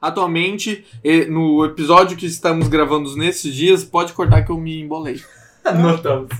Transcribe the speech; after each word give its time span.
Atualmente, 0.00 0.84
no 1.28 1.64
episódio 1.64 2.16
que 2.16 2.26
estamos 2.26 2.68
gravando 2.68 3.16
nesses 3.16 3.52
dias, 3.52 3.82
pode 3.82 4.12
cortar 4.12 4.44
que 4.44 4.50
eu 4.50 4.56
me 4.56 4.80
embolei. 4.80 5.20
Notamos. 5.82 6.30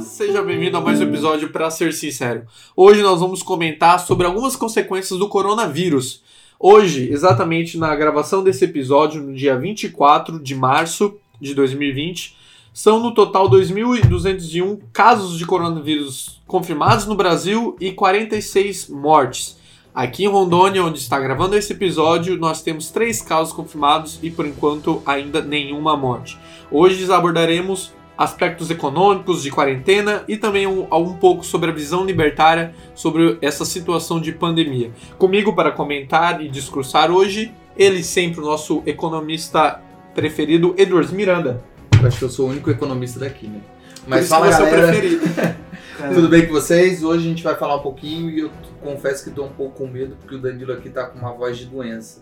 Seja 0.00 0.42
bem-vindo 0.42 0.76
a 0.76 0.80
mais 0.80 1.00
um 1.00 1.02
episódio 1.02 1.50
para 1.50 1.68
ser 1.72 1.92
sincero. 1.92 2.46
Hoje 2.76 3.02
nós 3.02 3.18
vamos 3.18 3.42
comentar 3.42 3.98
sobre 3.98 4.24
algumas 4.24 4.54
consequências 4.54 5.18
do 5.18 5.28
coronavírus. 5.28 6.22
Hoje, 6.58 7.10
exatamente 7.10 7.76
na 7.76 7.94
gravação 7.96 8.44
desse 8.44 8.64
episódio, 8.64 9.20
no 9.20 9.34
dia 9.34 9.58
24 9.58 10.38
de 10.38 10.54
março 10.54 11.18
de 11.40 11.52
2020, 11.52 12.43
são 12.74 12.98
no 12.98 13.14
total 13.14 13.48
2.201 13.48 14.80
casos 14.92 15.38
de 15.38 15.46
coronavírus 15.46 16.42
confirmados 16.44 17.06
no 17.06 17.14
Brasil 17.14 17.76
e 17.80 17.92
46 17.92 18.88
mortes. 18.88 19.56
Aqui 19.94 20.24
em 20.24 20.28
Rondônia, 20.28 20.84
onde 20.84 20.98
está 20.98 21.20
gravando 21.20 21.56
esse 21.56 21.72
episódio, 21.72 22.36
nós 22.36 22.62
temos 22.62 22.90
três 22.90 23.22
casos 23.22 23.52
confirmados 23.52 24.18
e 24.24 24.28
por 24.28 24.44
enquanto 24.44 25.00
ainda 25.06 25.40
nenhuma 25.40 25.96
morte. 25.96 26.36
Hoje 26.68 27.10
abordaremos 27.12 27.92
aspectos 28.18 28.68
econômicos 28.72 29.44
de 29.44 29.52
quarentena 29.52 30.24
e 30.26 30.36
também 30.36 30.66
um, 30.66 30.88
um 30.92 31.14
pouco 31.14 31.46
sobre 31.46 31.70
a 31.70 31.74
visão 31.74 32.04
libertária 32.04 32.74
sobre 32.92 33.38
essa 33.40 33.64
situação 33.64 34.20
de 34.20 34.32
pandemia. 34.32 34.90
Comigo 35.16 35.52
para 35.52 35.70
comentar 35.70 36.42
e 36.42 36.48
discursar 36.48 37.12
hoje, 37.12 37.52
ele 37.76 38.02
sempre 38.02 38.40
o 38.40 38.44
nosso 38.44 38.82
economista 38.84 39.80
preferido, 40.12 40.74
Edwards 40.76 41.12
Miranda. 41.12 41.62
Eu 42.04 42.08
acho 42.08 42.18
que 42.18 42.24
eu 42.24 42.30
sou 42.30 42.48
o 42.48 42.50
único 42.50 42.70
economista 42.70 43.18
daqui, 43.18 43.46
né? 43.46 43.60
Mas 44.06 44.28
fala, 44.28 44.52
você 44.52 44.62
é 44.62 44.66
o 44.66 44.70
galera. 44.70 44.86
preferido. 44.88 45.22
Tudo 46.14 46.28
bem 46.28 46.46
com 46.46 46.52
vocês? 46.52 47.02
Hoje 47.02 47.24
a 47.24 47.28
gente 47.30 47.42
vai 47.42 47.54
falar 47.54 47.76
um 47.76 47.82
pouquinho 47.82 48.28
e 48.28 48.40
eu 48.40 48.50
confesso 48.82 49.24
que 49.24 49.30
tô 49.30 49.44
um 49.44 49.48
pouco 49.48 49.78
com 49.78 49.86
medo 49.86 50.14
porque 50.20 50.34
o 50.34 50.38
Danilo 50.38 50.72
aqui 50.72 50.90
tá 50.90 51.06
com 51.06 51.18
uma 51.18 51.32
voz 51.32 51.56
de 51.56 51.64
doença. 51.64 52.20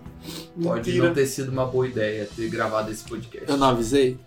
Pode 0.62 0.88
Mentira. 0.88 1.08
não 1.08 1.14
ter 1.14 1.26
sido 1.26 1.50
uma 1.50 1.66
boa 1.66 1.84
ideia 1.84 2.28
ter 2.36 2.48
gravado 2.48 2.92
esse 2.92 3.02
podcast. 3.02 3.50
Eu 3.50 3.56
não 3.56 3.70
avisei. 3.70 4.20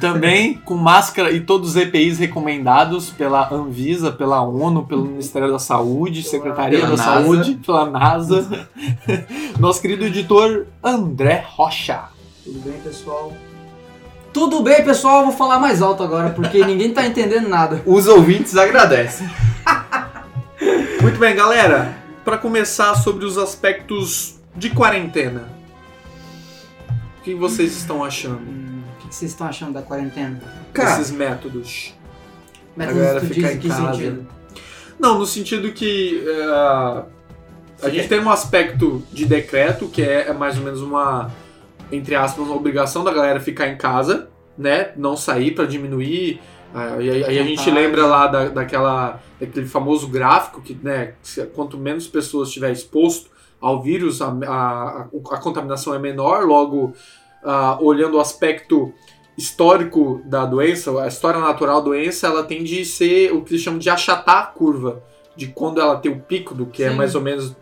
Também 0.00 0.54
com 0.54 0.74
máscara 0.74 1.30
e 1.30 1.40
todos 1.40 1.70
os 1.70 1.76
EPIs 1.76 2.18
recomendados 2.18 3.10
pela 3.10 3.52
Anvisa, 3.54 4.10
pela 4.10 4.42
ONU, 4.42 4.86
pelo 4.86 5.04
Ministério 5.04 5.52
da 5.52 5.60
Saúde, 5.60 6.24
Secretaria 6.24 6.80
pela 6.80 6.96
da 6.96 7.06
NASA. 7.06 7.22
Saúde, 7.22 7.60
pela 7.64 7.88
NASA. 7.88 8.68
Nosso 9.60 9.80
querido 9.80 10.04
editor 10.04 10.66
André 10.82 11.44
Rocha. 11.46 12.08
Tudo 12.42 12.58
bem, 12.60 12.80
pessoal? 12.80 13.32
Tudo 14.36 14.60
bem, 14.60 14.84
pessoal? 14.84 15.20
Eu 15.20 15.28
vou 15.28 15.34
falar 15.34 15.58
mais 15.58 15.80
alto 15.80 16.02
agora, 16.02 16.28
porque 16.28 16.60
ninguém 16.66 16.92
tá 16.92 17.06
entendendo 17.06 17.48
nada. 17.48 17.80
Os 17.86 18.06
ouvintes 18.06 18.54
agradecem. 18.54 19.26
Muito 21.00 21.18
bem, 21.18 21.34
galera. 21.34 21.96
Para 22.22 22.36
começar 22.36 22.94
sobre 22.96 23.24
os 23.24 23.38
aspectos 23.38 24.34
de 24.54 24.68
quarentena. 24.68 25.48
O 27.18 27.22
que 27.22 27.34
vocês 27.34 27.74
estão 27.78 28.04
achando 28.04 28.42
Hum, 28.42 28.82
o 29.00 29.08
que 29.08 29.14
vocês 29.14 29.30
estão 29.30 29.46
achando 29.46 29.72
da 29.72 29.80
quarentena? 29.80 30.38
Cara, 30.74 30.98
desses 30.98 31.10
métodos? 31.10 31.94
Métodos 32.76 33.00
galera 33.00 33.20
tu 33.20 33.26
ficar 33.28 33.52
em 33.54 33.58
que 33.58 33.68
casa. 33.68 33.94
sentido? 33.94 34.26
Não, 35.00 35.18
no 35.18 35.24
sentido 35.24 35.72
que 35.72 36.22
é, 36.28 37.86
a 37.86 37.88
gente 37.88 38.06
tem 38.06 38.20
um 38.20 38.28
aspecto 38.28 39.02
de 39.10 39.24
decreto 39.24 39.88
que 39.88 40.02
é, 40.02 40.28
é 40.28 40.32
mais 40.34 40.58
ou 40.58 40.62
menos 40.62 40.82
uma, 40.82 41.30
entre 41.90 42.14
aspas, 42.14 42.44
uma 42.44 42.56
obrigação 42.56 43.04
da 43.04 43.12
galera 43.12 43.40
ficar 43.40 43.68
em 43.68 43.76
casa, 43.76 44.28
né? 44.56 44.92
Não 44.96 45.16
sair 45.16 45.52
para 45.54 45.64
diminuir. 45.66 46.40
ah, 46.74 46.96
E 47.00 47.10
aí 47.10 47.24
aí 47.24 47.38
a 47.38 47.44
gente 47.44 47.70
lembra 47.70 48.06
lá 48.06 48.26
da, 48.26 48.48
daquela, 48.48 49.20
daquele 49.40 49.66
famoso 49.66 50.08
gráfico 50.08 50.60
que, 50.60 50.76
né? 50.82 51.14
Quanto 51.54 51.76
menos 51.78 52.06
pessoas 52.08 52.48
estiver 52.48 52.70
exposto 52.72 53.30
ao 53.60 53.82
vírus, 53.82 54.20
a, 54.20 54.28
a, 54.28 55.00
a 55.02 55.38
contaminação 55.38 55.94
é 55.94 55.98
menor. 55.98 56.44
Logo, 56.44 56.92
ah, 57.44 57.78
olhando 57.80 58.16
o 58.16 58.20
aspecto 58.20 58.92
histórico 59.36 60.22
da 60.24 60.46
doença, 60.46 60.90
a 61.02 61.06
história 61.06 61.38
natural 61.40 61.80
da 61.80 61.84
doença, 61.86 62.26
ela 62.26 62.42
tende 62.42 62.80
a 62.80 62.84
ser 62.84 63.32
o 63.32 63.42
que 63.42 63.52
eles 63.52 63.62
chamam 63.62 63.78
de 63.78 63.90
achatar 63.90 64.38
a 64.38 64.46
curva. 64.46 65.02
De 65.36 65.48
quando 65.48 65.80
ela 65.80 65.96
tem 65.96 66.10
o 66.10 66.18
pico, 66.20 66.54
do 66.54 66.64
que 66.64 66.82
é 66.82 66.88
Sim. 66.90 66.96
mais 66.96 67.14
ou 67.14 67.20
menos 67.20 67.54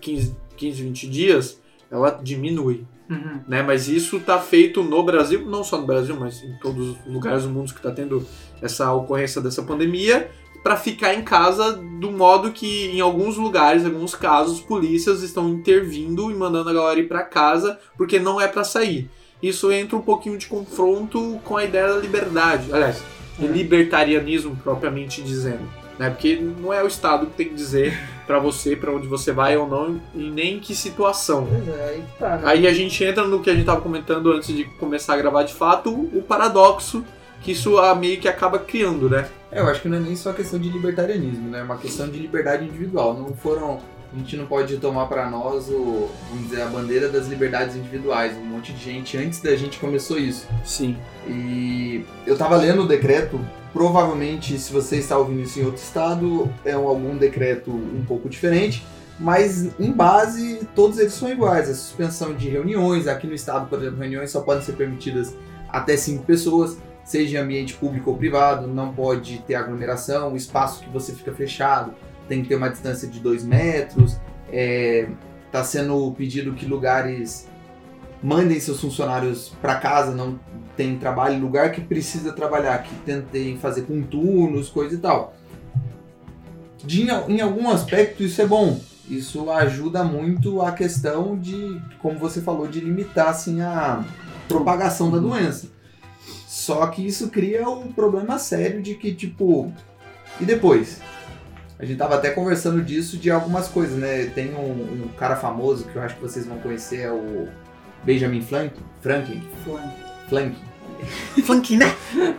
15, 0.00 0.36
15 0.56 0.82
20 0.84 1.08
dias, 1.08 1.60
ela 1.90 2.10
diminui. 2.22 2.86
Uhum. 3.08 3.40
Né? 3.46 3.62
Mas 3.62 3.88
isso 3.88 4.16
está 4.16 4.38
feito 4.38 4.82
no 4.82 5.02
Brasil, 5.02 5.46
não 5.46 5.62
só 5.62 5.78
no 5.78 5.86
Brasil, 5.86 6.16
mas 6.18 6.42
em 6.42 6.54
todos 6.58 6.90
os 6.90 7.06
lugares 7.06 7.44
do 7.44 7.50
mundo 7.50 7.72
que 7.72 7.78
está 7.78 7.90
tendo 7.90 8.26
essa 8.60 8.92
ocorrência 8.92 9.40
dessa 9.40 9.62
pandemia, 9.62 10.30
para 10.62 10.76
ficar 10.76 11.14
em 11.14 11.22
casa 11.22 11.74
do 11.74 12.10
modo 12.10 12.50
que, 12.50 12.86
em 12.86 13.00
alguns 13.00 13.36
lugares, 13.36 13.84
em 13.84 13.86
alguns 13.86 14.16
casos, 14.16 14.60
polícias 14.60 15.22
estão 15.22 15.48
intervindo 15.48 16.28
e 16.30 16.34
mandando 16.34 16.70
a 16.70 16.72
galera 16.72 16.98
ir 16.98 17.06
para 17.06 17.22
casa 17.22 17.78
porque 17.96 18.18
não 18.18 18.40
é 18.40 18.48
para 18.48 18.64
sair. 18.64 19.08
Isso 19.40 19.70
entra 19.70 19.96
um 19.96 20.02
pouquinho 20.02 20.36
de 20.36 20.46
confronto 20.46 21.38
com 21.44 21.56
a 21.56 21.64
ideia 21.64 21.88
da 21.88 21.98
liberdade, 22.00 22.72
aliás, 22.72 23.00
de 23.38 23.46
É. 23.46 23.48
libertarianismo 23.48 24.56
propriamente 24.56 25.22
dizendo, 25.22 25.68
né? 25.98 26.10
Porque 26.10 26.36
não 26.36 26.72
é 26.72 26.82
o 26.82 26.86
Estado 26.86 27.26
que 27.26 27.34
tem 27.34 27.48
que 27.48 27.54
dizer 27.54 27.98
para 28.26 28.38
você 28.38 28.74
para 28.74 28.92
onde 28.92 29.06
você 29.06 29.32
vai 29.32 29.56
ou 29.56 29.68
não 29.68 30.00
e 30.14 30.30
nem 30.30 30.56
em 30.56 30.60
que 30.60 30.74
situação. 30.74 31.46
Pois 31.48 31.68
é, 31.68 31.88
aí 31.88 32.04
tá. 32.18 32.36
né? 32.36 32.42
Aí 32.44 32.66
a 32.66 32.72
gente 32.72 33.02
entra 33.04 33.24
no 33.24 33.40
que 33.40 33.50
a 33.50 33.54
gente 33.54 33.66
tava 33.66 33.80
comentando 33.80 34.32
antes 34.32 34.48
de 34.54 34.64
começar 34.64 35.14
a 35.14 35.16
gravar 35.16 35.42
de 35.44 35.54
fato, 35.54 35.90
o 35.90 36.22
paradoxo 36.22 37.04
que 37.46 37.52
isso 37.52 37.78
ah, 37.78 37.94
meio 37.94 38.18
que 38.18 38.28
acaba 38.28 38.58
criando, 38.58 39.08
né? 39.08 39.28
É, 39.52 39.60
eu 39.60 39.68
acho 39.68 39.80
que 39.80 39.88
não 39.88 39.98
é 39.98 40.00
nem 40.00 40.16
só 40.16 40.32
questão 40.32 40.58
de 40.58 40.68
libertarianismo, 40.68 41.48
né? 41.48 41.60
É 41.60 41.62
uma 41.62 41.76
questão 41.76 42.08
de 42.08 42.18
liberdade 42.18 42.64
individual. 42.64 43.14
Não 43.14 43.34
foram. 43.36 43.78
A 44.12 44.18
gente 44.18 44.36
não 44.36 44.46
pode 44.46 44.76
tomar 44.78 45.06
pra 45.06 45.28
nós 45.28 45.68
o, 45.68 46.08
vamos 46.30 46.48
dizer, 46.48 46.62
a 46.62 46.66
bandeira 46.66 47.08
das 47.08 47.26
liberdades 47.26 47.76
individuais. 47.76 48.36
Um 48.36 48.44
monte 48.44 48.72
de 48.72 48.82
gente 48.82 49.18
antes 49.18 49.40
da 49.40 49.54
gente 49.56 49.78
começou 49.78 50.18
isso. 50.18 50.46
Sim. 50.64 50.96
E 51.28 52.04
eu 52.26 52.36
tava 52.36 52.56
lendo 52.56 52.82
o 52.82 52.88
decreto. 52.88 53.38
Provavelmente, 53.72 54.58
se 54.58 54.72
você 54.72 54.96
está 54.96 55.18
ouvindo 55.18 55.42
isso 55.42 55.60
em 55.60 55.64
outro 55.64 55.82
estado, 55.82 56.50
é 56.64 56.72
algum 56.72 57.16
decreto 57.16 57.70
um 57.70 58.04
pouco 58.06 58.28
diferente. 58.28 58.82
Mas 59.18 59.68
em 59.78 59.92
base, 59.92 60.66
todos 60.74 60.98
eles 60.98 61.12
são 61.12 61.30
iguais. 61.30 61.68
A 61.68 61.74
suspensão 61.74 62.34
de 62.34 62.48
reuniões, 62.48 63.06
aqui 63.06 63.26
no 63.26 63.34
estado, 63.34 63.68
por 63.68 63.78
exemplo, 63.78 63.98
reuniões 63.98 64.30
só 64.30 64.40
podem 64.40 64.62
ser 64.62 64.72
permitidas 64.72 65.34
até 65.68 65.96
cinco 65.96 66.24
pessoas, 66.24 66.78
seja 67.04 67.38
em 67.38 67.40
ambiente 67.40 67.74
público 67.74 68.10
ou 68.10 68.16
privado, 68.16 68.66
não 68.66 68.94
pode 68.94 69.38
ter 69.46 69.54
aglomeração, 69.54 70.32
o 70.32 70.36
espaço 70.36 70.82
que 70.82 70.88
você 70.90 71.12
fica 71.12 71.32
fechado 71.32 71.92
tem 72.28 72.42
que 72.42 72.48
ter 72.48 72.56
uma 72.56 72.68
distância 72.68 73.08
de 73.08 73.20
dois 73.20 73.44
metros. 73.44 74.16
Está 75.46 75.64
sendo 75.64 76.12
pedido 76.12 76.52
que 76.52 76.66
lugares 76.66 77.48
mandem 78.22 78.58
seus 78.58 78.80
funcionários 78.80 79.52
para 79.60 79.76
casa, 79.76 80.14
não 80.14 80.38
tem 80.76 80.98
trabalho, 80.98 81.40
lugar 81.40 81.72
que 81.72 81.80
precisa 81.80 82.32
trabalhar, 82.32 82.82
que 82.82 82.94
tentem 82.96 83.56
fazer 83.56 83.82
com 83.82 84.02
turnos, 84.02 84.68
coisa 84.68 84.94
e 84.94 84.98
tal. 84.98 85.34
De, 86.84 87.02
em 87.02 87.40
algum 87.40 87.68
aspecto 87.70 88.22
isso 88.22 88.40
é 88.42 88.46
bom. 88.46 88.80
Isso 89.08 89.50
ajuda 89.50 90.02
muito 90.02 90.60
a 90.60 90.72
questão 90.72 91.38
de, 91.38 91.80
como 92.00 92.18
você 92.18 92.40
falou, 92.40 92.66
de 92.66 92.80
limitar 92.80 93.28
assim 93.28 93.60
a 93.60 94.04
propagação 94.48 95.10
da 95.10 95.18
doença. 95.18 95.68
Só 96.46 96.86
que 96.88 97.06
isso 97.06 97.28
cria 97.30 97.68
um 97.68 97.92
problema 97.92 98.38
sério 98.38 98.82
de 98.82 98.94
que, 98.96 99.14
tipo, 99.14 99.72
e 100.40 100.44
depois? 100.44 101.00
A 101.78 101.84
gente 101.84 101.98
tava 101.98 102.14
até 102.14 102.30
conversando 102.30 102.82
disso 102.82 103.16
de 103.18 103.30
algumas 103.30 103.68
coisas, 103.68 103.98
né? 103.98 104.26
Tem 104.34 104.54
um, 104.54 105.04
um 105.04 105.08
cara 105.18 105.36
famoso 105.36 105.84
que 105.84 105.96
eu 105.96 106.02
acho 106.02 106.14
que 106.14 106.22
vocês 106.22 106.46
vão 106.46 106.58
conhecer, 106.58 107.02
é 107.02 107.12
o 107.12 107.48
Benjamin 108.02 108.40
Franklin. 108.40 108.82
Franklin. 109.00 109.42
Franklin. 110.28 110.56
Funk, 111.44 111.76
né? 111.76 111.94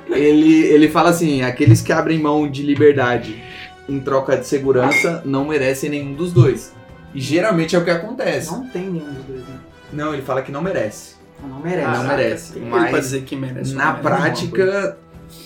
Ele, 0.09 0.65
ele 0.65 0.89
fala 0.89 1.11
assim: 1.11 1.43
aqueles 1.43 1.81
que 1.81 1.91
abrem 1.91 2.19
mão 2.19 2.49
de 2.49 2.63
liberdade 2.63 3.41
em 3.87 3.99
troca 3.99 4.35
de 4.35 4.47
segurança 4.47 5.21
não 5.25 5.45
merecem 5.45 5.89
nenhum 5.89 6.13
dos 6.13 6.33
dois. 6.33 6.73
E 7.13 7.21
geralmente 7.21 7.75
é 7.75 7.79
o 7.79 7.83
que 7.83 7.89
acontece. 7.89 8.51
Não 8.51 8.67
tem 8.67 8.89
nenhum 8.89 9.13
dos 9.13 9.25
dois, 9.25 9.41
né? 9.41 9.55
Não, 9.93 10.13
ele 10.13 10.23
fala 10.23 10.41
que 10.41 10.51
não 10.51 10.61
merece. 10.61 11.15
Não 11.41 11.59
merece. 11.59 11.87
Ah, 11.87 11.97
não 11.97 12.07
merece. 12.07 12.59
Mas 12.59 13.05
dizer 13.05 13.21
que 13.23 13.35
merece. 13.35 13.73
Na 13.73 13.93
prática, 13.93 14.97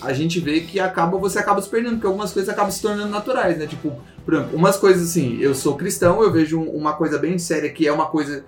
a 0.01 0.13
gente 0.13 0.39
vê 0.39 0.61
que 0.61 0.79
acaba, 0.79 1.17
você 1.17 1.39
acaba 1.39 1.61
se 1.61 1.69
perdendo, 1.69 1.93
porque 1.93 2.07
algumas 2.07 2.31
coisas 2.31 2.49
acabam 2.49 2.71
se 2.71 2.81
tornando 2.81 3.09
naturais, 3.09 3.57
né? 3.57 3.67
Tipo, 3.67 3.99
por 4.23 4.33
exemplo, 4.33 4.55
umas 4.55 4.77
coisas 4.77 5.09
assim, 5.09 5.37
eu 5.39 5.53
sou 5.53 5.75
cristão, 5.75 6.21
eu 6.21 6.31
vejo 6.31 6.61
uma 6.61 6.93
coisa 6.93 7.17
bem 7.17 7.37
séria 7.37 7.69
que 7.69 7.87
é 7.87 7.91
uma 7.91 8.07
coisa. 8.07 8.45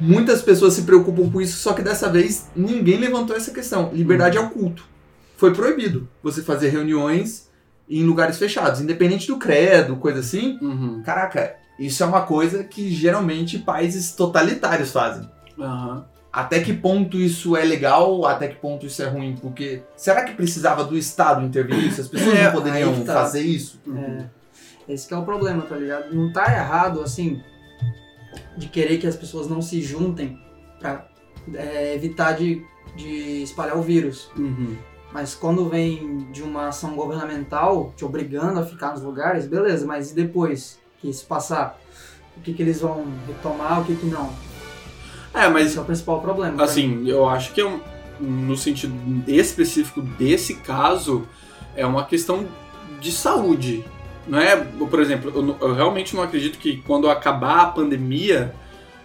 Muitas 0.00 0.42
pessoas 0.42 0.74
se 0.74 0.82
preocupam 0.82 1.30
com 1.30 1.40
isso, 1.40 1.58
só 1.58 1.72
que 1.72 1.82
dessa 1.82 2.08
vez 2.08 2.48
ninguém 2.54 2.98
levantou 2.98 3.36
essa 3.36 3.52
questão. 3.52 3.90
Liberdade 3.92 4.36
ao 4.36 4.50
culto. 4.50 4.84
Foi 5.36 5.52
proibido 5.52 6.08
você 6.22 6.42
fazer 6.42 6.68
reuniões 6.68 7.48
em 7.88 8.02
lugares 8.02 8.38
fechados, 8.38 8.80
independente 8.80 9.26
do 9.26 9.36
credo, 9.36 9.96
coisa 9.96 10.20
assim. 10.20 10.58
Uhum. 10.60 11.02
Caraca, 11.04 11.54
isso 11.78 12.02
é 12.02 12.06
uma 12.06 12.22
coisa 12.22 12.64
que 12.64 12.90
geralmente 12.90 13.58
países 13.58 14.12
totalitários 14.12 14.90
fazem. 14.90 15.28
Aham. 15.58 16.06
Até 16.34 16.60
que 16.60 16.72
ponto 16.72 17.16
isso 17.16 17.56
é 17.56 17.62
legal, 17.64 18.26
até 18.26 18.48
que 18.48 18.56
ponto 18.56 18.84
isso 18.84 19.00
é 19.00 19.06
ruim? 19.06 19.36
Porque 19.40 19.82
será 19.96 20.24
que 20.24 20.34
precisava 20.34 20.82
do 20.82 20.98
Estado 20.98 21.46
intervir 21.46 21.78
isso? 21.86 22.00
As 22.00 22.08
pessoas 22.08 22.34
É, 22.34 22.44
não 22.46 22.52
poderiam 22.52 23.04
tá. 23.04 23.14
fazer 23.14 23.42
isso? 23.42 23.80
É, 23.96 24.24
esse 24.92 25.06
que 25.06 25.14
é 25.14 25.16
o 25.16 25.22
problema, 25.22 25.62
tá 25.62 25.76
ligado? 25.76 26.12
Não 26.12 26.32
tá 26.32 26.52
errado, 26.52 27.02
assim, 27.02 27.40
de 28.56 28.66
querer 28.66 28.98
que 28.98 29.06
as 29.06 29.14
pessoas 29.14 29.46
não 29.48 29.62
se 29.62 29.80
juntem 29.80 30.36
pra 30.80 31.06
é, 31.54 31.94
evitar 31.94 32.32
de, 32.32 32.60
de 32.96 33.44
espalhar 33.44 33.76
o 33.76 33.82
vírus. 33.82 34.28
Uhum. 34.36 34.76
Mas 35.12 35.36
quando 35.36 35.68
vem 35.68 36.26
de 36.32 36.42
uma 36.42 36.66
ação 36.66 36.96
governamental 36.96 37.92
te 37.96 38.04
obrigando 38.04 38.58
a 38.58 38.66
ficar 38.66 38.90
nos 38.90 39.02
lugares, 39.02 39.46
beleza, 39.46 39.86
mas 39.86 40.10
e 40.10 40.16
depois 40.16 40.80
que 40.98 41.08
isso 41.08 41.24
passar? 41.26 41.78
O 42.36 42.40
que, 42.40 42.52
que 42.52 42.60
eles 42.60 42.80
vão 42.80 43.06
retomar, 43.28 43.82
o 43.82 43.84
que, 43.84 43.94
que 43.94 44.06
não? 44.06 44.32
É, 45.34 45.48
mas 45.48 45.66
Esse 45.68 45.78
é 45.78 45.80
o 45.80 45.84
principal 45.84 46.20
problema. 46.20 46.56
mim. 46.56 46.62
Assim, 46.62 47.08
eu 47.08 47.28
acho 47.28 47.52
que 47.52 47.60
é 47.60 47.66
um- 47.66 47.80
no 48.20 48.56
sentido 48.56 48.94
específico 49.26 50.00
desse 50.00 50.54
caso, 50.56 51.26
é 51.76 51.84
uma 51.84 52.04
questão 52.04 52.46
de 53.00 53.10
saúde. 53.10 53.84
Não 54.26 54.38
é, 54.38 54.56
por 54.56 55.00
exemplo, 55.00 55.32
eu, 55.34 55.42
não- 55.42 55.56
eu 55.60 55.74
realmente 55.74 56.14
não 56.14 56.22
acredito 56.22 56.56
que 56.58 56.78
quando 56.86 57.10
acabar 57.10 57.60
a 57.62 57.66
pandemia, 57.66 58.54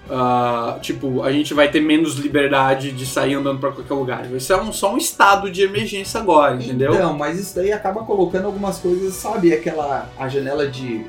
ah, 0.10 0.78
tipo, 0.81 1.24
a 1.24 1.31
gente 1.31 1.54
vai 1.54 1.70
ter 1.70 1.81
menos 1.81 2.16
liberdade 2.16 2.92
de 2.92 3.06
sair 3.06 3.34
andando 3.34 3.60
pra 3.60 3.72
qualquer 3.72 3.94
lugar. 3.94 4.26
Isso 4.34 4.54
é 4.54 4.62
um, 4.62 4.72
só 4.72 4.94
um 4.94 4.98
estado 4.98 5.52
de 5.52 5.62
emergência 5.64 6.20
agora, 6.20 6.56
entendeu? 6.56 6.94
Então, 6.94 7.14
mas 7.18 7.40
isso 7.40 7.56
daí 7.56 7.72
acaba 7.74 8.04
colocando 8.04 8.46
algumas 8.46 8.78
coisas, 8.78 9.14
sabe? 9.16 9.54
Aquela 9.54 10.10
a 10.18 10.28
janela 10.30 10.68
de 10.68 11.06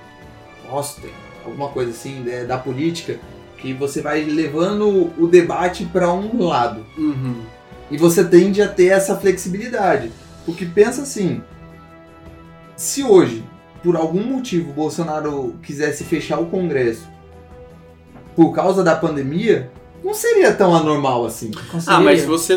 Austin, 0.69 1.09
alguma 1.45 1.69
coisa 1.69 1.91
assim, 1.91 2.15
né, 2.21 2.45
da 2.45 2.59
política, 2.59 3.19
que 3.61 3.73
você 3.73 4.01
vai 4.01 4.25
levando 4.25 5.13
o 5.19 5.27
debate 5.27 5.85
para 5.85 6.13
um 6.13 6.47
lado. 6.47 6.85
Uhum. 6.97 7.43
E 7.91 7.97
você 7.97 8.25
tende 8.25 8.63
a 8.63 8.69
ter 8.69 8.87
essa 8.87 9.17
flexibilidade. 9.17 10.11
Porque 10.47 10.65
pensa 10.65 11.03
assim, 11.03 11.43
se 12.77 13.05
hoje, 13.05 13.45
por 13.83 13.97
algum 13.97 14.23
motivo, 14.23 14.71
o 14.71 14.75
Bolsonaro 14.75 15.55
quisesse 15.63 16.05
fechar 16.05 16.39
o 16.39 16.47
Congresso 16.47 17.09
por 18.35 18.53
causa 18.53 18.83
da 18.83 18.97
pandemia, 18.97 19.71
não 20.03 20.15
seria 20.15 20.53
tão 20.55 20.75
anormal 20.75 21.27
assim. 21.27 21.51
Ah, 21.87 22.01
mas 22.01 22.25
você. 22.25 22.57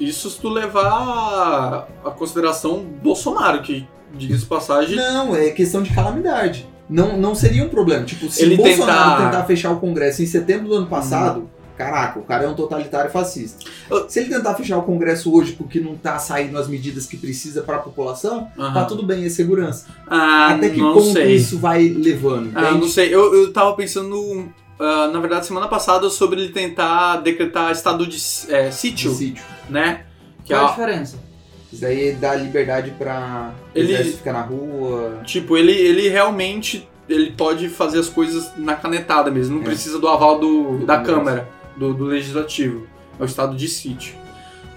Isso 0.00 0.30
se 0.30 0.40
tu 0.40 0.48
levar 0.48 1.88
a 2.04 2.10
consideração 2.10 2.82
Bolsonaro, 3.02 3.60
que, 3.60 3.86
diga-se 4.14 4.40
de 4.40 4.46
passagem, 4.46 4.96
Não, 4.96 5.36
é 5.36 5.50
questão 5.50 5.82
de 5.82 5.92
calamidade. 5.94 6.66
Não, 6.88 7.16
não 7.18 7.34
seria 7.34 7.64
um 7.64 7.68
problema. 7.68 8.04
Tipo, 8.04 8.30
se 8.30 8.42
Ele 8.42 8.54
o 8.54 8.56
Bolsonaro 8.58 9.10
tentar- 9.16 9.30
tentar 9.30 9.44
fechar 9.44 9.70
o 9.72 9.78
Congresso 9.80 10.22
em 10.22 10.26
setembro 10.26 10.68
do 10.68 10.74
ano 10.74 10.86
passado, 10.86 11.48
caraca, 11.76 12.18
o 12.18 12.22
cara 12.22 12.44
é 12.44 12.48
um 12.48 12.54
totalitário 12.54 13.10
fascista. 13.10 13.64
Eu- 13.90 14.08
Se 14.08 14.20
ele 14.20 14.30
tentar 14.34 14.54
fechar 14.54 14.78
o 14.78 14.82
Congresso 14.82 15.32
hoje 15.32 15.52
porque 15.52 15.78
não 15.80 15.96
tá 15.96 16.18
saindo 16.18 16.56
as 16.58 16.66
medidas 16.66 17.06
que 17.06 17.16
precisa 17.16 17.62
para 17.62 17.76
a 17.76 17.80
população, 17.80 18.48
Aham. 18.58 18.72
tá 18.74 18.84
tudo 18.84 19.02
bem, 19.04 19.24
é 19.24 19.28
segurança. 19.28 19.86
ah, 20.06 20.54
Até 20.54 20.70
que 20.70 20.78
não 20.80 20.94
ponto 20.94 21.12
sei. 21.12 21.34
isso 21.36 21.58
vai 21.58 21.88
levando? 21.88 22.50
Ah, 22.54 22.62
entende? 22.68 22.80
não 22.80 22.88
sei. 22.88 23.14
Eu, 23.14 23.34
eu 23.34 23.52
tava 23.52 23.74
pensando, 23.74 24.48
ah, 24.80 25.08
na 25.12 25.20
verdade, 25.20 25.46
semana 25.46 25.68
passada, 25.68 26.08
sobre 26.10 26.40
ele 26.40 26.52
tentar 26.52 27.18
decretar 27.18 27.70
estado 27.70 28.06
de 28.06 28.16
é, 28.48 28.68
De 28.70 28.74
sítio, 28.74 29.12
sítio. 29.14 29.44
né? 29.68 30.04
Que 30.44 30.54
Qual 30.54 30.62
é 30.62 30.64
a 30.64 30.68
é, 30.68 30.70
diferença? 30.70 31.27
Isso 31.72 31.82
daí 31.82 32.12
dá 32.12 32.34
liberdade 32.34 32.92
pra 32.98 33.52
Ele- 33.74 33.96
ficar 34.04 34.32
na 34.32 34.40
rua. 34.42 35.20
tipo, 35.24 35.56
ele, 35.56 35.72
ele 35.72 36.08
realmente 36.08 36.88
ele 37.08 37.30
pode 37.32 37.68
fazer 37.68 37.98
as 37.98 38.08
coisas 38.08 38.50
na 38.56 38.74
canetada 38.74 39.30
mesmo. 39.30 39.56
Não 39.56 39.62
É. 39.62 39.66
precisa 39.66 39.98
do 39.98 40.08
aval 40.08 40.38
do, 40.38 40.78
Do 40.78 40.86
da 40.86 40.98
Congresso. 40.98 41.18
Câmara, 41.18 41.48
do, 41.76 41.94
do 41.94 42.04
Legislativo. 42.04 42.86
É 43.18 43.22
o 43.22 43.26
estado 43.26 43.56
de 43.56 43.66
sítio. 43.68 44.14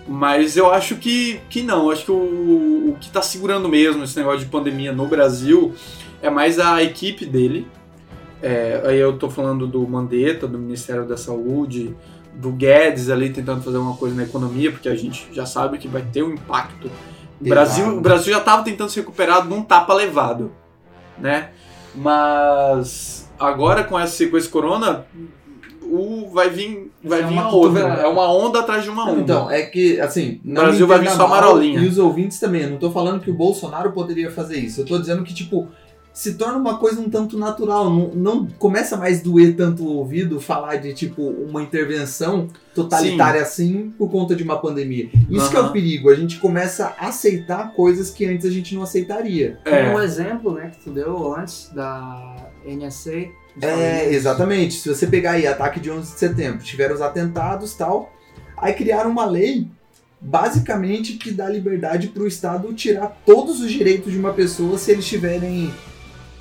Mas 0.07 0.57
eu 0.57 0.71
acho 0.71 0.95
que, 0.95 1.39
que 1.49 1.61
não. 1.61 1.85
Eu 1.85 1.91
acho 1.91 2.05
que 2.05 2.11
o, 2.11 2.15
o 2.15 2.97
que 2.99 3.09
tá 3.09 3.21
segurando 3.21 3.69
mesmo 3.69 4.03
esse 4.03 4.17
negócio 4.17 4.39
de 4.39 4.45
pandemia 4.47 4.91
no 4.91 5.05
Brasil 5.07 5.73
é 6.21 6.29
mais 6.29 6.57
a 6.59 6.81
equipe 6.83 7.25
dele. 7.25 7.67
É, 8.41 8.81
aí 8.85 8.97
eu 8.97 9.13
tô 9.17 9.29
falando 9.29 9.67
do 9.67 9.87
Mandetta, 9.87 10.47
do 10.47 10.57
Ministério 10.57 11.05
da 11.05 11.15
Saúde, 11.15 11.95
do 12.33 12.51
Guedes 12.51 13.10
ali 13.10 13.30
tentando 13.30 13.62
fazer 13.62 13.78
uma 13.78 13.95
coisa 13.95 14.16
na 14.16 14.24
economia, 14.24 14.72
porque 14.72 14.89
a 14.89 14.95
gente 14.95 15.28
já 15.31 15.45
sabe 15.45 15.78
que 15.78 15.88
vai 15.88 16.01
ter 16.01 16.24
um 16.24 16.33
impacto. 16.33 16.89
O 17.39 17.50
Brasil, 17.50 17.98
o 17.98 18.01
Brasil 18.01 18.33
já 18.33 18.39
tava 18.39 18.63
tentando 18.63 18.89
se 18.89 19.00
recuperar 19.00 19.45
num 19.45 19.63
tapa 19.63 19.94
levado, 19.94 20.51
né? 21.18 21.50
Mas 21.95 23.30
agora 23.39 23.83
com 23.83 24.00
esse, 24.00 24.28
com 24.28 24.38
esse 24.38 24.48
corona, 24.48 25.06
o, 25.81 26.30
vai 26.31 26.50
vir, 26.50 26.92
vai 27.04 27.19
é 27.19 27.24
vir 27.24 27.33
uma 27.33 27.50
outra. 27.54 27.81
É 27.81 28.07
uma 28.07 28.31
onda 28.31 28.60
atrás 28.60 28.83
de 28.83 28.89
uma 28.89 29.10
onda. 29.10 29.22
Então, 29.22 29.51
é 29.51 29.63
que, 29.63 30.00
assim, 30.00 30.39
não 30.44 30.63
Brasil 30.63 30.88
vai 30.88 31.00
vir 31.00 31.10
só 31.10 31.28
marolinha. 31.28 31.80
E 31.80 31.88
os 31.88 31.98
ouvintes 31.98 32.39
também. 32.39 32.62
Eu 32.62 32.69
não 32.69 32.78
tô 32.78 32.92
falando 32.92 33.19
que 33.19 33.30
o 33.30 33.33
Bolsonaro 33.33 33.92
poderia 33.92 34.31
fazer 34.31 34.57
isso. 34.57 34.81
Eu 34.81 34.86
tô 34.86 34.98
dizendo 34.98 35.24
que, 35.24 35.33
tipo, 35.33 35.68
se 36.13 36.33
torna 36.33 36.57
uma 36.57 36.77
coisa 36.77 36.99
um 36.99 37.09
tanto 37.09 37.37
natural. 37.37 37.89
Não, 37.89 38.07
não 38.09 38.47
começa 38.59 38.97
mais 38.97 39.21
doer 39.21 39.55
tanto 39.55 39.83
o 39.83 39.97
ouvido 39.97 40.39
falar 40.41 40.75
de, 40.75 40.93
tipo, 40.93 41.21
uma 41.21 41.61
intervenção 41.61 42.47
totalitária 42.75 43.41
assim 43.41 43.93
por 43.97 44.09
conta 44.09 44.35
de 44.35 44.43
uma 44.43 44.59
pandemia. 44.59 45.09
Isso 45.29 45.49
que 45.49 45.55
é 45.55 45.59
o 45.59 45.71
perigo. 45.71 46.09
A 46.09 46.15
gente 46.15 46.39
começa 46.39 46.93
a 46.97 47.07
aceitar 47.07 47.73
coisas 47.73 48.09
que 48.09 48.25
antes 48.25 48.45
a 48.45 48.51
gente 48.51 48.75
não 48.75 48.83
aceitaria. 48.83 49.59
É. 49.65 49.83
Como 49.83 49.97
um 49.97 50.01
exemplo, 50.01 50.53
né, 50.53 50.71
que 50.71 50.83
tu 50.83 50.91
deu 50.91 51.33
antes 51.35 51.69
da 51.73 52.35
NSA. 52.65 53.29
É, 53.61 54.13
exatamente. 54.13 54.75
Se 54.75 54.89
você 54.89 55.07
pegar 55.07 55.31
aí 55.31 55.47
ataque 55.47 55.79
de 55.79 55.89
11 55.89 56.13
de 56.13 56.19
setembro, 56.19 56.63
tiveram 56.63 56.95
os 56.95 57.01
atentados 57.01 57.73
tal, 57.73 58.13
aí 58.57 58.73
criaram 58.73 59.09
uma 59.11 59.25
lei 59.25 59.67
basicamente 60.21 61.13
que 61.13 61.31
dá 61.31 61.49
liberdade 61.49 62.09
para 62.09 62.21
o 62.21 62.27
Estado 62.27 62.71
tirar 62.73 63.21
todos 63.25 63.59
os 63.59 63.71
direitos 63.71 64.13
de 64.13 64.19
uma 64.19 64.33
pessoa 64.33 64.77
se 64.77 64.91
eles 64.91 65.05
tiverem 65.05 65.73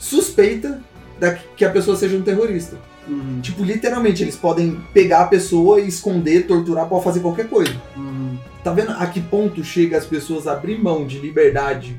suspeita 0.00 0.80
da 1.20 1.34
que 1.34 1.64
a 1.64 1.70
pessoa 1.70 1.96
seja 1.96 2.16
um 2.16 2.22
terrorista. 2.22 2.76
Uhum, 3.06 3.40
Tipo, 3.42 3.62
literalmente, 3.62 4.22
eles 4.22 4.36
podem 4.36 4.80
pegar 4.92 5.20
a 5.22 5.26
pessoa 5.26 5.80
e 5.80 5.86
esconder, 5.88 6.46
torturar, 6.46 6.86
pode 6.88 7.04
fazer 7.04 7.20
qualquer 7.20 7.48
coisa. 7.48 7.72
uhum. 7.96 8.36
Tá 8.64 8.72
vendo 8.72 8.90
a 8.90 9.06
que 9.06 9.20
ponto 9.20 9.64
chega 9.64 9.96
as 9.96 10.04
pessoas 10.04 10.46
a 10.46 10.52
abrir 10.52 10.78
mão 10.78 11.06
de 11.06 11.18
liberdade 11.18 11.98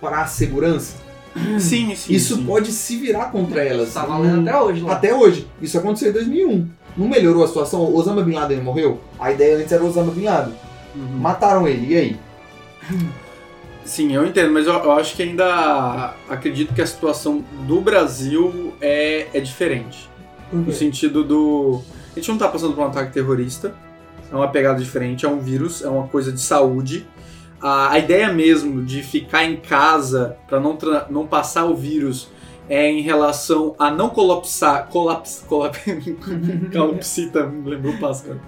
para 0.00 0.22
a 0.22 0.26
segurança? 0.26 0.96
Sim, 1.60 1.94
sim. 1.94 2.12
Isso 2.12 2.34
sim. 2.36 2.44
pode 2.44 2.72
se 2.72 2.96
virar 2.96 3.26
contra 3.26 3.62
elas. 3.62 3.94
Tá 3.94 4.04
valendo 4.04 4.48
até 4.48 4.60
hoje 4.60 4.80
lá. 4.80 4.92
até 4.94 5.14
hoje. 5.14 5.46
Isso 5.62 5.78
aconteceu 5.78 6.10
em 6.10 6.14
2001. 6.14 6.68
Não 6.96 7.08
melhorou 7.08 7.44
a 7.44 7.46
situação? 7.46 7.80
O 7.82 7.96
Osama 7.96 8.22
Bin 8.22 8.32
Laden 8.32 8.60
morreu? 8.60 9.00
A 9.20 9.30
ideia 9.30 9.56
antes 9.58 9.70
era 9.70 9.84
o 9.84 9.86
Osama 9.86 10.10
Bin 10.10 10.24
Laden. 10.24 10.54
Uhum. 10.96 11.18
Mataram 11.18 11.68
ele, 11.68 11.92
e 11.94 11.96
aí? 11.96 12.16
Sim, 13.88 14.14
eu 14.14 14.26
entendo, 14.26 14.52
mas 14.52 14.66
eu, 14.66 14.74
eu 14.74 14.92
acho 14.92 15.16
que 15.16 15.22
ainda 15.22 16.14
acredito 16.28 16.74
que 16.74 16.82
a 16.82 16.86
situação 16.86 17.42
do 17.66 17.80
Brasil 17.80 18.74
é, 18.82 19.28
é 19.32 19.40
diferente. 19.40 20.10
No 20.52 20.70
sentido 20.72 21.24
do. 21.24 21.80
A 22.12 22.18
gente 22.18 22.28
não 22.28 22.36
tá 22.36 22.48
passando 22.48 22.74
por 22.74 22.82
um 22.82 22.86
ataque 22.86 23.14
terrorista, 23.14 23.74
é 24.30 24.36
uma 24.36 24.48
pegada 24.48 24.78
diferente, 24.78 25.24
é 25.24 25.28
um 25.28 25.40
vírus, 25.40 25.82
é 25.82 25.88
uma 25.88 26.06
coisa 26.06 26.30
de 26.30 26.40
saúde. 26.40 27.06
A, 27.62 27.92
a 27.92 27.98
ideia 27.98 28.30
mesmo 28.30 28.84
de 28.84 29.02
ficar 29.02 29.44
em 29.44 29.56
casa 29.56 30.36
para 30.46 30.60
não, 30.60 30.76
não 31.08 31.26
passar 31.26 31.64
o 31.64 31.74
vírus 31.74 32.28
é 32.68 32.90
em 32.90 33.00
relação 33.00 33.74
a 33.78 33.90
não 33.90 34.10
colapsar. 34.10 34.88
Colaps, 34.88 35.46
colap, 35.48 35.74
calopsita, 36.70 37.46
me 37.46 37.70
lembrou 37.70 37.94
o 37.94 37.98
Pássaro. 37.98 38.38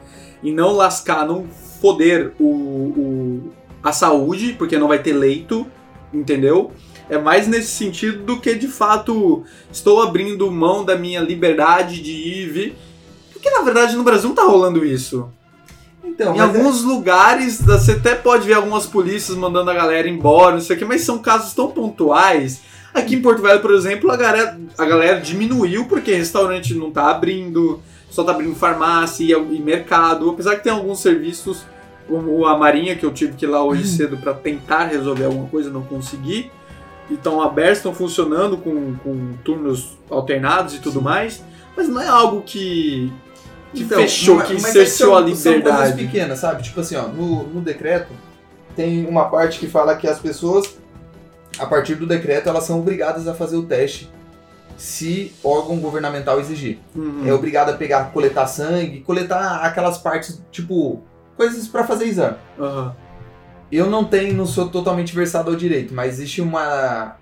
E 0.42 0.52
não 0.52 0.72
lascar, 0.72 1.26
não 1.26 1.46
foder 1.80 2.32
o, 2.38 2.44
o, 2.44 3.52
a 3.82 3.92
saúde, 3.92 4.54
porque 4.58 4.78
não 4.78 4.88
vai 4.88 4.98
ter 4.98 5.12
leito, 5.12 5.66
entendeu? 6.12 6.72
É 7.08 7.18
mais 7.18 7.48
nesse 7.48 7.70
sentido 7.70 8.22
do 8.24 8.40
que 8.40 8.54
de 8.54 8.68
fato 8.68 9.42
estou 9.72 10.02
abrindo 10.02 10.50
mão 10.50 10.84
da 10.84 10.96
minha 10.96 11.20
liberdade 11.20 12.00
de 12.00 12.12
ir 12.12 12.42
e 12.42 12.46
vir. 12.46 12.76
Porque 13.32 13.50
na 13.50 13.62
verdade 13.62 13.96
no 13.96 14.04
Brasil 14.04 14.28
não 14.28 14.36
tá 14.36 14.44
rolando 14.44 14.84
isso. 14.84 15.28
Então, 16.04 16.34
em 16.34 16.38
é- 16.38 16.42
alguns 16.42 16.82
lugares 16.82 17.60
você 17.60 17.92
até 17.92 18.14
pode 18.14 18.46
ver 18.46 18.54
algumas 18.54 18.86
polícias 18.86 19.36
mandando 19.36 19.70
a 19.70 19.74
galera 19.74 20.08
embora, 20.08 20.54
não 20.54 20.60
sei 20.60 20.76
o 20.76 20.78
que, 20.78 20.84
mas 20.84 21.02
são 21.02 21.18
casos 21.18 21.52
tão 21.54 21.70
pontuais. 21.70 22.60
Aqui 22.92 23.14
em 23.14 23.22
Porto 23.22 23.40
Velho, 23.40 23.60
por 23.60 23.72
exemplo, 23.72 24.10
a 24.10 24.16
galera, 24.16 24.58
a 24.76 24.84
galera 24.84 25.20
diminuiu 25.20 25.86
porque 25.86 26.12
restaurante 26.12 26.74
não 26.74 26.90
tá 26.90 27.10
abrindo, 27.10 27.80
só 28.10 28.24
tá 28.24 28.32
abrindo 28.32 28.54
farmácia 28.54 29.24
e, 29.24 29.30
e 29.30 29.60
mercado. 29.60 30.28
Apesar 30.30 30.56
que 30.56 30.64
tem 30.64 30.72
alguns 30.72 31.00
serviços, 31.00 31.64
como 32.10 32.44
a 32.44 32.58
Marinha, 32.58 32.94
que 32.96 33.06
eu 33.06 33.12
tive 33.12 33.34
que 33.34 33.44
ir 33.46 33.48
lá 33.48 33.62
hoje 33.64 33.86
cedo 33.86 34.18
para 34.18 34.34
tentar 34.34 34.84
resolver 34.86 35.24
alguma 35.24 35.46
coisa, 35.48 35.70
não 35.70 35.82
consegui. 35.82 36.50
E 37.08 37.14
estão 37.14 37.40
abertos, 37.40 37.78
estão 37.78 37.94
funcionando 37.94 38.56
com, 38.58 38.94
com 38.96 39.32
turnos 39.44 39.96
alternados 40.10 40.74
e 40.74 40.78
tudo 40.80 41.00
mais. 41.00 41.42
Mas 41.76 41.88
não 41.88 42.00
é 42.00 42.06
algo 42.08 42.42
que, 42.42 43.10
que 43.72 43.82
Então, 43.82 43.98
fechou, 43.98 44.36
mas- 44.36 44.46
que 44.48 44.52
mas 44.54 44.72
cerceou 44.72 45.16
a 45.16 45.20
são- 45.20 45.34
São 45.34 45.52
coisas 45.52 45.56
liberdade. 45.70 46.04
pequenas, 46.04 46.38
sabe? 46.38 46.62
Tipo 46.62 46.80
assim, 46.80 46.96
ó, 46.96 47.08
no, 47.08 47.44
no 47.44 47.60
decreto 47.60 48.12
tem 48.76 49.06
uma 49.06 49.24
parte 49.28 49.58
que 49.58 49.66
fala 49.66 49.96
que 49.96 50.06
as 50.06 50.18
pessoas, 50.18 50.76
a 51.58 51.66
partir 51.66 51.94
do 51.96 52.06
decreto, 52.06 52.48
elas 52.48 52.64
são 52.64 52.78
obrigadas 52.78 53.26
a 53.26 53.34
fazer 53.34 53.56
o 53.56 53.62
teste 53.64 54.08
se 54.76 55.32
órgão 55.44 55.76
governamental 55.78 56.40
exigir. 56.40 56.78
Uhum. 56.94 57.22
É 57.26 57.32
obrigado 57.34 57.70
a 57.70 57.74
pegar, 57.74 58.12
coletar 58.12 58.46
sangue, 58.46 59.00
coletar 59.00 59.56
aquelas 59.64 59.98
partes, 59.98 60.40
tipo, 60.50 61.02
coisas 61.40 61.66
pra 61.66 61.86
fazer 61.86 62.04
exame. 62.04 62.36
Aham. 62.58 62.94
Eu 63.72 63.88
não 63.88 64.04
tenho, 64.04 64.34
não 64.34 64.44
sou 64.44 64.68
totalmente 64.68 65.14
versado 65.14 65.50
ao 65.50 65.56
direito, 65.56 65.94
mas 65.94 66.14
existe 66.14 66.42
uma 66.42 67.16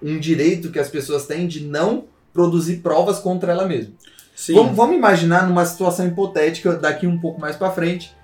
um 0.00 0.20
direito 0.20 0.70
que 0.70 0.78
as 0.78 0.88
pessoas 0.88 1.26
têm 1.26 1.48
de 1.48 1.64
não 1.64 2.04
produzir 2.32 2.76
provas 2.76 3.18
contra 3.18 3.50
ela 3.50 3.66
mesma. 3.66 3.92
Sim. 4.36 4.54
Vamos, 4.54 4.76
vamos 4.76 4.96
imaginar 4.96 5.48
numa 5.48 5.64
situação 5.64 6.06
hipotética 6.06 6.74
daqui 6.74 7.08
um 7.08 7.18
pouco 7.18 7.40
mais 7.40 7.56
pra 7.56 7.72
frente. 7.72 8.14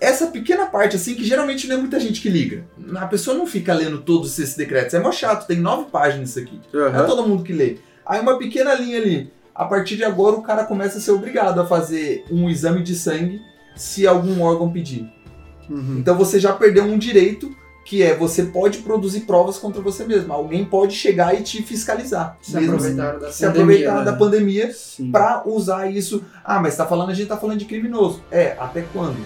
Essa 0.00 0.28
pequena 0.28 0.66
parte, 0.66 0.94
assim, 0.94 1.16
que 1.16 1.24
geralmente 1.24 1.66
não 1.66 1.76
é 1.76 1.80
muita 1.80 1.98
gente 1.98 2.20
que 2.20 2.28
liga. 2.28 2.64
A 2.98 3.06
pessoa 3.06 3.36
não 3.36 3.48
fica 3.48 3.74
lendo 3.74 4.02
todos 4.02 4.38
esses 4.38 4.54
decretos. 4.54 4.94
É 4.94 5.00
mó 5.00 5.10
chato, 5.10 5.48
tem 5.48 5.58
nove 5.58 5.90
páginas 5.90 6.30
isso 6.30 6.38
aqui. 6.38 6.60
Não 6.72 6.86
é 6.86 7.02
todo 7.04 7.26
mundo 7.26 7.42
que 7.42 7.52
lê. 7.52 7.78
Aí 8.06 8.20
uma 8.20 8.38
pequena 8.38 8.74
linha 8.74 8.98
ali. 9.00 9.32
A 9.52 9.64
partir 9.64 9.96
de 9.96 10.04
agora 10.04 10.36
o 10.36 10.42
cara 10.42 10.64
começa 10.64 10.98
a 10.98 11.00
ser 11.00 11.10
obrigado 11.10 11.60
a 11.60 11.66
fazer 11.66 12.24
um 12.30 12.48
exame 12.48 12.82
de 12.82 12.94
sangue 12.94 13.40
se 13.76 14.06
algum 14.06 14.40
órgão 14.42 14.70
pedir. 14.70 15.08
Uhum. 15.68 15.98
Então 15.98 16.16
você 16.16 16.40
já 16.40 16.52
perdeu 16.52 16.84
um 16.84 16.98
direito 16.98 17.54
que 17.84 18.02
é 18.02 18.16
você 18.16 18.42
pode 18.42 18.78
produzir 18.78 19.20
provas 19.20 19.58
contra 19.58 19.80
você 19.80 20.04
mesmo. 20.04 20.32
Alguém 20.32 20.64
pode 20.64 20.94
chegar 20.94 21.38
e 21.38 21.42
te 21.42 21.62
fiscalizar. 21.62 22.36
Se 22.42 22.54
mesmo 22.56 22.74
aproveitaram 22.74 23.20
da 23.20 23.30
se 23.30 23.46
pandemia, 23.46 23.62
aproveitar 23.62 23.98
né? 23.98 24.04
da 24.04 24.12
pandemia 24.12 24.72
Sim. 24.72 25.10
pra 25.12 25.44
usar 25.46 25.90
isso. 25.90 26.24
Ah, 26.44 26.58
mas 26.60 26.76
tá 26.76 26.84
falando, 26.84 27.10
a 27.10 27.14
gente 27.14 27.28
tá 27.28 27.36
falando 27.36 27.58
de 27.58 27.64
criminoso. 27.64 28.20
É, 28.30 28.56
até 28.58 28.84
quando? 28.92 29.24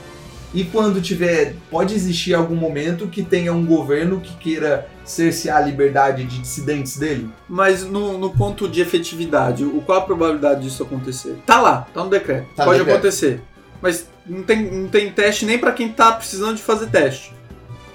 E 0.52 0.64
quando 0.64 1.00
tiver, 1.00 1.54
pode 1.70 1.94
existir 1.94 2.34
algum 2.34 2.56
momento 2.56 3.06
que 3.06 3.22
tenha 3.22 3.52
um 3.52 3.64
governo 3.64 4.20
que 4.20 4.36
queira 4.36 4.88
cercear 5.04 5.58
a 5.58 5.60
liberdade 5.60 6.24
de 6.24 6.38
dissidentes 6.40 6.98
dele? 6.98 7.30
Mas 7.48 7.84
no, 7.84 8.18
no 8.18 8.30
ponto 8.30 8.68
de 8.68 8.80
efetividade, 8.80 9.64
o, 9.64 9.80
qual 9.80 9.98
a 9.98 10.02
probabilidade 10.02 10.62
disso 10.62 10.82
acontecer? 10.82 11.36
Tá 11.46 11.60
lá, 11.60 11.86
tá 11.94 12.02
no 12.02 12.10
decreto. 12.10 12.48
Tá 12.56 12.64
Pode 12.64 12.78
decreto. 12.80 12.96
acontecer. 12.96 13.40
Mas 13.80 14.08
não 14.30 14.42
tem, 14.42 14.62
não 14.70 14.88
tem 14.88 15.10
teste 15.12 15.44
nem 15.44 15.58
pra 15.58 15.72
quem 15.72 15.88
tá 15.90 16.12
precisando 16.12 16.56
de 16.56 16.62
fazer 16.62 16.86
teste. 16.86 17.34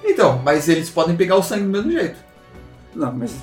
Então, 0.03 0.39
mas 0.43 0.69
eles 0.69 0.89
podem 0.89 1.15
pegar 1.15 1.35
o 1.35 1.41
sangue 1.43 1.63
do 1.63 1.69
mesmo 1.69 1.91
jeito. 1.91 2.17
Não, 2.95 3.11
mas. 3.11 3.33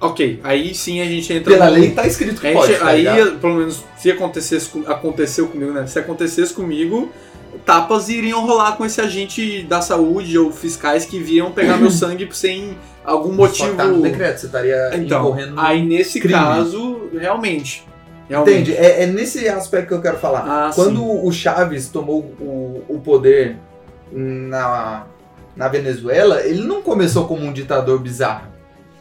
Ok, 0.00 0.40
aí 0.42 0.74
sim 0.74 1.00
a 1.00 1.04
gente 1.04 1.32
entra 1.32 1.52
Pela 1.52 1.66
no- 1.66 1.72
lei 1.72 1.90
tá 1.92 2.06
escrito 2.06 2.40
que 2.40 2.46
A 2.48 2.52
pode. 2.52 2.72
gente- 2.72 2.80
tá 2.80 2.86
aí, 2.88 2.98
ligado? 2.98 3.38
pelo 3.38 3.54
menos, 3.54 3.82
se 3.96 4.10
acontecesse 4.10 4.68
com, 4.68 4.80
aconteceu 4.90 5.46
comigo, 5.48 5.72
né? 5.72 5.86
Se 5.86 5.98
acontecesse 5.98 6.52
comigo, 6.52 7.10
tapas 7.64 8.08
iriam 8.08 8.44
rolar 8.44 8.76
com 8.76 8.84
esse 8.84 9.00
agente 9.00 9.62
da 9.62 9.80
saúde 9.80 10.36
ou 10.38 10.50
fiscais 10.52 11.04
que 11.06 11.18
viriam 11.18 11.52
pegar 11.52 11.76
meu 11.78 11.90
sangue 11.92 12.28
sem 12.32 12.76
algum 13.04 13.30
Só 13.30 13.34
motivo. 13.36 13.70
que 13.70 13.76
tá 13.76 13.84
no 13.86 14.02
decreto, 14.02 14.38
você 14.40 14.46
estaria 14.46 14.90
Então, 14.94 15.20
incorrendo 15.20 15.58
aí 15.60 15.82
nesse 15.84 16.20
crime. 16.20 16.34
caso, 16.34 17.08
realmente. 17.18 17.86
Realmente. 18.28 18.70
Entende? 18.70 18.76
É, 18.76 19.02
é 19.02 19.06
nesse 19.06 19.48
aspecto 19.48 19.88
que 19.88 19.94
eu 19.94 20.00
quero 20.02 20.18
falar. 20.18 20.44
Ah, 20.46 20.70
Quando 20.74 21.00
sim. 21.00 21.20
o 21.24 21.32
Chaves 21.32 21.88
tomou 21.88 22.20
o, 22.40 22.82
o 22.88 23.00
poder 23.00 23.56
na, 24.12 25.06
na 25.56 25.68
Venezuela, 25.68 26.42
ele 26.44 26.62
não 26.64 26.82
começou 26.82 27.26
como 27.26 27.44
um 27.44 27.52
ditador 27.52 27.98
bizarro. 27.98 28.54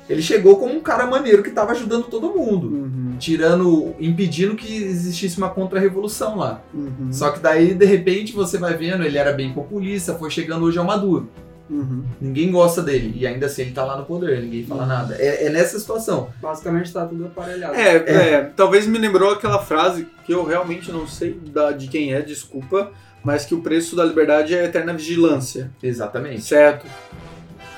Ele 0.09 0.21
chegou 0.21 0.57
como 0.57 0.75
um 0.75 0.81
cara 0.81 1.05
maneiro 1.07 1.41
que 1.41 1.49
tava 1.49 1.71
ajudando 1.71 2.03
todo 2.03 2.27
mundo. 2.33 2.67
Uhum, 2.67 3.15
Tirando, 3.17 3.95
impedindo 3.99 4.53
que 4.53 4.83
existisse 4.83 5.37
uma 5.37 5.49
contra-revolução 5.49 6.37
lá. 6.37 6.61
uhum, 6.73 7.07
Só 7.09 7.31
que 7.31 7.39
daí, 7.39 7.73
de 7.73 7.85
repente, 7.85 8.33
você 8.33 8.57
vai 8.57 8.75
vendo, 8.75 9.03
ele 9.03 9.17
era 9.17 9.31
bem 9.31 9.53
populista, 9.53 10.13
foi 10.15 10.29
chegando 10.29 10.65
hoje 10.65 10.77
ao 10.77 10.83
Maduro. 10.83 11.29
Uhum. 11.73 12.03
Ninguém 12.21 12.51
gosta 12.51 12.81
dele. 12.81 13.13
E 13.15 13.25
ainda 13.27 13.45
assim 13.47 13.63
ele 13.63 13.71
tá 13.71 13.83
lá 13.83 13.97
no 13.97 14.05
poder, 14.05 14.41
ninguém 14.41 14.65
fala 14.65 14.85
nada. 14.85 15.15
É, 15.19 15.45
é 15.45 15.49
nessa 15.49 15.77
situação. 15.79 16.29
Basicamente 16.41 16.91
tá 16.93 17.05
tudo 17.05 17.25
aparelhado. 17.25 17.75
É, 17.75 17.95
é, 17.95 18.51
talvez 18.55 18.85
me 18.87 18.97
lembrou 18.97 19.31
aquela 19.31 19.59
frase 19.59 20.07
que 20.25 20.33
eu 20.33 20.43
realmente 20.45 20.91
não 20.91 21.07
sei 21.07 21.33
da, 21.51 21.71
de 21.71 21.87
quem 21.87 22.13
é, 22.13 22.21
desculpa, 22.21 22.91
mas 23.23 23.45
que 23.45 23.55
o 23.55 23.61
preço 23.61 23.95
da 23.95 24.03
liberdade 24.05 24.53
é 24.53 24.61
a 24.61 24.65
eterna 24.65 24.93
vigilância. 24.93 25.71
Exatamente. 25.81 26.41
Certo. 26.43 26.85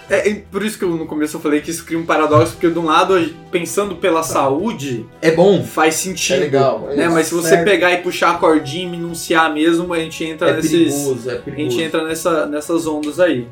É, 0.07 0.29
é 0.29 0.35
por 0.51 0.63
isso 0.63 0.77
que 0.77 0.83
eu, 0.83 0.89
no 0.95 1.07
começo 1.07 1.35
eu 1.37 1.41
falei 1.41 1.61
que 1.61 1.71
isso 1.71 1.83
cria 1.83 1.97
um 1.97 2.05
paradoxo, 2.05 2.53
porque 2.53 2.69
de 2.69 2.77
um 2.77 2.85
lado, 2.85 3.15
pensando 3.51 3.95
pela 3.95 4.21
saúde, 4.21 5.03
É 5.19 5.31
bom. 5.31 5.63
faz 5.63 5.95
sentido. 5.95 6.35
É 6.35 6.39
legal. 6.41 6.79
Né? 6.95 7.09
Mas 7.09 7.27
se 7.27 7.33
você 7.33 7.49
Certo. 7.49 7.63
pegar 7.65 7.91
e 7.91 7.97
puxar 8.03 8.31
a 8.31 8.37
cordinha 8.37 8.83
e 8.85 8.89
minunciar 8.89 9.51
mesmo, 9.51 9.91
a 9.93 9.97
gente 9.99 10.23
entra 10.23 10.49
É 10.51 10.55
nesses. 10.57 10.71
perigoso, 10.71 11.29
é 11.29 11.33
A 11.33 11.39
perigoso. 11.39 11.71
gente 11.71 11.83
entra 11.83 12.03
nessa, 12.07 12.45
nessas 12.45 12.85
ondas 12.85 13.19
aí. 13.19 13.47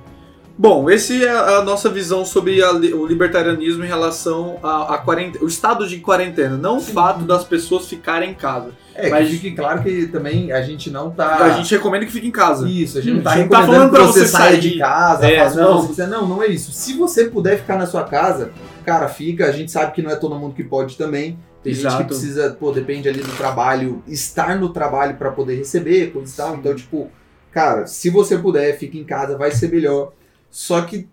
Bom, 0.55 0.87
esse 0.87 1.25
é 1.25 1.29
a 1.31 1.63
nossa 1.63 1.89
visão 1.89 2.23
sobre 2.23 2.61
a 2.61 2.71
o 2.71 3.07
libertarianismo 3.07 3.83
em 3.83 3.87
relação 3.87 4.59
quarentena, 5.03 5.43
o 5.43 5.47
estado 5.47 5.87
de 5.87 5.97
quarentena, 5.99 6.55
não 6.55 6.77
o 6.77 6.81
fato 6.81 7.23
das 7.23 7.43
pessoas 7.43 7.87
ficarem 7.87 8.29
em 8.31 8.33
casa. 8.35 8.69
É, 8.93 9.09
Mas- 9.09 9.27
que 9.29 9.33
fique 9.37 9.51
claro 9.55 9.81
que 9.81 10.05
também 10.05 10.51
a 10.51 10.61
gente 10.61 10.91
não 10.91 11.09
tá. 11.09 11.37
A 11.37 11.49
gente 11.53 11.73
recomenda 11.73 12.05
que 12.05 12.11
fique 12.11 12.27
em 12.27 12.31
casa. 12.31 12.69
Isso, 12.69 12.99
a 12.99 13.01
gente 13.01 13.15
não 13.15 13.23
tá 13.23 13.31
A 13.31 13.37
gente 13.37 13.49
tá 13.49 13.57
recomendando 13.61 13.91
falando 13.95 14.05
pra 14.05 14.13
você 14.13 14.19
você 14.19 14.27
sair. 14.27 14.59
de 14.59 14.77
casa, 14.77 15.25
É, 15.25 15.49
que 15.49 15.55
não. 15.55 15.81
você. 15.81 16.05
Não, 16.05 16.27
não 16.27 16.43
é 16.43 16.47
isso. 16.47 16.71
Se 16.71 16.93
você 16.93 17.25
puder 17.25 17.57
ficar 17.57 17.75
na 17.75 17.87
sua 17.87 18.03
casa, 18.03 18.51
cara, 18.85 19.07
fica. 19.07 19.47
A 19.47 19.51
gente 19.51 19.71
sabe 19.71 19.91
que 19.93 20.03
não 20.03 20.11
é 20.11 20.15
todo 20.15 20.35
mundo 20.35 20.53
que 20.53 20.63
pode 20.63 20.95
também. 20.95 21.39
Tem 21.63 21.73
gente 21.73 21.85
Exato. 21.87 22.03
que 22.03 22.09
precisa, 22.09 22.55
pô, 22.59 22.71
depende 22.71 23.09
ali 23.09 23.21
do 23.21 23.31
trabalho, 23.35 24.03
estar 24.07 24.59
no 24.59 24.69
trabalho 24.69 25.15
pra 25.15 25.31
poder 25.31 25.55
receber, 25.55 26.11
coisa 26.11 26.31
e 26.31 26.35
tal. 26.35 26.55
Então, 26.57 26.75
tipo, 26.75 27.09
cara, 27.51 27.87
se 27.87 28.11
você 28.11 28.37
puder, 28.37 28.77
fique 28.77 28.99
em 28.99 29.03
casa, 29.03 29.35
vai 29.35 29.49
ser 29.49 29.71
melhor. 29.71 30.11
Só 30.53 30.83
que 30.83 31.09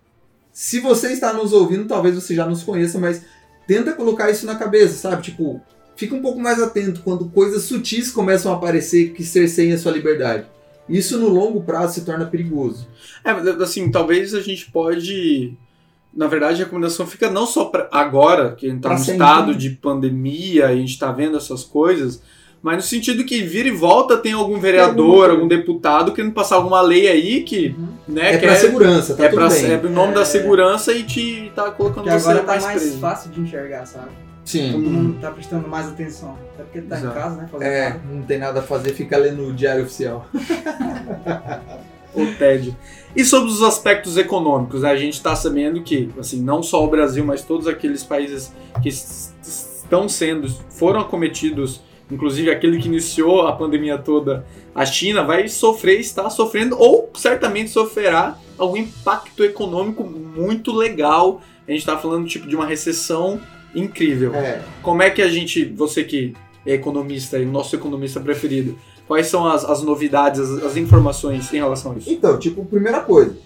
se 0.53 0.81
você 0.81 1.13
está 1.13 1.33
nos 1.33 1.55
ouvindo, 1.55 1.87
talvez 1.89 2.15
você 2.15 2.35
já 2.35 2.45
nos 2.45 2.63
conheça, 2.63 2.99
mas 2.99 3.23
tenta 3.67 3.95
colocar 3.95 4.31
isso 4.31 4.45
na 4.45 4.55
cabeça, 4.55 4.93
sabe? 4.93 5.23
Tipo, 5.23 5.63
fica 5.97 6.15
um 6.15 6.21
pouco 6.21 6.39
mais 6.39 6.61
atento 6.61 7.01
quando 7.03 7.31
coisas 7.31 7.63
sutis 7.63 8.11
começam 8.11 8.53
a 8.53 8.57
aparecer 8.57 9.15
que 9.15 9.25
cerceiem 9.25 9.73
a 9.73 9.79
sua 9.79 9.93
liberdade. 9.93 10.45
Isso 10.87 11.19
no 11.19 11.29
longo 11.29 11.63
prazo 11.63 11.95
se 11.95 12.05
torna 12.05 12.27
perigoso. 12.27 12.87
É, 13.25 13.33
mas, 13.33 13.47
assim, 13.63 13.91
talvez 13.91 14.35
a 14.35 14.43
gente 14.43 14.71
pode. 14.71 15.55
Na 16.13 16.27
verdade, 16.27 16.61
a 16.61 16.65
recomendação 16.67 17.07
fica 17.07 17.31
não 17.31 17.47
só 17.47 17.67
pra 17.67 17.89
agora, 17.91 18.53
que 18.53 18.67
a 18.67 18.71
gente 18.71 18.83
tá 18.83 18.91
no 18.91 18.99
sempre. 18.99 19.13
estado 19.13 19.55
de 19.55 19.71
pandemia, 19.71 20.67
a 20.67 20.77
gente 20.77 20.99
tá 20.99 21.11
vendo 21.11 21.39
essas 21.39 21.65
coisas, 21.65 22.21
mas 22.63 22.77
no 22.77 22.83
sentido 22.83 23.25
que 23.25 23.43
vira 23.43 23.69
e 23.69 23.73
volta 23.73 24.17
tem 24.17 24.33
algum 24.33 24.59
vereador, 24.61 25.29
um- 25.31 25.33
algum 25.33 25.49
deputado 25.49 26.13
querendo 26.13 26.33
passar 26.33 26.57
alguma 26.57 26.81
lei 26.81 27.09
aí 27.09 27.43
que, 27.43 27.75
né, 28.07 28.35
É, 28.35 28.39
pra 28.39 28.55
segurança, 28.57 29.15
tá 29.15 29.25
é, 29.25 29.29
tudo 29.29 29.39
pra, 29.39 29.49
bem. 29.49 29.65
é 29.67 29.75
em 29.77 29.89
nome 29.91 30.15
da 30.15 30.21
É. 30.23 30.25
segurança 30.25 30.93
e 30.93 31.03
te 31.05 31.51
tá 31.55 31.71
colocando 31.71 32.05
Que 32.05 32.11
você 32.11 32.29
agora 32.29 32.41
tá 32.45 32.53
mais, 32.53 32.65
mais 32.65 32.83
preso. 32.83 32.99
fácil 32.99 33.31
de 33.31 33.41
enxergar, 33.41 33.87
sabe? 33.87 34.11
Sim. 34.45 34.73
Todo 34.73 34.83
mundo 34.91 35.19
tá 35.21 35.31
prestando 35.31 35.69
mais 35.69 35.87
atenção. 35.87 36.37
Até 36.55 36.65
porque 36.65 36.81
tá 36.81 36.97
Exato. 36.99 37.17
em 37.19 37.21
casa, 37.23 37.37
né? 37.37 37.49
É, 37.61 37.89
nada. 37.91 38.01
não 38.11 38.23
tem 38.23 38.39
nada 38.39 38.61
a 38.61 38.63
fazer, 38.63 38.93
fica 38.95 39.17
lendo 39.17 39.47
o 39.47 39.53
diário 39.53 39.85
oficial. 39.85 40.27
o 42.15 42.27
tédio. 42.39 42.75
E 43.15 43.25
sobre 43.25 43.51
os 43.51 43.63
aspectos 43.63 44.17
econômicos, 44.17 44.83
né? 44.83 44.91
a 44.91 44.97
gente 44.97 45.15
está 45.15 45.37
sabendo 45.37 45.83
que, 45.83 46.11
assim, 46.19 46.41
não 46.43 46.63
só 46.63 46.85
o 46.85 46.89
Brasil, 46.89 47.25
mas 47.25 47.43
todos 47.43 47.67
aqueles 47.69 48.03
países 48.03 48.53
que 48.83 48.89
estão 48.89 50.09
sendo, 50.09 50.49
foram 50.71 51.01
acometidos, 51.01 51.81
inclusive 52.11 52.51
aquele 52.51 52.79
que 52.79 52.89
iniciou 52.89 53.47
a 53.47 53.53
pandemia 53.53 53.99
toda, 53.99 54.45
a 54.75 54.85
China, 54.85 55.23
vai 55.23 55.49
sofrer, 55.49 56.01
está 56.01 56.29
sofrendo, 56.31 56.77
ou 56.79 57.11
certamente 57.15 57.71
sofrerá 57.71 58.39
algum 58.59 58.77
impacto 58.77 59.45
econômico 59.45 60.05
muito 60.05 60.73
legal. 60.73 61.41
A 61.67 61.71
gente 61.71 61.81
está 61.81 61.97
falando 61.97 62.27
tipo 62.27 62.49
de 62.49 62.57
uma 62.57 62.67
recessão 62.67 63.41
incrível. 63.75 64.35
É. 64.35 64.63
Como 64.83 65.03
é 65.03 65.11
que 65.11 65.23
a 65.23 65.29
gente, 65.29 65.65
você 65.65 66.05
que 66.05 66.35
é 66.67 66.75
economista 66.75 67.39
e 67.39 67.45
o 67.45 67.51
nosso 67.51 67.75
economista 67.75 68.21
preferido, 68.21 68.79
quais 69.07 69.27
são 69.27 69.47
as, 69.47 69.65
as 69.65 69.83
novidades, 69.83 70.41
as, 70.41 70.65
as 70.65 70.77
informações 70.77 71.53
em 71.53 71.57
relação 71.57 71.93
a 71.93 71.97
isso? 71.97 72.11
Então, 72.11 72.39
tipo, 72.39 72.65
primeira 72.65 73.01
coisa. 73.01 73.37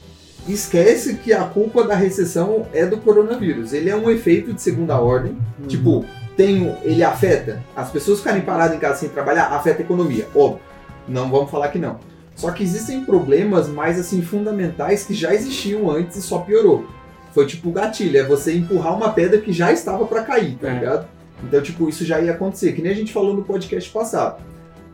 Esquece 0.47 1.17
que 1.17 1.33
a 1.33 1.45
culpa 1.45 1.85
da 1.85 1.95
recessão 1.95 2.67
é 2.73 2.85
do 2.85 2.99
coronavírus. 2.99 3.73
Ele 3.73 3.89
é 3.89 3.97
um 3.97 4.11
efeito 4.11 4.53
de 4.53 4.61
segunda 4.61 4.99
ordem. 5.01 5.33
Uhum. 5.33 5.67
Tipo, 5.67 6.05
tem, 6.37 6.75
ele 6.83 7.03
afeta. 7.03 7.63
As 7.77 7.91
pessoas 7.91 8.19
ficarem 8.19 8.43
paradas 8.43 8.77
em 8.77 8.81
casa 8.81 9.01
sem 9.01 9.09
trabalhar, 9.09 9.47
afeta 9.49 9.83
a 9.83 9.85
economia. 9.85 10.27
Óbvio. 10.35 10.61
Não 11.07 11.31
vamos 11.31 11.51
falar 11.51 11.69
que 11.69 11.79
não. 11.79 11.99
Só 12.35 12.51
que 12.51 12.63
existem 12.65 13.05
problemas 13.05 13.69
mais 13.69 13.99
assim 13.99 14.21
fundamentais 14.23 15.05
que 15.05 15.15
já 15.15 15.33
existiam 15.35 15.91
antes 15.91 16.17
e 16.17 16.23
só 16.23 16.39
piorou. 16.39 16.87
Foi 17.33 17.47
tipo 17.47 17.69
o 17.69 17.73
gatilho, 17.73 18.19
é 18.19 18.23
você 18.25 18.55
empurrar 18.57 18.97
uma 18.97 19.13
pedra 19.13 19.41
que 19.41 19.53
já 19.53 19.73
estava 19.73 20.05
para 20.07 20.23
cair, 20.23 20.57
tá 20.61 20.69
É. 20.69 20.75
ligado? 20.75 21.07
Então, 21.43 21.61
tipo, 21.61 21.89
isso 21.89 22.05
já 22.05 22.21
ia 22.21 22.33
acontecer, 22.33 22.73
que 22.73 22.81
nem 22.83 22.93
a 22.93 22.95
gente 22.95 23.13
falou 23.13 23.35
no 23.35 23.43
podcast 23.45 23.91
passado. 23.91 24.41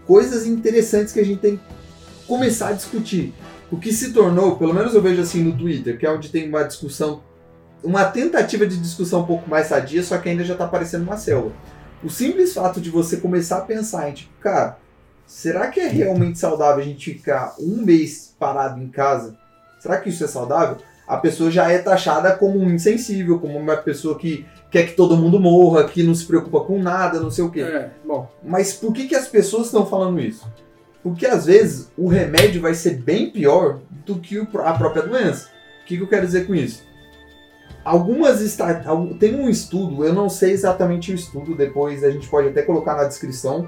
Coisas 0.06 0.46
interessantes 0.46 1.12
que 1.12 1.20
a 1.20 1.24
gente 1.24 1.38
tem 1.38 1.56
que 1.56 1.62
começar 2.26 2.68
a 2.68 2.72
discutir. 2.72 3.32
O 3.70 3.76
que 3.76 3.92
se 3.92 4.12
tornou, 4.12 4.56
pelo 4.56 4.74
menos 4.74 4.94
eu 4.94 5.00
vejo 5.02 5.20
assim 5.22 5.42
no 5.42 5.52
Twitter, 5.52 5.96
que 5.98 6.04
é 6.04 6.10
onde 6.10 6.28
tem 6.28 6.48
uma 6.48 6.64
discussão, 6.64 7.20
uma 7.82 8.04
tentativa 8.04 8.66
de 8.66 8.76
discussão 8.76 9.20
um 9.20 9.26
pouco 9.26 9.48
mais 9.48 9.66
sadia, 9.66 10.02
só 10.02 10.18
que 10.18 10.28
ainda 10.28 10.44
já 10.44 10.54
tá 10.54 10.66
parecendo 10.66 11.04
uma 11.04 11.16
selva. 11.16 11.52
O 12.02 12.08
simples 12.08 12.54
fato 12.54 12.80
de 12.80 12.90
você 12.90 13.18
começar 13.18 13.58
a 13.58 13.62
pensar 13.62 14.08
em, 14.08 14.14
tipo, 14.14 14.32
cara, 14.40 14.78
será 15.26 15.68
que 15.68 15.80
é 15.80 15.88
realmente 15.88 16.38
saudável 16.38 16.82
a 16.82 16.86
gente 16.86 17.14
ficar 17.14 17.54
um 17.58 17.82
mês 17.82 18.34
parado 18.38 18.80
em 18.80 18.88
casa? 18.88 19.36
Será 19.78 19.98
que 19.98 20.08
isso 20.08 20.24
é 20.24 20.28
saudável? 20.28 20.78
a 21.10 21.16
pessoa 21.16 21.50
já 21.50 21.68
é 21.68 21.78
taxada 21.78 22.36
como 22.36 22.60
um 22.60 22.70
insensível, 22.70 23.40
como 23.40 23.58
uma 23.58 23.76
pessoa 23.76 24.16
que 24.16 24.46
quer 24.70 24.86
que 24.86 24.92
todo 24.92 25.16
mundo 25.16 25.40
morra, 25.40 25.82
que 25.82 26.04
não 26.04 26.14
se 26.14 26.24
preocupa 26.24 26.60
com 26.60 26.80
nada, 26.80 27.18
não 27.18 27.32
sei 27.32 27.42
o 27.42 27.50
quê. 27.50 27.62
É, 27.62 27.90
bom. 28.06 28.30
Mas 28.44 28.74
por 28.74 28.92
que, 28.92 29.08
que 29.08 29.16
as 29.16 29.26
pessoas 29.26 29.66
estão 29.66 29.84
falando 29.84 30.20
isso? 30.20 30.46
Porque 31.02 31.26
às 31.26 31.46
vezes 31.46 31.90
o 31.98 32.06
remédio 32.06 32.62
vai 32.62 32.74
ser 32.74 32.98
bem 32.98 33.28
pior 33.28 33.80
do 34.06 34.20
que 34.20 34.38
a 34.38 34.72
própria 34.74 35.02
doença. 35.02 35.48
O 35.82 35.86
que, 35.86 35.96
que 35.96 36.02
eu 36.04 36.06
quero 36.06 36.26
dizer 36.26 36.46
com 36.46 36.54
isso? 36.54 36.84
Algumas 37.84 38.40
tem 39.18 39.34
um 39.34 39.48
estudo, 39.48 40.04
eu 40.04 40.12
não 40.12 40.28
sei 40.28 40.52
exatamente 40.52 41.12
o 41.12 41.14
estudo, 41.14 41.54
depois 41.54 42.04
a 42.04 42.10
gente 42.10 42.28
pode 42.28 42.48
até 42.48 42.62
colocar 42.62 42.94
na 42.94 43.04
descrição. 43.04 43.66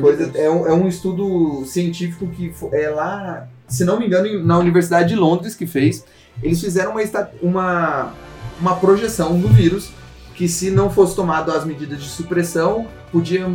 Coisa- 0.00 0.30
é, 0.34 0.50
um, 0.50 0.66
é 0.66 0.72
um 0.74 0.88
estudo 0.88 1.64
científico 1.64 2.26
que 2.26 2.52
é 2.72 2.88
lá, 2.90 3.46
se 3.68 3.84
não 3.84 3.98
me 4.00 4.06
engano, 4.06 4.44
na 4.44 4.58
Universidade 4.58 5.10
de 5.10 5.14
Londres 5.16 5.54
que 5.54 5.66
fez. 5.66 6.04
Eles 6.42 6.60
fizeram 6.60 6.92
uma, 6.92 7.30
uma, 7.40 8.12
uma 8.60 8.76
projeção 8.76 9.38
do 9.38 9.46
vírus 9.48 9.92
que 10.34 10.48
se 10.48 10.70
não 10.70 10.90
fosse 10.90 11.14
tomado 11.14 11.52
as 11.52 11.64
medidas 11.64 12.02
de 12.02 12.08
supressão, 12.08 12.86
podia, 13.12 13.46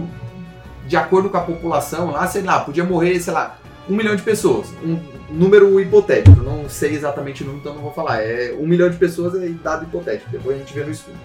de 0.88 0.96
acordo 0.96 1.30
com 1.30 1.38
a 1.38 1.42
população 1.42 2.12
lá, 2.12 2.26
sei 2.28 2.44
lá, 2.44 2.60
podia 2.62 2.84
morrer, 2.84 3.20
sei 3.20 3.34
lá, 3.34 3.58
um 3.90 3.96
milhão 3.96 4.16
de 4.16 4.22
pessoas. 4.24 4.68
Um 4.84 5.00
número 5.30 5.80
hipotético, 5.80 6.42
não 6.42 6.68
sei 6.70 6.94
exatamente 6.94 7.44
o 7.44 7.46
número, 7.46 7.62
então 7.62 7.76
não 7.76 7.82
vou 7.82 7.92
falar. 7.94 8.22
É 8.22 8.54
um 8.60 8.66
milhão 8.68 8.90
de 8.90 8.98
pessoas 8.98 9.36
é 9.36 9.48
dado 9.64 9.84
hipotético, 9.86 10.30
depois 10.32 10.56
a 10.56 10.60
gente 10.60 10.74
vê 10.74 10.84
no 10.84 10.92
estudo. 10.92 11.18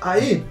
Aí, 0.00 0.42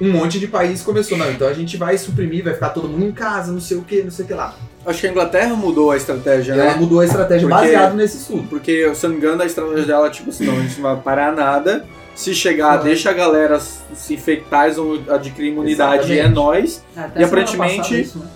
um 0.00 0.10
monte 0.12 0.38
de 0.38 0.46
país 0.46 0.82
começou, 0.82 1.18
não, 1.18 1.30
então 1.30 1.48
a 1.48 1.52
gente 1.52 1.76
vai 1.76 1.98
suprimir, 1.98 2.44
vai 2.44 2.54
ficar 2.54 2.70
todo 2.70 2.88
mundo 2.88 3.04
em 3.06 3.12
casa, 3.12 3.50
não 3.52 3.60
sei 3.60 3.76
o 3.76 3.82
que, 3.82 4.02
não 4.02 4.10
sei 4.10 4.24
o 4.24 4.28
que 4.28 4.34
lá. 4.34 4.54
Acho 4.86 5.00
que 5.00 5.06
a 5.06 5.10
Inglaterra 5.10 5.54
mudou 5.54 5.90
a 5.90 5.96
estratégia, 5.96 6.54
E 6.54 6.58
ela 6.58 6.72
né? 6.72 6.76
mudou 6.78 7.00
a 7.00 7.04
estratégia 7.04 7.46
Porque- 7.48 7.62
baseado 7.64 7.94
nesse 7.94 8.16
estudo. 8.18 8.44
Porque, 8.48 8.94
se 8.94 9.04
eu 9.04 9.10
não 9.10 9.16
me 9.18 9.22
engano, 9.22 9.42
a 9.42 9.46
estratégia 9.46 9.84
dela, 9.84 10.08
tipo 10.08 10.30
assim, 10.30 10.46
não, 10.46 10.54
a 10.56 10.60
gente 10.60 10.80
não 10.80 10.94
vai 10.94 11.02
parar 11.02 11.32
nada. 11.34 11.84
Se 12.14 12.34
chegar, 12.34 12.78
deixa 12.78 13.10
a 13.10 13.12
galera 13.12 13.60
se 13.60 14.14
infectar, 14.14 14.64
eles 14.64 14.76
vão 14.76 14.98
adquirir 15.08 15.48
imunidade 15.52 16.08
e 16.08 16.12
é 16.12 16.24
Exatamente. 16.24 16.34
nóis. 16.34 16.82
É, 16.96 17.00
até 17.00 17.20
E 17.20 17.24
aparentemente- 17.24 18.00
isso, 18.00 18.18
né? 18.18 18.26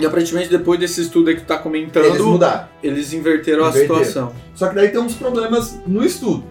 E 0.00 0.06
aparentemente, 0.06 0.48
depois 0.48 0.78
desse 0.78 1.00
estudo 1.00 1.28
aí 1.28 1.34
que 1.36 1.42
tu 1.42 1.46
tá 1.46 1.58
comentando, 1.58 2.04
Eles 2.04 2.16
eles, 2.16 2.26
mudaram. 2.26 2.68
inverteram 2.84 3.64
a 3.64 3.68
Inverteram. 3.68 4.04
situação. 4.04 4.32
Só 4.54 4.68
que 4.68 4.74
daí 4.76 4.88
tem 4.88 5.00
uns 5.00 5.14
problemas 5.14 5.80
no 5.86 6.04
estudo. 6.04 6.44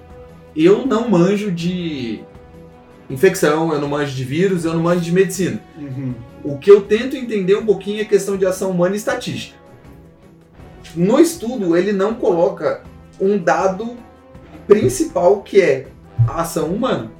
Eu 0.56 0.86
não 0.86 1.10
manjo 1.10 1.52
de 1.52 2.20
infecção, 3.10 3.72
eu 3.72 3.80
não 3.80 3.88
manjo 3.88 4.14
de 4.14 4.24
vírus, 4.24 4.66
eu 4.66 4.74
não 4.74 4.82
manjo 4.82 5.02
de 5.02 5.12
medicina. 5.12 5.62
Uhum. 5.78 6.14
O 6.44 6.58
que 6.58 6.70
eu 6.70 6.82
tento 6.82 7.16
entender 7.16 7.56
um 7.56 7.66
pouquinho 7.66 8.02
é 8.02 8.06
questão 8.06 8.36
de 8.38 8.46
ação 8.46 8.72
humana 8.72 8.96
e 8.96 8.98
estatística. 8.98 9.58
No 10.96 11.20
estudo, 11.20 11.76
ele 11.78 11.92
não 11.92 12.16
coloca 12.16 12.84
um 13.20 13.38
dado 13.38 13.96
principal 14.68 15.42
que 15.42 15.62
é 15.62 15.88
a 16.28 16.42
ação 16.42 16.68
humana. 16.68 17.12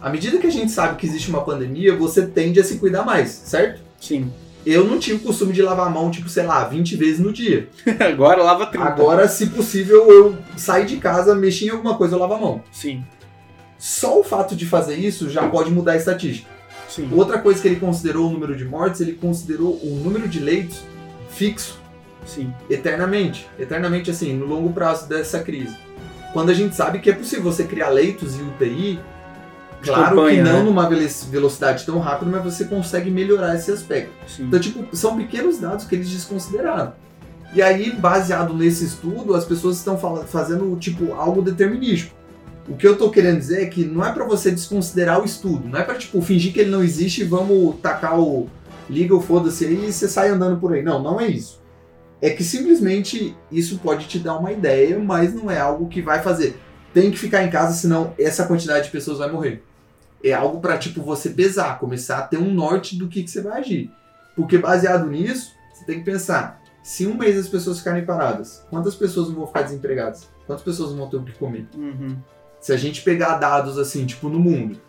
À 0.00 0.10
medida 0.10 0.38
que 0.38 0.46
a 0.46 0.50
gente 0.50 0.70
sabe 0.70 0.96
que 0.96 1.06
existe 1.06 1.30
uma 1.30 1.42
pandemia, 1.42 1.96
você 1.96 2.26
tende 2.26 2.60
a 2.60 2.64
se 2.64 2.78
cuidar 2.78 3.04
mais, 3.04 3.30
certo? 3.30 3.82
Sim. 4.00 4.30
Eu 4.66 4.84
não 4.84 4.98
tinha 4.98 5.16
o 5.16 5.20
costume 5.20 5.52
de 5.52 5.60
lavar 5.60 5.86
a 5.86 5.90
mão, 5.90 6.10
tipo, 6.10 6.28
sei 6.28 6.44
lá, 6.44 6.64
20 6.64 6.96
vezes 6.96 7.20
no 7.20 7.32
dia. 7.32 7.68
Agora 8.00 8.42
lava 8.42 8.66
30. 8.66 8.84
Agora, 8.84 9.28
se 9.28 9.46
possível, 9.46 10.10
eu 10.10 10.38
sair 10.56 10.86
de 10.86 10.96
casa, 10.96 11.34
mexer 11.34 11.66
em 11.66 11.70
alguma 11.70 11.96
coisa, 11.96 12.14
eu 12.14 12.18
lavo 12.18 12.34
a 12.34 12.38
mão. 12.38 12.62
Sim. 12.72 13.04
Só 13.78 14.20
o 14.20 14.24
fato 14.24 14.56
de 14.56 14.64
fazer 14.64 14.96
isso 14.96 15.28
já 15.28 15.46
pode 15.48 15.70
mudar 15.70 15.92
a 15.92 15.96
estatística. 15.96 16.48
Sim. 16.88 17.10
Outra 17.12 17.38
coisa 17.38 17.60
que 17.60 17.68
ele 17.68 17.80
considerou 17.80 18.28
o 18.28 18.30
número 18.30 18.56
de 18.56 18.64
mortes, 18.64 19.00
ele 19.00 19.12
considerou 19.12 19.74
o 19.82 20.00
número 20.02 20.28
de 20.28 20.40
leitos 20.40 20.82
fixo 21.28 21.78
Sim. 22.24 22.54
eternamente. 22.70 23.46
Eternamente, 23.58 24.10
assim, 24.10 24.32
no 24.32 24.46
longo 24.46 24.72
prazo 24.72 25.08
dessa 25.08 25.40
crise. 25.40 25.76
Quando 26.32 26.50
a 26.50 26.54
gente 26.54 26.74
sabe 26.74 27.00
que 27.00 27.10
é 27.10 27.12
possível 27.12 27.44
você 27.44 27.64
criar 27.64 27.90
leitos 27.90 28.36
e 28.38 28.42
UTI, 28.42 29.00
claro 29.92 30.26
que 30.28 30.36
não 30.42 30.58
né? 30.58 30.62
numa 30.62 30.88
velo- 30.88 31.08
velocidade 31.30 31.84
tão 31.84 31.98
rápida, 31.98 32.30
mas 32.30 32.44
você 32.44 32.64
consegue 32.64 33.10
melhorar 33.10 33.54
esse 33.54 33.70
aspecto. 33.70 34.12
Sim. 34.26 34.44
Então, 34.44 34.58
tipo, 34.60 34.96
são 34.96 35.16
pequenos 35.16 35.58
dados 35.58 35.84
que 35.84 35.94
eles 35.94 36.08
desconsideraram. 36.10 36.92
E 37.54 37.62
aí, 37.62 37.92
baseado 37.92 38.52
nesse 38.54 38.84
estudo, 38.84 39.34
as 39.34 39.44
pessoas 39.44 39.76
estão 39.76 39.96
fazendo, 40.26 40.76
tipo, 40.76 41.14
algo 41.14 41.40
determinístico. 41.40 42.14
O 42.68 42.76
que 42.76 42.86
eu 42.86 42.96
tô 42.96 43.10
querendo 43.10 43.38
dizer 43.38 43.62
é 43.62 43.66
que 43.66 43.84
não 43.84 44.04
é 44.04 44.10
pra 44.10 44.24
você 44.24 44.50
desconsiderar 44.50 45.20
o 45.20 45.24
estudo, 45.24 45.68
não 45.68 45.78
é 45.78 45.82
pra, 45.82 45.94
tipo, 45.94 46.20
fingir 46.22 46.52
que 46.52 46.60
ele 46.60 46.70
não 46.70 46.82
existe 46.82 47.20
e 47.20 47.24
vamos 47.24 47.76
tacar 47.80 48.18
o 48.18 48.48
liga 48.88 49.14
o 49.14 49.20
foda-se 49.20 49.64
aí 49.66 49.86
e 49.88 49.92
você 49.92 50.08
sai 50.08 50.30
andando 50.30 50.58
por 50.58 50.72
aí. 50.72 50.82
Não, 50.82 51.02
não 51.02 51.20
é 51.20 51.26
isso. 51.26 51.60
É 52.20 52.30
que 52.30 52.42
simplesmente 52.42 53.36
isso 53.52 53.78
pode 53.78 54.06
te 54.06 54.18
dar 54.18 54.36
uma 54.36 54.50
ideia, 54.50 54.98
mas 54.98 55.34
não 55.34 55.50
é 55.50 55.58
algo 55.60 55.88
que 55.88 56.00
vai 56.02 56.22
fazer. 56.22 56.58
Tem 56.92 57.10
que 57.10 57.18
ficar 57.18 57.42
em 57.44 57.50
casa, 57.50 57.74
senão 57.74 58.14
essa 58.18 58.46
quantidade 58.46 58.86
de 58.86 58.90
pessoas 58.90 59.18
vai 59.18 59.30
morrer. 59.30 59.62
É 60.24 60.32
algo 60.32 60.58
pra, 60.60 60.78
tipo, 60.78 61.02
você 61.02 61.28
pesar, 61.30 61.78
começar 61.78 62.18
a 62.18 62.22
ter 62.22 62.38
um 62.38 62.52
norte 62.52 62.96
do 62.96 63.08
que, 63.08 63.22
que 63.22 63.30
você 63.30 63.42
vai 63.42 63.60
agir. 63.60 63.92
Porque 64.34 64.56
baseado 64.56 65.06
nisso, 65.06 65.52
você 65.72 65.84
tem 65.84 65.98
que 65.98 66.04
pensar: 66.04 66.60
se 66.82 67.06
um 67.06 67.14
mês 67.14 67.36
as 67.38 67.48
pessoas 67.48 67.78
ficarem 67.78 68.04
paradas, 68.04 68.64
quantas 68.70 68.94
pessoas 68.94 69.28
não 69.28 69.36
vão 69.36 69.46
ficar 69.46 69.62
desempregadas? 69.62 70.30
Quantas 70.46 70.64
pessoas 70.64 70.90
não 70.90 70.98
vão 70.98 71.10
ter 71.10 71.16
o 71.18 71.22
que 71.24 71.32
comer? 71.32 71.68
Uhum. 71.76 72.16
Se 72.60 72.72
a 72.72 72.76
gente 72.76 73.02
pegar 73.02 73.36
dados 73.36 73.78
assim, 73.78 74.06
tipo, 74.06 74.28
no 74.30 74.38
mundo, 74.38 74.80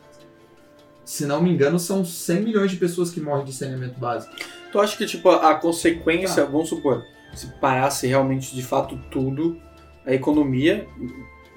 se 1.04 1.26
não 1.26 1.42
me 1.42 1.52
engano, 1.52 1.78
são 1.78 2.04
100 2.06 2.42
milhões 2.42 2.72
de 2.72 2.78
pessoas 2.78 3.12
que 3.12 3.20
morrem 3.20 3.46
de 3.46 3.54
saneamento 3.54 4.00
básico. 4.00 4.34
Tu 4.72 4.80
acha 4.80 4.98
que, 4.98 5.06
tipo, 5.06 5.30
a 5.30 5.54
consequência, 5.56 6.44
Tá. 6.44 6.50
vamos 6.50 6.70
supor, 6.70 7.04
se 7.34 7.48
parasse 7.60 8.08
realmente 8.08 8.56
de 8.56 8.64
fato 8.64 8.98
tudo, 9.12 9.58
a 10.06 10.14
economia, 10.14 10.88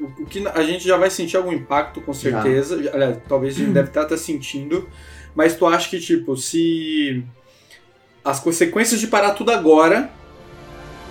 o, 0.01 0.23
o 0.23 0.27
que 0.27 0.47
a 0.47 0.63
gente 0.63 0.87
já 0.87 0.97
vai 0.97 1.11
sentir 1.11 1.37
algum 1.37 1.53
impacto, 1.53 2.01
com 2.01 2.13
certeza. 2.15 2.83
Já- 2.83 2.93
Aliás, 2.95 3.19
talvez 3.29 3.55
a 3.57 3.59
gente 3.59 3.71
deve 3.73 3.89
estar 3.89 4.03
até 4.03 4.17
sentindo. 4.17 4.89
Mas 5.35 5.55
tu 5.57 5.67
acha 5.67 5.89
que, 5.89 6.01
tipo, 6.01 6.37
se 6.37 7.23
as 8.25 8.41
consequências 8.41 9.01
de 9.01 9.07
parar 9.07 9.33
tudo 9.33 9.51
agora, 9.51 10.11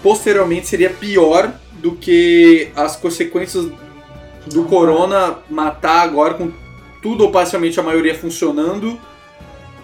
posteriormente 0.03 0.67
seria 0.67 0.89
pior 0.89 1.51
do 1.73 1.93
que 1.93 2.69
as 2.75 2.95
consequências 2.95 3.67
do 4.47 4.63
corona 4.65 5.39
matar 5.49 6.01
agora 6.01 6.33
com 6.35 6.51
tudo 7.01 7.23
ou 7.25 7.31
parcialmente 7.31 7.79
a 7.79 7.83
maioria 7.83 8.15
funcionando 8.15 8.99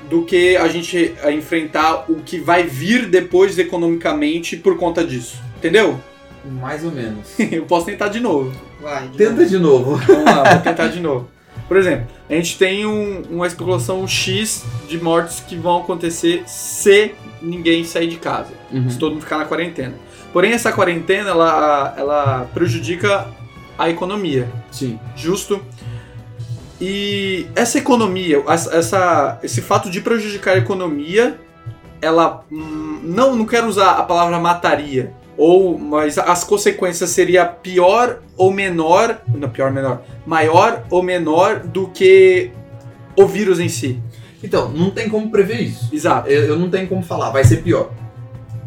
do 0.09 0.23
que 0.25 0.55
a 0.57 0.67
gente 0.67 1.13
enfrentar 1.33 2.05
o 2.09 2.15
que 2.23 2.37
vai 2.37 2.63
vir 2.63 3.07
depois 3.07 3.57
economicamente 3.57 4.57
por 4.57 4.77
conta 4.77 5.03
disso. 5.03 5.41
Entendeu? 5.57 5.99
Mais 6.45 6.83
ou 6.83 6.91
menos. 6.91 7.37
Eu 7.39 7.65
posso 7.65 7.85
tentar 7.85 8.09
de 8.09 8.19
novo. 8.19 8.51
Vai, 8.81 9.07
de 9.07 9.17
Tenta 9.17 9.31
novo. 9.31 9.45
de 9.45 9.57
novo. 9.59 9.95
Vamos 9.97 10.25
lá, 10.25 10.43
vou 10.53 10.61
tentar 10.61 10.87
de 10.87 10.99
novo. 10.99 11.27
Por 11.67 11.77
exemplo, 11.77 12.07
a 12.29 12.33
gente 12.33 12.57
tem 12.57 12.85
um- 12.85 13.21
uma 13.29 13.47
especulação 13.47 14.05
X 14.07 14.65
de 14.87 14.97
mortes 15.01 15.39
que 15.39 15.55
vão 15.55 15.77
acontecer 15.81 16.43
se 16.45 17.15
ninguém 17.41 17.83
sair 17.85 18.07
de 18.07 18.17
casa, 18.17 18.49
se 18.89 18.97
todo 18.97 19.13
mundo 19.13 19.21
ficar 19.23 19.37
na 19.37 19.45
quarentena. 19.45 19.93
Porém, 20.33 20.51
essa 20.51 20.71
quarentena 20.71 21.29
ela, 21.29 21.93
ela 21.97 22.49
prejudica 22.53 23.27
a 23.77 23.89
economia. 23.89 24.49
Sim. 24.71 24.99
Justo. 25.15 25.61
E 26.81 27.47
essa 27.55 27.77
economia, 27.77 28.43
essa, 28.47 28.75
essa- 28.75 29.39
esse 29.43 29.61
fato 29.61 29.89
de 29.89 30.01
prejudicar 30.01 30.55
a 30.55 30.57
economia, 30.57 31.39
ela 32.01 32.43
hum, 32.51 32.99
não, 33.03 33.35
não 33.35 33.45
quero 33.45 33.67
usar 33.67 33.91
a 33.91 34.03
palavra 34.03 34.39
mataria, 34.39 35.13
ou 35.37 35.77
mas 35.77 36.17
as 36.17 36.43
consequências 36.43 37.09
seria 37.09 37.45
pior 37.45 38.19
ou 38.37 38.51
menor, 38.51 39.21
não 39.33 39.49
pior 39.49 39.67
ou 39.67 39.73
menor, 39.73 40.01
maior 40.25 40.83
ou 40.89 41.01
menor 41.01 41.59
do 41.59 41.87
que 41.87 42.51
o 43.15 43.27
vírus 43.27 43.59
em 43.59 43.69
si. 43.69 44.01
Então, 44.43 44.69
não 44.69 44.91
tem 44.91 45.07
como 45.07 45.31
prever 45.31 45.61
isso. 45.61 45.89
Exato. 45.93 46.29
Eu, 46.29 46.43
eu 46.43 46.59
não 46.59 46.69
tenho 46.69 46.87
como 46.87 47.01
falar, 47.01 47.29
vai 47.29 47.43
ser 47.43 47.57
pior. 47.57 47.91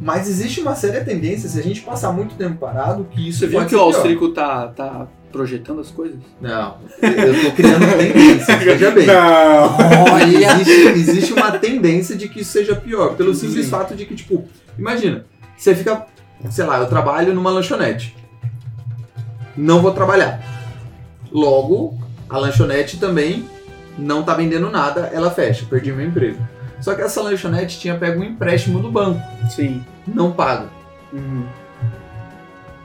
Mas 0.01 0.29
existe 0.29 0.61
uma 0.61 0.75
séria 0.75 1.05
tendência, 1.05 1.49
se 1.49 1.59
a 1.59 1.63
gente 1.63 1.81
passar 1.81 2.13
muito 2.13 2.35
tempo 2.35 2.57
parado, 2.59 3.07
que 3.11 3.29
isso 3.29 3.41
Você 3.41 3.47
viu 3.47 3.65
que 3.67 3.75
o 3.75 3.81
austríaco 3.81 4.29
tá, 4.31 4.69
tá 4.69 5.07
projetando 5.33 5.81
as 5.81 5.91
coisas? 5.91 6.19
Não, 6.41 6.77
eu 7.01 7.45
tô 7.45 7.53
criando 7.53 7.99
tendência, 7.99 8.57
veja 8.59 8.91
bem. 8.91 9.07
Olha! 9.09 10.53
Existe, 10.53 10.89
existe 10.89 11.33
uma 11.33 11.53
tendência 11.53 12.15
de 12.15 12.29
que 12.29 12.41
isso 12.41 12.53
seja 12.53 12.77
pior, 12.77 13.17
pelo 13.17 13.35
simples 13.35 13.65
Sim. 13.65 13.71
fato 13.71 13.95
de 13.95 14.05
que, 14.05 14.15
tipo, 14.15 14.45
imagina, 14.79 15.25
você 15.57 15.75
fica, 15.75 16.07
sei 16.51 16.65
lá, 16.65 16.79
eu 16.79 16.87
trabalho 16.87 17.35
numa 17.35 17.51
lanchonete. 17.51 18.17
Não 19.57 19.81
vou 19.81 19.93
trabalhar. 19.93 20.41
Logo, 21.33 21.99
a 22.29 22.39
lanchonete 22.39 22.99
também 22.99 23.49
não 23.99 24.23
tá 24.23 24.35
vendendo 24.35 24.71
nada, 24.71 25.11
ela 25.13 25.31
fecha, 25.31 25.65
perdi 25.69 25.93
meu 25.93 26.07
emprego. 26.07 26.39
Só 26.81 26.95
que 26.95 27.03
essa 27.03 27.23
lanchonete 27.23 27.81
tinha 27.81 27.97
pego 27.97 28.21
um 28.21 28.25
empréstimo 28.25 28.81
do 28.81 28.91
banco, 28.91 29.21
Sim. 29.49 29.83
não 30.07 30.33
paga. 30.33 30.69
Uhum. 31.13 31.47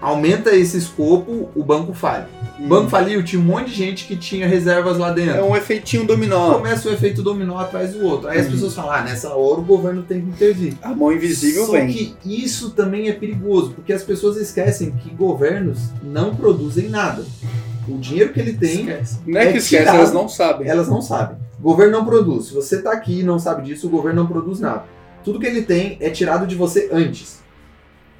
Aumenta 0.01 0.55
esse 0.55 0.77
escopo, 0.77 1.49
o 1.55 1.63
banco 1.63 1.93
falha. 1.93 2.27
O 2.59 2.67
banco 2.67 2.89
faliu, 2.89 3.23
tinha 3.23 3.41
um 3.41 3.45
monte 3.45 3.67
de 3.69 3.75
gente 3.75 4.05
que 4.05 4.15
tinha 4.15 4.47
reservas 4.47 4.97
lá 4.97 5.11
dentro. 5.11 5.35
É 5.37 5.43
um 5.43 5.55
efeitinho 5.55 6.05
dominó. 6.05 6.53
Começa 6.55 6.89
o 6.89 6.91
efeito 6.93 7.23
dominó 7.23 7.57
atrás 7.57 7.93
do 7.93 8.05
outro. 8.05 8.27
Aí 8.27 8.37
as 8.39 8.45
Uhum. 8.45 8.51
pessoas 8.51 8.75
falam, 8.75 8.91
ah, 8.91 9.01
nessa 9.01 9.29
hora 9.29 9.59
o 9.59 9.63
governo 9.63 10.03
tem 10.03 10.21
que 10.21 10.29
intervir. 10.29 10.73
A 10.81 10.89
mão 10.93 11.11
invisível 11.11 11.65
Só 11.65 11.71
vem. 11.73 11.87
que 11.87 12.15
isso 12.25 12.71
também 12.71 13.07
é 13.09 13.13
perigoso, 13.13 13.71
porque 13.71 13.91
as 13.93 14.03
pessoas 14.03 14.37
esquecem 14.37 14.91
que 14.91 15.09
governos 15.09 15.79
não 16.03 16.35
produzem 16.35 16.87
nada. 16.89 17.23
O 17.87 17.97
dinheiro 17.97 18.31
que 18.31 18.39
ele 18.39 18.53
tem, 18.53 18.81
Esquece. 18.81 19.19
Não 19.25 19.39
é 19.39 19.45
que 19.47 19.53
é 19.53 19.57
esquece, 19.57 19.83
tirado. 19.83 19.95
elas 19.97 20.13
não 20.13 20.27
sabem. 20.29 20.67
elas 20.67 20.87
não 20.87 21.01
sabem. 21.01 21.37
O 21.59 21.63
governo 21.63 21.93
não 21.97 22.05
produz. 22.05 22.45
Se 22.45 22.53
você 22.53 22.79
tá 22.81 22.91
aqui 22.91 23.19
e 23.21 23.23
não 23.23 23.39
sabe 23.39 23.63
disso, 23.63 23.87
o 23.87 23.89
governo 23.89 24.21
não 24.21 24.27
produz 24.29 24.59
nada. 24.59 24.83
Tudo 25.23 25.39
que 25.39 25.45
ele 25.47 25.63
tem 25.63 25.97
é 25.99 26.09
tirado 26.11 26.45
de 26.45 26.55
você 26.55 26.89
antes. 26.91 27.39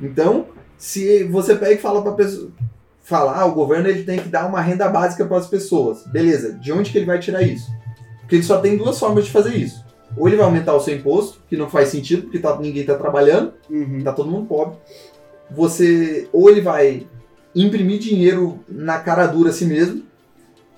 Então, 0.02 0.46
se 0.82 1.24
você 1.26 1.56
pega 1.56 1.74
e 1.74 1.78
fala 1.78 2.02
pra 2.02 2.14
pessoa, 2.14 2.50
fala, 3.04 3.40
ah, 3.40 3.46
o 3.46 3.54
governo 3.54 3.88
ele 3.88 4.04
tem 4.04 4.18
que 4.20 4.30
dar 4.30 4.48
uma 4.48 4.60
renda 4.60 4.90
básica 4.90 5.24
para 5.26 5.38
as 5.38 5.46
pessoas. 5.48 6.04
Beleza, 6.08 6.54
de 6.54 6.72
onde 6.72 6.90
que 6.92 6.98
ele 6.98 7.06
vai 7.06 7.20
tirar 7.20 7.44
isso? 7.44 7.70
Porque 8.22 8.36
ele 8.38 8.44
só 8.44 8.58
tem 8.60 8.78
duas 8.78 8.98
formas 8.98 9.26
de 9.26 9.32
fazer 9.32 9.56
isso. 9.56 9.84
Ou 10.18 10.28
ele 10.28 10.38
vai 10.38 10.46
aumentar 10.46 10.74
o 10.74 10.80
seu 10.80 10.96
imposto, 10.96 11.40
que 11.48 11.56
não 11.56 11.70
faz 11.70 11.90
sentido, 11.90 12.24
porque 12.24 12.40
tá- 12.40 12.58
ninguém 12.60 12.84
tá 12.84 12.96
trabalhando, 12.96 13.54
Uhum. 13.70 14.02
tá 14.04 14.12
todo 14.12 14.30
mundo 14.32 14.48
pobre. 14.48 14.76
Você, 15.52 16.28
ou 16.34 16.50
ele 16.50 16.62
vai 16.62 17.06
imprimir 17.56 18.00
dinheiro 18.00 18.60
na 18.68 18.98
cara 19.00 19.28
dura 19.28 19.50
a 19.50 19.54
si 19.54 19.66
mesmo, 19.66 20.04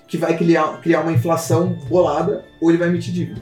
que 0.06 0.18
vai 0.18 0.36
criar, 0.36 0.80
criar 0.82 1.00
uma 1.00 1.12
inflação 1.12 1.78
bolada, 1.88 2.44
ou 2.60 2.68
ele 2.70 2.78
vai 2.78 2.88
emitir 2.88 3.12
dívida. 3.14 3.40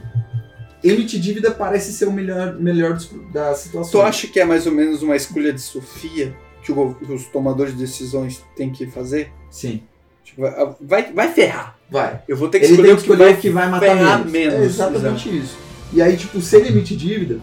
Emitir 0.83 1.19
dívida 1.19 1.51
parece 1.51 1.91
ser 1.91 2.05
o 2.07 2.11
melhor, 2.11 2.55
melhor 2.55 2.97
das 3.33 3.57
situações. 3.59 3.91
Tu 3.91 4.01
acha 4.01 4.27
que 4.27 4.39
é 4.39 4.45
mais 4.45 4.65
ou 4.65 4.71
menos 4.71 5.01
uma 5.01 5.15
escolha 5.15 5.51
de 5.51 5.61
Sofia 5.61 6.33
que, 6.63 6.71
o 6.71 6.97
os 7.09 7.25
tomadores 7.25 7.73
de 7.73 7.79
decisões 7.79 8.43
têm 8.55 8.69
que 8.71 8.87
fazer? 8.87 9.31
Sim, 9.49 9.81
Tipo, 10.23 10.41
vai, 10.41 10.53
vai, 10.81 11.13
vai 11.13 11.33
ferrar. 11.33 11.77
vai. 11.91 12.21
Eu 12.27 12.37
vou 12.37 12.47
ter 12.47 12.59
que 12.59 12.65
Ele 12.65 12.73
escolher 12.73 12.87
tem 12.87 12.93
o 12.93 12.97
que 12.97 13.01
escolher 13.03 13.23
vai 13.25 13.33
o 13.33 13.37
que 13.37 13.49
vai 13.49 13.69
matar 13.69 13.95
menos. 14.25 14.31
menos, 14.31 14.53
É 14.55 14.63
exatamente 14.63 15.37
isso. 15.37 15.57
E 15.91 16.01
aí, 16.01 16.15
tipo, 16.15 16.39
se 16.41 16.55
ele 16.55 16.69
emite 16.69 16.95
dívida, 16.95 17.39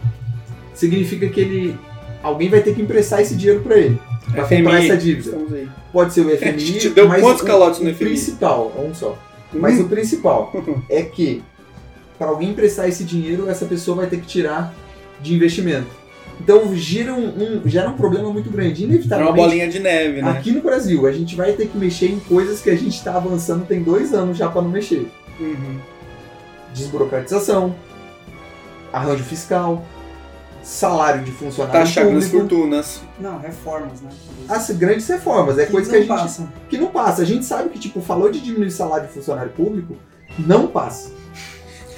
significa 0.74 1.28
que 1.28 1.40
ele 1.40 1.78
alguém 2.22 2.48
vai 2.48 2.60
ter 2.62 2.74
que 2.74 2.82
emprestar 2.82 3.20
esse 3.20 3.34
dinheiro 3.36 3.60
pra 3.60 3.76
ele. 3.76 3.98
Pra 4.32 4.44
comprar 4.46 4.82
essa 4.84 4.96
dívida. 4.96 5.36
Pode 5.92 6.12
ser 6.14 6.22
o 6.22 6.28
A 6.32 6.36
FMI. 6.36 6.58
gente 6.58 6.88
deu 6.90 7.08
mas 7.08 7.20
quantos 7.20 7.42
o- 7.42 7.46
calotes 7.46 7.80
no 7.80 7.90
o 7.90 7.94
FMI? 7.94 8.10
principal, 8.10 8.72
é 8.76 8.80
um 8.80 8.94
só. 8.94 9.18
Mas 9.52 9.78
Hum. 9.78 9.82
o 9.84 9.88
principal 9.88 10.52
é 10.88 11.02
que 11.02 11.42
para 12.18 12.28
alguém 12.28 12.50
emprestar 12.50 12.88
esse 12.88 13.02
dinheiro, 13.04 13.48
essa 13.48 13.64
pessoa 13.66 13.96
vai 13.98 14.06
ter 14.06 14.20
que 14.20 14.26
tirar 14.26 14.74
de 15.20 15.34
investimento. 15.34 15.88
Então 16.42 16.74
gira 16.74 17.12
um, 17.14 17.26
um- 17.28 17.62
gera 17.68 17.88
um 17.90 17.92
problema 17.94 18.32
muito 18.32 18.50
grande. 18.50 18.82
É 18.82 18.86
uma 18.86 18.94
Inevitavelmente, 18.94 19.36
bolinha 19.36 19.68
de 19.68 19.78
neve, 19.78 20.22
né? 20.22 20.30
aqui 20.30 20.50
no 20.52 20.62
Brasil, 20.62 21.06
a 21.06 21.12
gente 21.12 21.36
vai 21.36 21.52
ter 21.52 21.66
que 21.68 21.76
mexer 21.76 22.06
em 22.10 22.18
coisas 22.18 22.60
que 22.60 22.70
a 22.70 22.74
gente 22.76 22.96
está 22.96 23.14
avançando 23.16 23.66
tem 23.66 23.82
dois 23.82 24.14
anos 24.14 24.36
já 24.38 24.48
para 24.48 24.62
não 24.62 24.70
mexer. 24.70 25.10
Uhum. 25.38 25.78
Desburocratização, 26.72 27.74
arranjo 28.92 29.24
fiscal, 29.24 29.84
salário 30.62 31.24
de 31.24 31.30
funcionário 31.32 31.92
grandes 31.92 32.28
público. 32.28 32.48
fortunas. 32.48 33.00
Não, 33.18 33.38
reformas, 33.38 34.00
né? 34.00 34.10
As 34.48 34.70
grandes 34.70 35.06
reformas, 35.08 35.58
é 35.58 35.66
coisa 35.66 35.90
que, 35.90 35.96
não 35.96 35.98
a 35.98 36.06
gente 36.18 36.22
passam. 36.22 36.52
que 36.68 36.78
não 36.78 36.86
passa. 36.88 37.22
A 37.22 37.24
gente 37.24 37.44
sabe 37.44 37.70
que, 37.70 37.78
tipo, 37.78 38.00
falou 38.00 38.30
de 38.30 38.40
diminuir 38.40 38.68
o 38.68 38.70
salário 38.70 39.06
de 39.08 39.12
funcionário 39.12 39.50
público, 39.52 39.96
não 40.38 40.66
passa. 40.68 41.10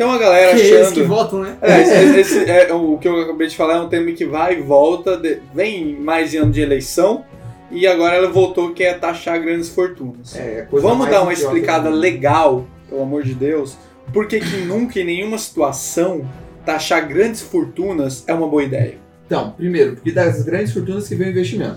Tem 0.03 0.11
uma 0.11 0.19
galera 0.19 0.57
Que 0.57 0.62
é 0.62 0.67
eles 0.67 0.88
que 0.91 1.01
achando. 1.01 1.07
votam, 1.09 1.41
né? 1.43 1.57
É, 1.62 1.81
esse- 1.81 2.21
esse- 2.21 2.51
é, 2.51 2.73
o 2.75 2.99
que 2.99 3.07
eu 3.07 3.21
acabei 3.21 3.47
de 3.47 3.55
falar 3.57 3.75
é 3.77 3.81
um 3.81 3.88
tema 3.88 4.11
que 4.11 4.25
vai 4.27 4.59
e 4.59 4.61
volta, 4.61 5.17
de- 5.17 5.38
vem 5.55 5.95
mais 5.95 6.35
em 6.35 6.38
ano 6.38 6.51
de 6.51 6.61
eleição, 6.61 7.25
e 7.71 7.87
agora 7.87 8.17
ela 8.17 8.29
voltou 8.29 8.73
que 8.73 8.83
é 8.83 8.95
taxar 8.95 9.41
grandes 9.41 9.69
fortunas. 9.69 10.35
É, 10.35 10.67
Vamos 10.73 11.09
dar 11.09 11.23
uma 11.23 11.33
explicada 11.33 11.88
legal, 11.88 12.67
pelo 12.88 13.03
amor 13.03 13.23
de 13.23 13.33
Deus, 13.35 13.77
por 14.12 14.27
que 14.27 14.41
que 14.41 14.57
nunca 14.62 14.99
em 14.99 15.05
nenhuma 15.05 15.38
situação 15.38 16.29
taxar 16.67 17.07
grandes 17.07 17.41
fortunas 17.41 18.25
é 18.27 18.35
uma 18.35 18.49
boa 18.49 18.65
ideia. 18.65 18.95
Então, 19.25 19.53
primeiro, 19.57 19.95
porque 19.95 20.11
das 20.11 20.43
grandes 20.43 20.73
fortunas 20.73 21.07
que 21.07 21.15
vem 21.15 21.29
o 21.29 21.31
investimento. 21.31 21.77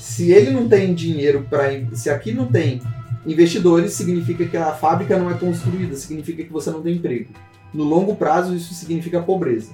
Se 0.00 0.32
ele 0.32 0.50
não 0.50 0.68
tem 0.68 0.92
dinheiro 0.92 1.46
para. 1.48 1.70
Se 1.94 2.10
aqui 2.10 2.32
não 2.32 2.46
tem 2.46 2.80
investidores, 3.26 3.92
significa 3.92 4.44
que 4.44 4.56
a 4.56 4.72
fábrica 4.72 5.18
não 5.18 5.30
é 5.30 5.34
construída, 5.34 5.96
significa 5.96 6.42
que 6.44 6.52
você 6.52 6.70
não 6.70 6.82
tem 6.82 6.96
emprego. 6.96 7.30
No 7.72 7.84
longo 7.84 8.14
prazo, 8.14 8.54
isso 8.54 8.74
significa 8.74 9.20
pobreza. 9.20 9.72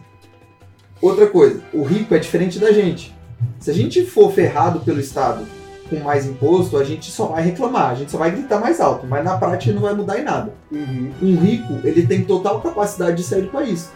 Outra 1.01 1.27
coisa, 1.27 1.61
o 1.73 1.83
rico 1.83 2.15
é 2.15 2.19
diferente 2.19 2.59
da 2.59 2.73
gente. 2.73 3.15
Se 3.59 3.71
a 3.71 3.75
gente 3.75 4.05
for 4.05 4.33
ferrado 4.33 4.81
pelo 4.81 5.01
Estado 5.01 5.45
com 5.89 5.99
mais 6.01 6.27
imposto, 6.27 6.77
a 6.77 6.85
gente 6.85 7.11
só 7.11 7.27
vai 7.27 7.43
reclamar, 7.43 7.91
a 7.91 7.95
gente 7.95 8.13
só 8.13 8.19
vai 8.19 8.31
gritar 8.31 8.61
mais 8.61 8.81
alto, 8.81 9.07
mas 9.07 9.25
na 9.25 9.37
prática 9.37 9.73
não 9.73 9.83
vai 9.83 9.95
mudar 9.95 10.19
em 10.21 10.25
nada. 10.25 10.55
Um 10.71 11.37
rico, 11.37 11.75
ele 11.85 12.07
tem 12.07 12.25
total 12.25 12.61
capacidade 12.61 13.17
de 13.17 13.25
sair 13.25 13.43
do 13.43 13.49
país. 13.49 13.91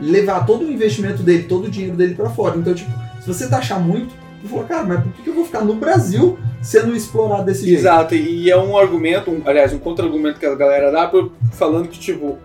Levar 0.00 0.44
todo 0.44 0.64
o 0.64 0.70
investimento 0.70 1.22
dele, 1.22 1.44
todo 1.44 1.66
o 1.66 1.70
dinheiro 1.70 1.96
dele 1.96 2.14
pra 2.14 2.28
fora. 2.28 2.58
Então, 2.58 2.74
tipo, 2.74 2.90
se 3.20 3.26
você 3.26 3.48
taxar 3.48 3.80
muito, 3.80 4.12
você 4.42 4.48
fala, 4.48 4.64
cara, 4.64 4.84
mas 4.84 5.02
por 5.04 5.12
que 5.12 5.28
eu 5.30 5.34
vou 5.34 5.44
ficar 5.44 5.60
no 5.64 5.74
Brasil 5.74 6.38
sendo 6.60 6.94
explorado 6.96 7.44
desse 7.44 7.64
jeito? 7.64 7.78
Exato, 7.80 8.14
e 8.14 8.50
é 8.50 8.56
um 8.56 8.76
argumento, 8.76 9.30
um- 9.30 9.42
aliás, 9.44 9.72
um 9.72 9.78
contra-argumento 9.78 10.38
que 10.40 10.46
a 10.46 10.54
galera 10.54 10.90
dá 10.90 11.10
falando 11.52 11.88
que, 11.88 11.98
tipo, 11.98 12.38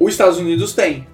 os 0.00 0.12
Estados 0.12 0.38
Unidos 0.38 0.72
tem. 0.74 1.06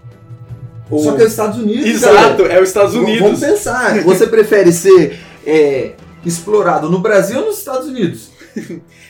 O- 0.90 0.98
Só 1.01 1.12
que 1.12 1.22
é 1.22 1.24
os 1.27 1.31
Estados 1.33 1.59
Unidos. 1.59 1.85
Exato, 1.85 2.42
galera. 2.42 2.55
é 2.55 2.62
os 2.62 2.68
Estados 2.68 2.94
V- 2.94 3.01
Vamos 3.01 3.20
Unidos. 3.20 3.40
pensar. 3.40 4.01
Você 4.05 4.27
prefere 4.27 4.72
ser 4.72 5.18
é, 5.46 5.92
explorado 6.24 6.88
no 6.90 6.98
Brasil 7.01 7.40
ou 7.40 7.46
nos 7.46 7.59
Estados 7.59 7.88
Unidos? 7.88 8.27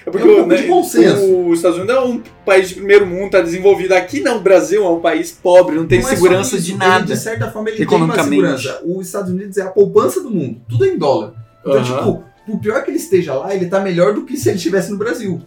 É 0.07 0.11
porque 0.11 0.27
É 0.27 0.31
um 0.31 0.35
o- 0.35 0.37
pouco 0.39 0.57
de 0.57 0.63
bom 0.69 0.83
senso. 0.85 1.47
os 1.49 1.59
Estados 1.59 1.79
Unidos 1.79 1.97
é 1.97 2.01
um 2.01 2.23
país 2.45 2.69
de 2.69 2.75
primeiro 2.77 3.07
mundo, 3.07 3.31
tá 3.31 3.41
desenvolvido. 3.41 3.93
Aqui 3.93 4.21
não, 4.21 4.39
o 4.39 4.41
Brasil 4.41 4.85
é 4.85 4.89
um 4.89 5.01
país 5.01 5.31
pobre, 5.33 5.77
não 5.77 5.87
tem 5.87 6.01
Não 6.01 6.09
é 6.09 6.15
segurança 6.15 6.57
isso, 6.57 6.65
de 6.65 6.71
ele, 6.73 6.79
nada. 6.79 7.05
de 7.05 7.17
certa 7.17 7.51
forma, 7.51 7.69
ele 7.71 7.85
tem 7.85 7.97
uma 7.99 8.23
segurança. 8.23 8.81
Os 8.85 9.07
Estados 9.07 9.31
Unidos 9.33 9.57
é 9.57 9.63
a 9.63 9.71
poupança 9.71 10.23
do 10.23 10.31
mundo. 10.31 10.61
Tudo 10.69 10.85
é 10.85 10.89
em 10.89 10.99
dólar. 10.99 11.33
Então, 11.61 11.73
Aham. 11.75 11.85
tipo, 11.85 12.25
por 12.47 12.59
pior 12.61 12.83
que 12.85 12.91
ele 12.91 12.99
esteja 12.99 13.35
lá, 13.35 13.55
ele 13.55 13.67
tá 13.67 13.81
melhor 13.81 14.15
do 14.15 14.25
que 14.25 14.37
se 14.37 14.49
ele 14.49 14.57
estivesse 14.57 14.91
no 14.91 14.97
Brasil. 14.97 15.41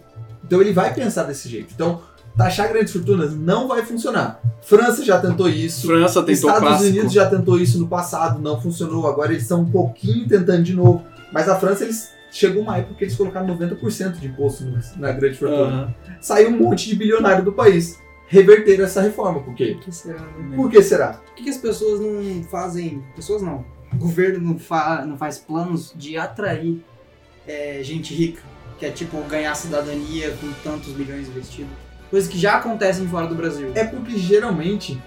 Então 0.44 0.60
ele 0.60 0.72
vai 0.72 0.92
pensar 0.94 1.24
desse 1.24 1.48
jeito. 1.48 1.72
Então, 1.74 2.00
taxar 2.36 2.68
grandes 2.72 2.92
fortunas 2.92 3.34
não 3.36 3.66
vai 3.68 3.82
funcionar. 3.82 4.40
França 4.62 5.04
já 5.04 5.18
tentou 5.18 5.48
isso. 5.48 5.86
França 5.86 6.20
tentou 6.22 6.32
Estados 6.32 6.60
clássico. 6.60 6.90
Unidos 6.90 7.12
já 7.12 7.26
tentou 7.28 7.58
isso 7.58 7.78
no 7.78 7.88
passado, 7.88 8.40
não 8.40 8.60
funcionou. 8.60 9.06
Agora 9.06 9.32
eles 9.32 9.42
estão 9.42 9.62
um 9.62 9.70
pouquinho 9.70 10.28
tentando 10.28 10.62
de 10.62 10.74
novo. 10.74 11.02
Mas 11.32 11.48
a 11.48 11.56
França, 11.58 11.84
eles 11.84 12.10
chegou 12.32 12.62
uma 12.62 12.78
época 12.78 12.94
que 12.94 13.04
eles 13.04 13.14
colocaram 13.16 13.46
90% 13.46 14.18
de 14.18 14.26
imposto 14.26 14.64
no- 14.64 14.80
na 14.96 15.12
grande 15.12 15.36
fortuna. 15.38 15.62
Aham. 15.64 15.94
Saiu 16.20 16.48
um 16.50 16.58
monte 16.58 16.88
de 16.88 16.96
bilionário 16.96 17.44
do 17.44 17.52
país. 17.52 18.00
Reverteram 18.26 18.84
essa 18.84 19.00
reforma. 19.02 19.40
Por 19.40 19.54
quê? 19.54 19.72
Por 19.74 19.84
que 19.84 19.92
será, 19.92 20.20
né? 20.20 20.56
Por 20.56 20.70
que 20.70 20.82
será? 20.82 21.08
Por 21.14 21.34
que, 21.34 21.44
que 21.44 21.50
as 21.50 21.58
pessoas 21.58 22.00
não 22.00 22.42
fazem. 22.44 23.02
Pessoas 23.14 23.42
não. 23.42 23.64
O 23.92 23.96
governo 23.96 24.40
não, 24.52 24.58
fa, 24.58 25.04
não 25.06 25.18
faz 25.18 25.36
planos 25.38 25.92
de 25.94 26.16
atrair 26.16 26.82
é, 27.46 27.80
gente 27.82 28.14
rica. 28.14 28.40
Que 28.78 28.86
é 28.86 28.90
tipo 28.90 29.20
ganhar 29.24 29.54
cidadania 29.54 30.30
com 30.40 30.50
tantos 30.64 30.96
milhões 30.96 31.28
investidos. 31.28 31.70
Coisas 32.10 32.28
que 32.28 32.38
já 32.38 32.56
acontecem 32.56 33.06
fora 33.06 33.26
do 33.26 33.34
Brasil. 33.34 33.70
É 33.74 33.84
porque 33.84 34.16
geralmente 34.18 35.00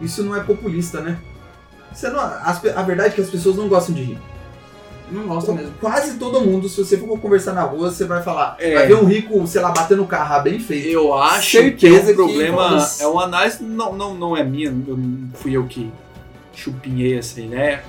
isso 0.00 0.22
não 0.24 0.34
é 0.34 0.42
populista, 0.42 1.00
né? 1.00 1.18
Você 1.92 2.08
não, 2.08 2.20
as 2.20 2.58
pe- 2.60 2.70
a 2.70 2.82
verdade 2.82 3.10
é 3.10 3.12
que 3.12 3.20
as 3.20 3.28
pessoas 3.30 3.56
não 3.56 3.68
gostam 3.68 3.94
de 3.94 4.02
rir. 4.02 4.18
Não 5.10 5.24
gosto 5.26 5.52
mesmo. 5.52 5.72
Quase 5.80 6.18
todo 6.18 6.40
mundo, 6.40 6.68
se 6.68 6.82
você 6.84 6.96
for 6.96 7.18
conversar 7.18 7.52
na 7.52 7.62
rua, 7.62 7.90
você 7.90 8.04
vai 8.04 8.22
falar. 8.22 8.56
É. 8.58 8.74
Vai 8.74 8.86
ver 8.86 8.94
um 8.96 9.04
rico, 9.04 9.44
sei 9.46 9.60
lá, 9.60 9.70
batendo 9.70 10.02
o 10.02 10.06
carro 10.06 10.34
ah, 10.34 10.38
bem 10.40 10.58
feito. 10.58 10.86
Eu 10.88 11.12
acho 11.14 11.50
Certeza 11.50 12.00
que 12.02 12.10
é 12.10 12.14
que 12.14 12.20
um 12.20 12.26
problema. 12.26 12.70
nós- 12.70 13.00
É 13.00 13.06
uma 13.06 13.24
análise, 13.24 13.62
não, 13.62 13.92
não, 13.94 14.14
não 14.14 14.36
é 14.36 14.44
minha, 14.44 14.66
eu 14.68 14.96
não 14.96 15.28
fui 15.34 15.56
eu 15.56 15.64
que 15.66 15.90
chupinhei 16.54 17.18
essa 17.18 17.40
ideia. 17.40 17.82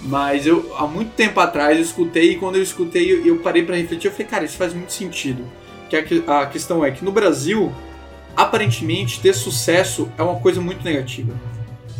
Mas 0.00 0.46
eu, 0.46 0.70
há 0.76 0.86
muito 0.86 1.12
tempo 1.12 1.40
atrás, 1.40 1.76
eu 1.78 1.82
escutei 1.82 2.32
e 2.32 2.36
quando 2.36 2.56
eu 2.56 2.62
escutei, 2.62 3.10
eu, 3.12 3.24
eu 3.24 3.38
parei 3.38 3.62
pra 3.62 3.76
refletir. 3.76 4.08
Eu 4.08 4.12
falei, 4.12 4.26
cara, 4.26 4.44
isso 4.44 4.56
faz 4.56 4.74
muito 4.74 4.92
sentido. 4.92 5.44
Que 5.88 5.96
a, 5.96 6.02
que- 6.02 6.22
a 6.26 6.46
questão 6.46 6.84
é 6.84 6.90
que 6.90 7.04
no 7.04 7.10
Brasil, 7.12 7.72
aparentemente, 8.36 9.20
ter 9.20 9.32
sucesso 9.34 10.08
é 10.18 10.22
uma 10.22 10.36
coisa 10.40 10.60
muito 10.60 10.84
negativa. 10.84 11.32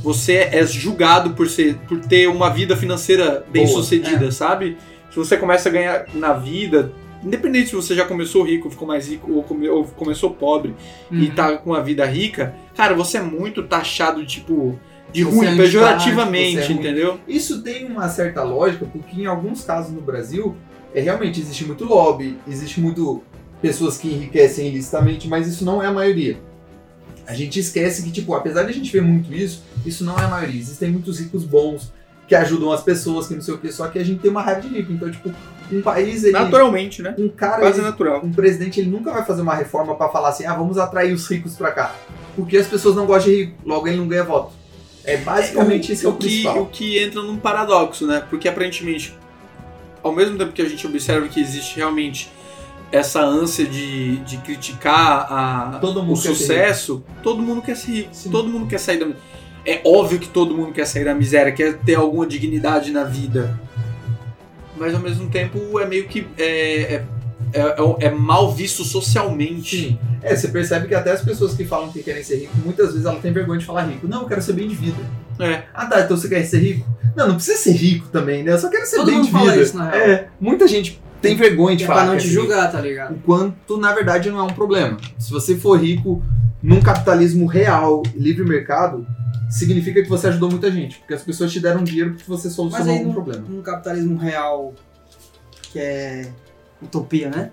Você 0.05 0.49
é 0.53 0.65
julgado 0.67 1.31
por, 1.31 1.49
ser, 1.49 1.77
por 1.89 1.99
ter 1.99 2.29
uma 2.29 2.51
vida 2.51 2.77
financeira 2.77 3.45
bem 3.51 3.67
sucedida, 3.67 4.31
sabe? 4.31 4.77
Se 5.11 5.17
você 5.17 5.37
começa 5.37 5.69
a 5.69 5.73
ganhar 5.73 6.07
na 6.15 6.35
vida, 6.35 6.93
independente 7.25 7.71
se 7.71 7.75
você 7.75 7.95
já 7.95 8.05
começou 8.05 8.43
rico, 8.45 8.69
ficou 8.71 8.87
mais 8.87 9.09
rico 9.09 9.33
ou, 9.33 9.43
come- 9.43 9.69
ou 9.69 9.85
começou 9.85 10.31
pobre 10.31 10.75
e 11.11 11.29
Uhum. 11.29 11.35
tá 11.35 11.57
com 11.57 11.71
uma 11.71 11.83
vida 11.83 12.05
rica, 12.05 12.55
cara, 12.77 12.95
você 12.95 13.17
é 13.19 13.23
muito 13.23 13.63
taxado, 13.63 14.25
tipo, 14.27 14.79
de 15.11 15.25
Você 15.25 15.35
ruim, 15.37 15.47
é 15.47 15.57
pejorativamente, 15.57 16.59
é 16.59 16.67
ruim. 16.67 16.75
entendeu? 16.77 17.19
Isso 17.27 17.63
tem 17.63 17.87
uma 17.87 18.09
certa 18.09 18.43
lógica, 18.43 18.85
porque 18.85 19.21
em 19.23 19.27
alguns 19.27 19.65
casos 19.65 19.91
no 19.93 20.01
Brasil, 20.03 20.55
é, 20.95 21.01
realmente 21.01 21.41
existe 21.41 21.65
muito 21.65 21.85
lobby, 21.85 22.37
existe 22.47 22.81
muito 22.81 23.23
pessoas 23.63 23.97
que 23.97 24.09
enriquecem 24.09 24.67
ilicitamente, 24.69 25.29
mas 25.29 25.49
isso 25.49 25.65
não 25.65 25.83
é 25.83 25.87
a 25.87 25.93
maioria. 25.93 26.37
A 27.27 27.35
gente 27.35 27.59
esquece 27.59 28.03
que, 28.03 28.11
tipo, 28.11 28.35
apesar 28.35 28.65
de 28.65 28.71
a 28.71 28.73
gente 28.75 28.93
ver 28.93 29.03
muito 29.03 29.33
isso, 29.33 29.63
isso 29.87 30.05
não 30.05 30.19
é 30.19 30.25
a 30.25 30.29
maioria. 30.29 30.61
Existem 30.61 30.91
muitos 30.91 31.19
ricos 31.21 31.45
bons 31.45 31.93
que 32.29 32.35
ajudam 32.35 32.73
as 32.73 32.83
pessoas, 32.83 33.27
que 33.27 33.35
não 33.35 33.43
sei 33.43 33.55
o 33.55 33.59
que, 33.59 33.71
só 33.73 33.87
que 33.89 33.99
a 33.99 34.05
gente 34.05 34.21
tem 34.21 34.31
uma 34.31 34.43
raiva 34.43 34.61
de 34.63 34.69
rico. 34.69 34.93
Então, 34.93 35.11
tipo, 35.11 35.31
Um 35.73 35.81
país, 35.81 36.23
ele, 36.23 36.33
Naturalmente, 36.33 37.01
né? 37.01 37.15
um 37.19 37.27
cara, 37.29 37.61
Quase 37.61 37.79
ele- 37.79 37.87
natural. 37.87 38.21
um 38.23 38.31
presidente, 38.31 38.79
ele 38.81 38.91
nunca 38.91 39.11
vai 39.11 39.25
fazer 39.25 39.41
uma 39.41 39.55
reforma 39.55 39.95
pra 39.95 40.11
falar 40.11 40.29
assim, 40.29 40.45
ah, 40.45 40.55
vamos 40.55 40.77
atrair 40.77 41.13
os 41.15 41.27
ricos 41.27 41.55
pra 41.57 41.73
cá. 41.73 41.95
Porque 42.37 42.59
as 42.59 42.67
pessoas 42.67 42.95
não 42.95 43.07
gostam 43.07 43.33
de 43.33 43.39
rico, 43.45 43.55
logo 43.65 43.89
ele 43.89 43.97
não 43.97 44.07
ganha 44.07 44.25
voto. 44.25 44.53
É 45.05 45.17
basicamente 45.17 45.91
esse 45.93 46.05
é 46.05 46.09
o, 46.09 46.13
o 46.13 46.17
que, 46.17 46.27
principal. 46.27 46.63
o 46.63 46.67
que 46.67 46.99
entra 46.99 47.23
num 47.23 47.39
paradoxo, 47.39 48.07
né? 48.07 48.23
Porque 48.29 48.47
aparentemente, 48.47 49.15
ao 50.03 50.15
mesmo 50.15 50.37
tempo 50.37 50.53
que 50.53 50.61
a 50.61 50.69
gente 50.69 50.87
observa 50.87 51.29
que 51.29 51.41
existe 51.41 51.77
realmente 51.77 52.31
essa 52.95 53.21
ânsia 53.21 53.67
de, 53.67 54.19
de 54.19 54.37
criticar 54.39 55.27
a, 55.29 55.79
Todo 55.81 56.01
mundo 56.01 56.13
o 56.13 56.17
sucesso, 56.17 57.03
todo 57.25 57.43
mundo 57.43 57.61
quer 57.61 57.77
ser 57.77 57.91
rico. 57.91 58.11
Sim. 58.13 58.31
Todo 58.31 58.49
mundo 58.49 58.67
quer 58.69 58.79
sair 58.79 58.99
da 58.99 59.09
É 59.67 59.83
óbvio 59.85 60.21
que 60.21 60.29
todo 60.29 60.57
mundo 60.57 60.73
quer 60.73 60.87
sair 60.87 61.05
da 61.05 61.13
miséria, 61.13 61.51
quer 61.51 61.77
ter 61.79 61.97
alguma 61.97 62.25
dignidade 62.25 62.93
na 62.93 63.03
vida. 63.03 63.59
Mas 64.77 64.95
ao 64.95 65.01
mesmo 65.01 65.29
tempo 65.29 65.81
é 65.81 65.87
meio 65.87 66.07
que. 66.07 66.25
É, 66.39 66.95
é, 66.95 67.05
é, 67.53 68.07
é 68.07 68.11
mal 68.11 68.53
visto 68.53 68.85
socialmente. 68.85 69.89
Sim. 69.89 69.99
É, 70.23 70.37
você 70.37 70.47
percebe 70.47 70.87
que 70.87 70.95
até 70.95 71.11
as 71.11 71.21
pessoas 71.21 71.53
que 71.55 71.65
falam 71.65 71.91
que 71.91 72.01
querem 72.01 72.23
ser 72.23 72.37
rico, 72.37 72.53
muitas 72.65 72.93
vezes 72.93 73.05
ela 73.05 73.19
tem 73.19 73.33
vergonha 73.33 73.59
de 73.59 73.67
falar 73.67 73.83
rico. 73.83 74.07
Não, 74.07 74.23
eu 74.23 74.29
quero 74.29 74.41
ser 74.41 74.53
bem 74.53 74.69
de 74.69 74.75
vida. 74.77 75.03
É. 75.41 75.65
Ah 75.75 75.87
tá, 75.87 76.01
então 76.01 76.17
você 76.17 76.29
quer 76.29 76.45
ser 76.45 76.61
rico? 76.61 76.87
Não, 77.17 77.27
não 77.27 77.35
precisa 77.35 77.59
ser 77.59 77.73
rico 77.73 78.07
também, 78.09 78.45
né? 78.45 78.53
Eu 78.53 78.59
só 78.59 78.71
quero 78.71 78.87
ser 78.87 78.97
Todo 78.97 79.07
bem 79.07 79.17
mundo 79.17 79.27
de 79.27 79.33
fala 79.33 79.51
vida. 79.51 79.63
isso, 79.63 79.77
na 79.77 79.91
real. 79.91 80.09
É, 80.09 80.29
muita 80.41 80.69
gente 80.69 81.03
tem 81.29 81.37
vergonha 81.37 81.77
de 81.77 81.85
É 81.85 81.87
falar. 81.87 82.03
pra 82.05 82.13
não 82.13 82.19
te 82.19 82.27
é 82.27 82.29
rico. 82.31 82.41
julgar, 82.43 82.71
tá 82.73 82.81
ligado? 82.81 83.15
Enquanto, 83.15 83.77
na 83.77 83.93
verdade, 83.93 84.31
não 84.31 84.39
é 84.39 84.43
um 84.43 84.55
problema. 84.55 84.97
Se 85.19 85.31
você 85.31 85.57
for 85.57 85.79
rico 85.81 86.23
num 86.63 86.81
capitalismo 86.81 87.47
real, 87.47 88.03
livre 88.15 88.45
mercado, 88.45 89.07
significa 89.51 90.03
que 90.03 90.09
você 90.09 90.29
ajudou 90.29 90.51
muita 90.51 90.71
gente. 90.71 90.99
Porque 90.99 91.15
as 91.15 91.23
pessoas 91.23 91.53
te 91.53 91.61
deram 91.61 91.83
dinheiro 91.85 92.11
porque 92.13 92.25
você 92.27 92.49
Mas 92.49 92.57
solucionou 92.57 92.93
aí 92.93 92.99
algum 92.99 93.13
problema. 93.13 93.45
num 93.49 93.61
capitalismo 93.63 94.17
real, 94.17 94.73
que 95.73 95.79
é 95.79 96.29
utopia, 96.83 97.29
né? 97.31 97.51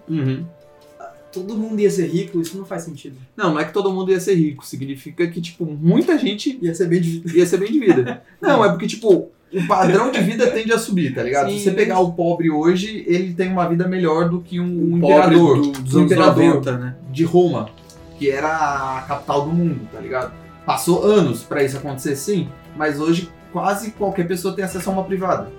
Todo 1.31 1.55
mundo 1.55 1.79
ia 1.79 1.89
ser 1.89 2.07
rico, 2.07 2.41
isso 2.41 2.57
não 2.57 2.65
faz 2.65 2.83
sentido. 2.83 3.15
Não, 3.37 3.53
não 3.53 3.59
é 3.59 3.63
que 3.63 3.71
todo 3.71 3.89
mundo 3.93 4.11
ia 4.11 4.19
ser 4.19 4.35
rico. 4.35 4.65
Significa 4.65 5.25
que, 5.27 5.39
tipo, 5.39 5.65
muita 5.65 6.17
gente 6.17 6.59
Ia 6.61 6.75
ser 6.75 6.87
bem 6.87 6.99
de 6.99 7.19
vida. 7.19 7.37
ia 7.37 7.45
ser 7.45 7.57
bem 7.57 7.71
de 7.71 7.79
vida. 7.79 8.21
Não, 8.41 8.65
é 8.65 8.67
porque, 8.69 8.85
tipo, 8.85 9.29
o 9.53 9.67
padrão 9.67 10.11
de 10.11 10.19
vida 10.21 10.47
tende 10.51 10.71
a 10.71 10.77
subir, 10.79 11.13
tá 11.13 11.21
ligado? 11.23 11.49
Sim, 11.49 11.57
Se 11.57 11.63
você 11.65 11.71
pegar 11.71 11.99
o 11.99 12.13
pobre 12.13 12.49
hoje, 12.49 13.03
ele 13.07 13.33
tem 13.33 13.49
uma 13.51 13.67
vida 13.67 13.87
melhor 13.87 14.29
do 14.29 14.39
que 14.41 14.59
um, 14.59 14.93
O 14.93 14.97
imperador. 14.97 15.61
do- 15.61 15.71
dos 15.71 15.95
um 15.95 16.01
imperador 16.05 16.43
90, 16.55 16.77
né? 16.77 16.95
de 17.11 17.23
Roma, 17.23 17.69
que 18.17 18.29
era 18.29 18.47
a 18.97 19.01
capital 19.01 19.41
do 19.45 19.51
mundo, 19.51 19.81
tá 19.91 19.99
ligado? 19.99 20.31
Passou 20.65 21.03
anos 21.03 21.43
pra 21.43 21.63
isso 21.63 21.75
acontecer, 21.77 22.15
sim, 22.15 22.47
mas 22.77 22.99
hoje 22.99 23.29
quase 23.51 23.91
qualquer 23.91 24.27
pessoa 24.27 24.55
tem 24.55 24.63
acesso 24.63 24.89
a 24.89 24.93
uma 24.93 25.03
privada. 25.03 25.49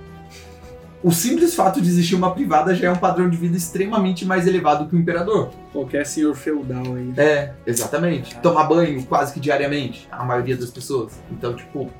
O 1.02 1.10
simples 1.10 1.52
fato 1.56 1.80
de 1.80 1.88
existir 1.88 2.14
uma 2.14 2.32
privada 2.32 2.72
já 2.76 2.86
é 2.86 2.90
um 2.90 2.96
padrão 2.96 3.28
de 3.28 3.36
vida 3.36 3.56
extremamente 3.56 4.24
mais 4.24 4.46
elevado 4.46 4.86
que 4.88 4.94
o 4.94 4.98
imperador. 4.98 5.50
Qualquer 5.72 6.06
senhor 6.06 6.32
feudal 6.36 6.94
aí. 6.94 7.12
É, 7.16 7.52
exatamente. 7.66 8.36
Tomar 8.38 8.64
banho 8.64 9.02
quase 9.06 9.34
que 9.34 9.40
diariamente, 9.40 10.06
a 10.12 10.24
maioria 10.24 10.56
das 10.56 10.70
pessoas. 10.70 11.12
Então, 11.32 11.54
tipo, 11.56 11.90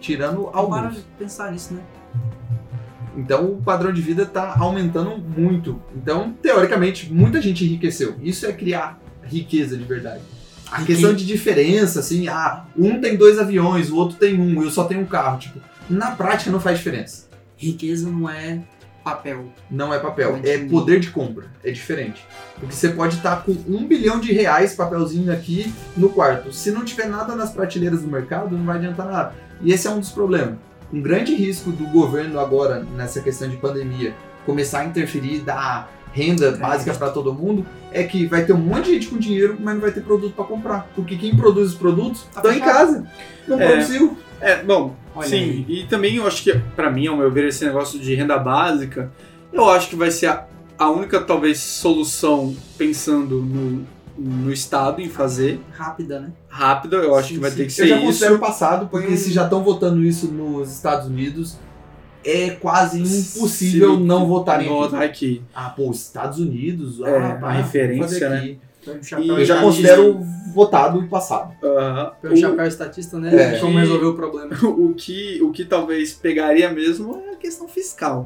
tirando 0.00 0.42
Para 0.44 0.58
alguns. 0.60 0.96
de 0.96 1.00
pensar 1.18 1.52
nisso, 1.52 1.74
né? 1.74 1.80
Então 3.16 3.46
o 3.52 3.62
padrão 3.62 3.92
de 3.92 4.00
vida 4.02 4.26
tá 4.26 4.56
aumentando 4.58 5.16
muito. 5.18 5.80
Então, 5.94 6.32
teoricamente, 6.42 7.12
muita 7.12 7.40
gente 7.40 7.64
enriqueceu. 7.64 8.14
Isso 8.22 8.44
é 8.46 8.52
criar 8.52 9.00
riqueza 9.22 9.76
de 9.76 9.84
verdade. 9.84 10.20
A 10.70 10.78
Rique- 10.78 10.92
questão 10.94 11.14
de 11.14 11.24
diferença, 11.24 12.00
assim, 12.00 12.28
ah, 12.28 12.64
um 12.76 13.00
tem 13.00 13.16
dois 13.16 13.38
aviões, 13.38 13.90
o 13.90 13.96
outro 13.96 14.16
tem 14.18 14.38
um, 14.38 14.62
eu 14.62 14.70
só 14.70 14.84
tenho 14.84 15.00
um 15.00 15.06
carro. 15.06 15.38
Tipo, 15.38 15.60
na 15.88 16.10
prática 16.10 16.50
não 16.50 16.60
faz 16.60 16.78
diferença. 16.78 17.26
Riqueza 17.56 18.10
não 18.10 18.28
é 18.28 18.60
papel. 19.10 19.44
Não 19.70 19.94
é 19.94 20.00
papel, 20.00 20.34
é 20.34 20.38
entendi. 20.56 20.68
poder 20.70 20.98
de 20.98 21.10
compra. 21.10 21.44
É 21.62 21.70
diferente. 21.70 22.26
Porque 22.58 22.74
você 22.74 22.88
pode 22.88 23.14
estar 23.16 23.44
com 23.44 23.52
um 23.68 23.86
bilhão 23.86 24.18
de 24.18 24.32
reais, 24.32 24.74
papelzinho 24.74 25.32
aqui, 25.32 25.72
no 25.96 26.08
quarto. 26.08 26.52
Se 26.52 26.72
não 26.72 26.84
tiver 26.84 27.06
nada 27.06 27.36
nas 27.36 27.52
prateleiras 27.52 28.02
do 28.02 28.08
mercado, 28.08 28.56
não 28.56 28.64
vai 28.66 28.78
adiantar 28.78 29.06
nada. 29.06 29.34
E 29.62 29.72
esse 29.72 29.86
é 29.86 29.90
um 29.90 30.00
dos 30.00 30.10
problemas. 30.10 30.56
Um 30.92 31.00
grande 31.00 31.34
risco 31.36 31.70
do 31.70 31.86
governo 31.86 32.40
agora, 32.40 32.84
nessa 32.96 33.20
questão 33.20 33.48
de 33.48 33.56
pandemia, 33.56 34.12
começar 34.44 34.80
a 34.80 34.84
interferir, 34.84 35.38
dar 35.40 35.88
renda 36.12 36.50
básica 36.56 36.92
para 36.94 37.10
todo 37.10 37.32
mundo, 37.32 37.64
é 37.92 38.02
que 38.02 38.26
vai 38.26 38.44
ter 38.44 38.54
um 38.54 38.58
monte 38.58 38.86
de 38.86 38.94
gente 38.94 39.08
com 39.08 39.18
dinheiro, 39.18 39.56
mas 39.60 39.74
não 39.74 39.80
vai 39.82 39.92
ter 39.92 40.00
produto 40.00 40.34
para 40.34 40.44
comprar. 40.46 40.88
Porque 40.96 41.16
quem 41.16 41.36
produz 41.36 41.68
os 41.68 41.74
produtos 41.76 42.22
Tá 42.34 42.40
está 42.40 42.50
em 42.50 42.58
fechado. 42.58 42.72
casa. 42.74 43.06
Não 43.46 43.60
É. 43.60 43.66
produziu. 43.68 44.16
É, 44.40 44.62
bom, 44.64 44.96
Olha 45.16 45.28
sim. 45.28 45.64
E 45.68 45.84
também 45.84 46.16
eu 46.16 46.26
acho 46.26 46.42
que, 46.42 46.52
pra 46.74 46.90
mim, 46.90 47.06
ao 47.06 47.16
meu 47.16 47.30
ver, 47.30 47.46
esse 47.48 47.64
negócio 47.64 47.98
de 47.98 48.14
renda 48.14 48.38
básica, 48.38 49.10
eu 49.52 49.68
acho 49.70 49.88
que 49.88 49.96
vai 49.96 50.10
ser 50.10 50.26
a, 50.26 50.46
a 50.78 50.90
única, 50.90 51.20
talvez, 51.20 51.58
solução 51.58 52.54
pensando 52.76 53.40
no, 53.40 53.86
no 54.18 54.52
Estado 54.52 55.00
em 55.00 55.08
fazer 55.08 55.60
Rápida, 55.72 56.20
né? 56.20 56.32
rápida. 56.48 56.96
Eu 56.98 57.14
acho 57.14 57.28
Sim, 57.28 57.34
que 57.34 57.40
vai 57.40 57.50
sim. 57.50 57.56
ter 57.56 57.62
que 57.64 57.72
Eu 57.72 57.74
ser 57.76 57.88
já 57.88 57.96
isso. 57.96 58.06
considero 58.06 58.38
passado, 58.38 58.88
porque 58.88 59.16
se 59.16 59.32
já 59.32 59.44
estão 59.44 59.62
votando 59.64 60.02
isso 60.04 60.26
nos 60.28 60.70
Estados 60.72 61.06
Unidos, 61.06 61.56
é 62.24 62.50
quase 62.50 62.98
impossível 63.00 63.96
Se 63.96 64.02
não 64.02 64.26
votarem 64.26 64.68
não 64.68 64.80
aqui. 64.82 64.90
votar 64.90 65.02
aqui. 65.04 65.42
Ah, 65.54 65.70
pô, 65.70 65.90
Estados 65.92 66.38
Unidos, 66.38 67.00
É, 67.00 67.16
ah, 67.16 67.38
a 67.42 67.52
referência, 67.52 68.28
né? 68.28 68.36
aqui. 68.38 68.58
Põe 68.86 69.20
um 69.20 69.22
E 69.22 69.28
Eu 69.28 69.44
já 69.44 69.60
considero 69.60 70.18
votado 70.54 71.02
e 71.02 71.06
passado. 71.08 71.52
Aham. 71.62 72.12
Põe 72.22 72.32
um 72.32 72.36
chapéu 72.36 72.66
estatista, 72.66 73.18
né? 73.18 73.56
É. 73.56 73.58
Como 73.58 73.78
resolver 73.78 74.06
o 74.06 74.14
problema. 74.14 74.56
o, 74.62 74.86
o 74.90 74.94
que, 74.94 75.38
o 75.42 75.50
que 75.50 75.64
talvez 75.64 76.14
pegaria 76.14 76.70
mesmo 76.70 77.22
é 77.28 77.32
a 77.34 77.36
questão 77.36 77.68
fiscal. 77.68 78.24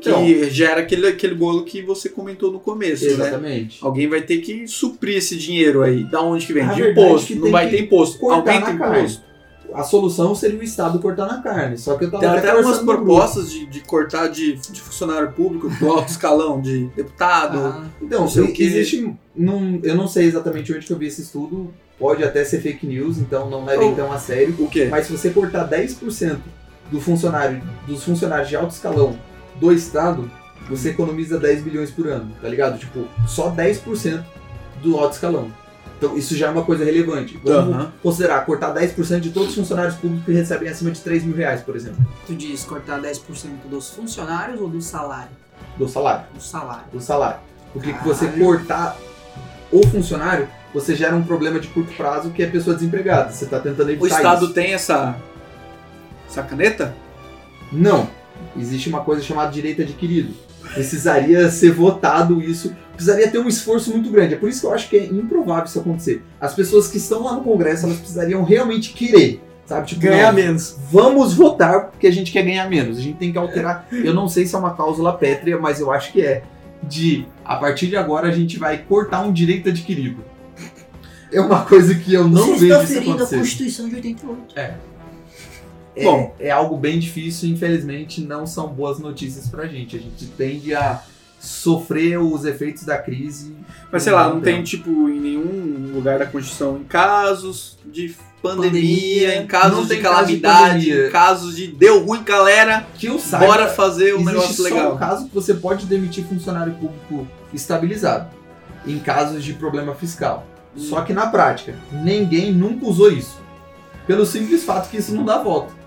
Que 0.00 0.08
Então. 0.08 0.24
gera 0.50 0.80
aquele, 0.80 1.06
aquele 1.08 1.34
bolo 1.34 1.64
que 1.64 1.82
você 1.82 2.08
comentou 2.08 2.50
no 2.52 2.60
começo, 2.60 3.04
né? 3.04 3.10
Exatamente. 3.10 3.78
Alguém 3.82 4.08
vai 4.08 4.22
ter 4.22 4.38
que 4.38 4.66
suprir 4.68 5.16
esse 5.16 5.36
dinheiro 5.36 5.82
aí. 5.82 6.04
Da 6.04 6.22
onde 6.22 6.46
que 6.46 6.52
vem? 6.52 6.62
A 6.62 6.72
de 6.72 6.82
é 6.82 6.90
imposto. 6.92 7.26
que 7.26 7.34
não 7.34 7.42
tem 7.42 7.52
vai 7.52 7.68
que 7.68 7.76
ter 7.76 7.82
imposto. 7.82 8.24
o 8.24 8.42
carne. 8.42 8.74
imposto. 8.74 9.29
A 9.74 9.82
solução 9.82 10.34
seria 10.34 10.58
o 10.58 10.62
Estado 10.62 10.98
cortar 10.98 11.26
na 11.26 11.40
carne. 11.42 11.76
Só 11.78 11.96
que 11.96 12.04
eu 12.04 12.10
tava 12.10 12.20
Tem 12.22 12.28
até 12.30 12.38
até 12.38 12.50
algumas 12.50 12.78
propostas 12.80 13.50
de, 13.50 13.66
de 13.66 13.80
cortar 13.80 14.28
de, 14.28 14.54
de 14.54 14.80
funcionário 14.80 15.32
público, 15.32 15.68
do 15.68 15.88
alto 15.90 16.08
escalão, 16.10 16.60
de 16.60 16.86
deputado. 16.96 17.58
Ah. 17.58 17.84
Então, 18.02 18.20
não 18.22 18.28
sei 18.28 18.42
o 18.42 18.52
que- 18.52 18.62
existe. 18.62 19.14
Num, 19.34 19.80
eu 19.82 19.94
não 19.94 20.08
sei 20.08 20.26
exatamente 20.26 20.72
onde 20.72 20.84
que 20.86 20.92
eu 20.92 20.98
vi 20.98 21.06
esse 21.06 21.22
estudo. 21.22 21.72
Pode 21.98 22.24
até 22.24 22.42
ser 22.44 22.60
fake 22.60 22.86
news, 22.86 23.18
então 23.18 23.48
não 23.50 23.64
levem 23.64 23.92
Oh. 23.92 23.94
tão 23.94 24.10
a 24.12 24.18
sério. 24.18 24.54
O 24.58 24.68
quê? 24.68 24.88
Mas 24.90 25.06
se 25.06 25.12
você 25.16 25.30
cortar 25.30 25.68
10% 25.68 26.38
do 26.90 27.00
funcionário, 27.00 27.62
dos 27.86 28.02
funcionários 28.02 28.48
de 28.48 28.56
alto 28.56 28.70
escalão 28.72 29.16
do 29.60 29.70
Estado, 29.72 30.30
você 30.68 30.90
economiza 30.90 31.38
10 31.38 31.62
bilhões 31.62 31.90
por 31.90 32.06
ano, 32.08 32.32
tá 32.40 32.48
ligado? 32.48 32.78
Tipo, 32.78 33.06
só 33.28 33.50
10% 33.50 34.22
do 34.82 34.96
alto 34.98 35.12
escalão. 35.12 35.52
Então 36.00 36.16
isso 36.16 36.34
já 36.34 36.46
é 36.46 36.50
uma 36.50 36.62
coisa 36.64 36.82
relevante. 36.82 37.38
Vamos 37.44 37.74
Aham. 37.74 37.92
considerar 38.02 38.46
cortar 38.46 38.72
10% 38.74 39.20
de 39.20 39.30
todos 39.30 39.50
os 39.50 39.54
funcionários 39.54 39.96
públicos 39.96 40.24
que 40.24 40.32
recebem 40.32 40.66
acima 40.70 40.90
de 40.90 41.00
3 41.00 41.24
mil 41.24 41.36
reais, 41.36 41.60
por 41.60 41.76
exemplo, 41.76 41.98
tu 42.26 42.34
diz 42.34 42.64
cortar 42.64 42.98
10% 43.02 43.20
dos 43.68 43.90
funcionários 43.90 44.58
ou 44.60 44.68
do 44.68 44.80
salário? 44.80 45.30
do 45.76 45.86
salário. 45.86 46.24
Do 46.34 46.40
salário. 46.42 46.84
Do 46.92 47.00
salário. 47.00 47.40
Porque 47.74 47.92
que 47.92 48.04
você 48.04 48.26
Caralho. 48.26 48.44
cortar 48.44 48.96
o 49.70 49.86
funcionário, 49.86 50.48
você 50.74 50.96
gera 50.96 51.14
um 51.14 51.22
problema 51.22 51.60
de 51.60 51.68
curto 51.68 51.92
prazo 51.94 52.30
que 52.30 52.42
é 52.42 52.46
a 52.46 52.50
pessoa 52.50 52.74
desempregada. 52.74 53.30
Você 53.30 53.44
está 53.44 53.60
tentando 53.60 53.90
evitar 53.90 54.04
O 54.04 54.06
Estado 54.08 54.44
isso. 54.46 54.54
tem 54.54 54.72
essa. 54.72 55.16
essa 56.28 56.42
caneta? 56.42 56.94
Não. 57.70 58.08
Existe 58.56 58.88
uma 58.88 59.00
coisa 59.04 59.22
chamada 59.22 59.52
direito 59.52 59.82
adquirido. 59.82 60.34
Precisaria 60.74 61.50
ser 61.50 61.72
votado 61.72 62.40
isso. 62.40 62.74
Precisaria 62.92 63.28
ter 63.28 63.38
um 63.38 63.48
esforço 63.48 63.90
muito 63.90 64.10
grande. 64.10 64.34
É 64.34 64.36
por 64.36 64.48
isso 64.48 64.60
que 64.60 64.66
eu 64.66 64.74
acho 64.74 64.88
que 64.88 64.96
é 64.96 65.04
improvável 65.06 65.64
isso 65.64 65.80
acontecer. 65.80 66.22
As 66.40 66.54
pessoas 66.54 66.88
que 66.88 66.98
estão 66.98 67.24
lá 67.24 67.34
no 67.34 67.42
Congresso, 67.42 67.86
elas 67.86 67.98
precisariam 67.98 68.44
realmente 68.44 68.92
querer. 68.92 69.42
Sabe? 69.64 69.86
Tipo, 69.86 70.06
não, 70.06 70.32
menos. 70.32 70.76
vamos 70.90 71.32
votar 71.32 71.90
porque 71.90 72.08
a 72.08 72.12
gente 72.12 72.32
quer 72.32 72.42
ganhar 72.42 72.68
menos. 72.68 72.98
A 72.98 73.00
gente 73.00 73.18
tem 73.18 73.30
que 73.30 73.38
alterar. 73.38 73.86
Eu 73.92 74.12
não 74.12 74.28
sei 74.28 74.44
se 74.44 74.54
é 74.54 74.58
uma 74.58 74.74
cláusula 74.74 75.12
pétrea, 75.12 75.58
mas 75.58 75.78
eu 75.78 75.92
acho 75.92 76.12
que 76.12 76.22
é. 76.22 76.42
De 76.82 77.26
a 77.44 77.56
partir 77.56 77.88
de 77.88 77.96
agora 77.96 78.28
a 78.28 78.32
gente 78.32 78.58
vai 78.58 78.78
cortar 78.78 79.20
um 79.20 79.32
direito 79.32 79.68
adquirido. 79.68 80.24
É 81.32 81.40
uma 81.40 81.64
coisa 81.64 81.94
que 81.94 82.12
eu 82.12 82.26
não 82.26 82.46
Você 82.46 82.52
vejo 82.52 82.64
está 82.64 82.82
isso 82.82 82.92
ferindo 82.94 83.10
a 83.10 83.14
acontecer. 83.16 83.36
Constituição 83.36 83.88
de 83.88 83.94
88. 83.96 84.58
É, 84.58 84.74
Bom. 86.04 86.34
é 86.38 86.50
algo 86.50 86.76
bem 86.76 86.98
difícil, 86.98 87.48
infelizmente 87.48 88.20
não 88.20 88.46
são 88.46 88.68
boas 88.68 88.98
notícias 88.98 89.48
pra 89.48 89.66
gente. 89.66 89.96
A 89.96 90.00
gente 90.00 90.26
tende 90.26 90.74
a 90.74 91.02
sofrer 91.40 92.18
os 92.18 92.44
efeitos 92.44 92.84
da 92.84 92.98
crise. 92.98 93.54
Mas 93.90 94.02
sei 94.02 94.12
lá, 94.12 94.28
não 94.28 94.40
tem 94.40 94.62
tipo 94.62 95.08
em 95.08 95.18
nenhum 95.18 95.90
lugar 95.94 96.18
da 96.18 96.26
Constituição 96.26 96.76
em 96.76 96.84
casos 96.84 97.78
de 97.84 98.14
pandemia, 98.42 98.70
Pandemia, 98.70 99.36
em 99.36 99.46
casos 99.46 99.82
de 99.82 99.88
tem 99.88 100.02
caso 100.02 100.26
de 100.26 100.38
calamidade, 100.38 100.92
em 100.92 101.10
casos 101.10 101.56
de 101.56 101.66
deu 101.66 102.04
ruim, 102.04 102.22
galera, 102.22 102.86
Que 102.94 103.06
eu 103.06 103.18
saiba, 103.18 103.46
bora 103.46 103.68
fazer 103.68 104.14
um 104.14 104.24
negócio 104.24 104.54
só 104.54 104.62
legal. 104.62 104.94
o 104.94 104.98
caso 104.98 105.26
que 105.28 105.34
você 105.34 105.54
pode 105.54 105.86
demitir 105.86 106.24
funcionário 106.24 106.74
público 106.74 107.26
estabilizado 107.52 108.30
em 108.86 108.98
casos 108.98 109.44
de 109.44 109.54
problema 109.54 109.94
fiscal. 109.94 110.46
Hum. 110.76 110.80
Só 110.80 111.02
que 111.02 111.12
na 111.12 111.26
prática, 111.26 111.74
ninguém 111.92 112.52
nunca 112.52 112.86
usou 112.86 113.10
isso. 113.10 113.40
Pelo 114.06 114.24
simples 114.24 114.64
fato 114.64 114.90
que 114.90 114.96
isso 114.96 115.14
não 115.14 115.24
dá 115.24 115.38
volta. 115.38 115.79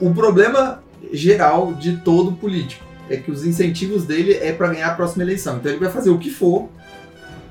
O 0.00 0.12
problema 0.12 0.82
geral 1.12 1.74
de 1.74 1.96
todo 1.98 2.32
político 2.32 2.84
é 3.08 3.16
que 3.16 3.30
os 3.30 3.44
incentivos 3.44 4.04
dele 4.04 4.34
é 4.34 4.52
pra 4.52 4.68
ganhar 4.68 4.88
a 4.88 4.94
próxima 4.94 5.22
eleição. 5.22 5.56
Então 5.56 5.70
ele 5.70 5.80
vai 5.80 5.90
fazer 5.90 6.10
o 6.10 6.18
que 6.18 6.30
for 6.30 6.68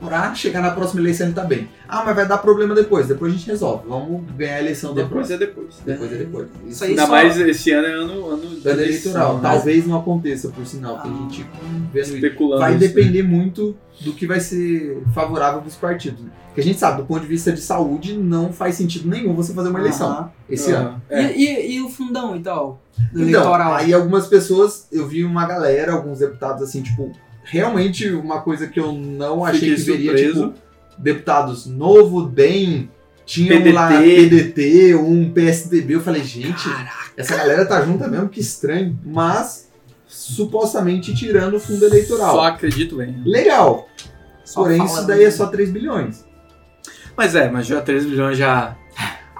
pra 0.03 0.33
chegar 0.35 0.61
na 0.61 0.71
próxima 0.71 0.99
eleição 1.01 1.27
ele 1.27 1.35
tá 1.35 1.43
bem. 1.43 1.69
Ah, 1.87 2.03
mas 2.05 2.15
vai 2.15 2.27
dar 2.27 2.37
problema 2.39 2.73
depois. 2.75 3.07
Depois 3.07 3.31
a 3.33 3.35
gente 3.37 3.47
resolve. 3.47 3.87
Vamos 3.87 4.23
ganhar 4.35 4.55
a 4.55 4.59
eleição 4.59 4.93
Depois 4.93 5.27
próxima. 5.27 5.35
é 5.35 5.39
depois. 5.39 5.75
Depois 5.85 6.11
é 6.11 6.15
depois. 6.15 6.47
Isso 6.67 6.83
aí 6.83 6.89
Ainda 6.91 7.01
só- 7.05 7.11
mais 7.11 7.37
esse 7.39 7.71
ano 7.71 7.87
é 7.87 7.91
ano, 7.93 8.29
ano 8.29 8.43
eleitoral. 8.65 9.35
né? 9.35 9.39
Talvez 9.41 9.87
não 9.87 9.97
aconteça, 9.97 10.49
por 10.49 10.65
sinal. 10.65 10.99
Tem 11.01 11.11
Ah. 11.11 11.17
gente 11.29 11.45
vendo. 11.93 12.15
Especulando. 12.15 12.61
Vai 12.61 12.71
isso, 12.75 12.81
né? 12.81 12.87
depender 12.87 13.23
muito 13.23 13.75
do 14.01 14.13
que 14.13 14.25
vai 14.25 14.39
ser 14.39 15.01
favorável 15.13 15.61
dos 15.61 15.75
partidos. 15.75 16.21
né? 16.21 16.29
Porque 16.47 16.59
a 16.61 16.63
gente 16.65 16.79
sabe, 16.79 17.01
do 17.01 17.07
ponto 17.07 17.21
de 17.21 17.27
vista 17.27 17.51
de 17.53 17.61
saúde, 17.61 18.17
não 18.17 18.51
faz 18.51 18.75
sentido 18.75 19.07
nenhum 19.07 19.33
você 19.33 19.53
fazer 19.53 19.69
uma 19.69 19.79
eleição 19.79 20.09
Aham. 20.09 20.31
esse 20.49 20.73
Ah, 20.73 20.79
ano. 20.79 21.01
é. 21.09 21.31
E, 21.33 21.45
e- 21.45 21.75
e 21.77 21.81
o 21.81 21.87
fundão 21.89 22.35
e 22.35 22.41
tal? 22.41 22.81
Do 22.97 23.03
Então, 23.21 23.21
eleitoral. 23.21 23.73
aí 23.73 23.93
algumas 23.93 24.27
pessoas, 24.27 24.85
eu 24.91 25.07
vi 25.07 25.23
uma 25.23 25.45
galera, 25.47 25.93
alguns 25.93 26.19
deputados 26.19 26.61
assim, 26.61 26.81
tipo, 26.81 27.11
realmente 27.51 28.09
uma 28.09 28.41
coisa 28.41 28.65
que 28.67 28.79
eu 28.79 28.93
não 28.93 29.43
achei 29.43 29.75
Fiquei 29.75 29.75
que 29.75 29.81
surpreso. 30.05 30.47
tipo, 30.47 30.53
deputados 30.97 31.65
novo, 31.65 32.23
DEM, 32.27 32.89
tinha 33.25 33.59
um 33.59 33.73
lá 33.73 33.89
PDT. 33.89 34.29
PDT, 34.29 34.95
um 34.95 35.31
PSDB, 35.33 35.95
eu 35.95 36.01
falei, 36.01 36.23
gente, 36.23 36.67
essa 37.17 37.35
galera 37.35 37.65
tá 37.65 37.83
junta 37.83 38.07
mesmo, 38.07 38.29
que 38.29 38.39
estranho, 38.39 38.97
mas 39.03 39.69
supostamente 40.07 41.13
tirando 41.13 41.55
o 41.55 41.59
fundo 41.59 41.85
eleitoral. 41.85 42.35
Só 42.35 42.43
acredito 42.45 42.95
bem. 42.97 43.21
Legal, 43.25 43.87
Só 44.45 44.61
porém 44.61 44.83
isso 44.85 45.05
daí 45.05 45.21
é 45.21 45.25
mesmo. 45.25 45.37
só 45.37 45.47
3 45.47 45.71
bilhões. 45.71 46.25
Mas 47.17 47.35
é, 47.35 47.49
mas 47.49 47.67
já 47.67 47.81
3 47.81 48.05
milhões 48.05 48.37
já. 48.37 48.77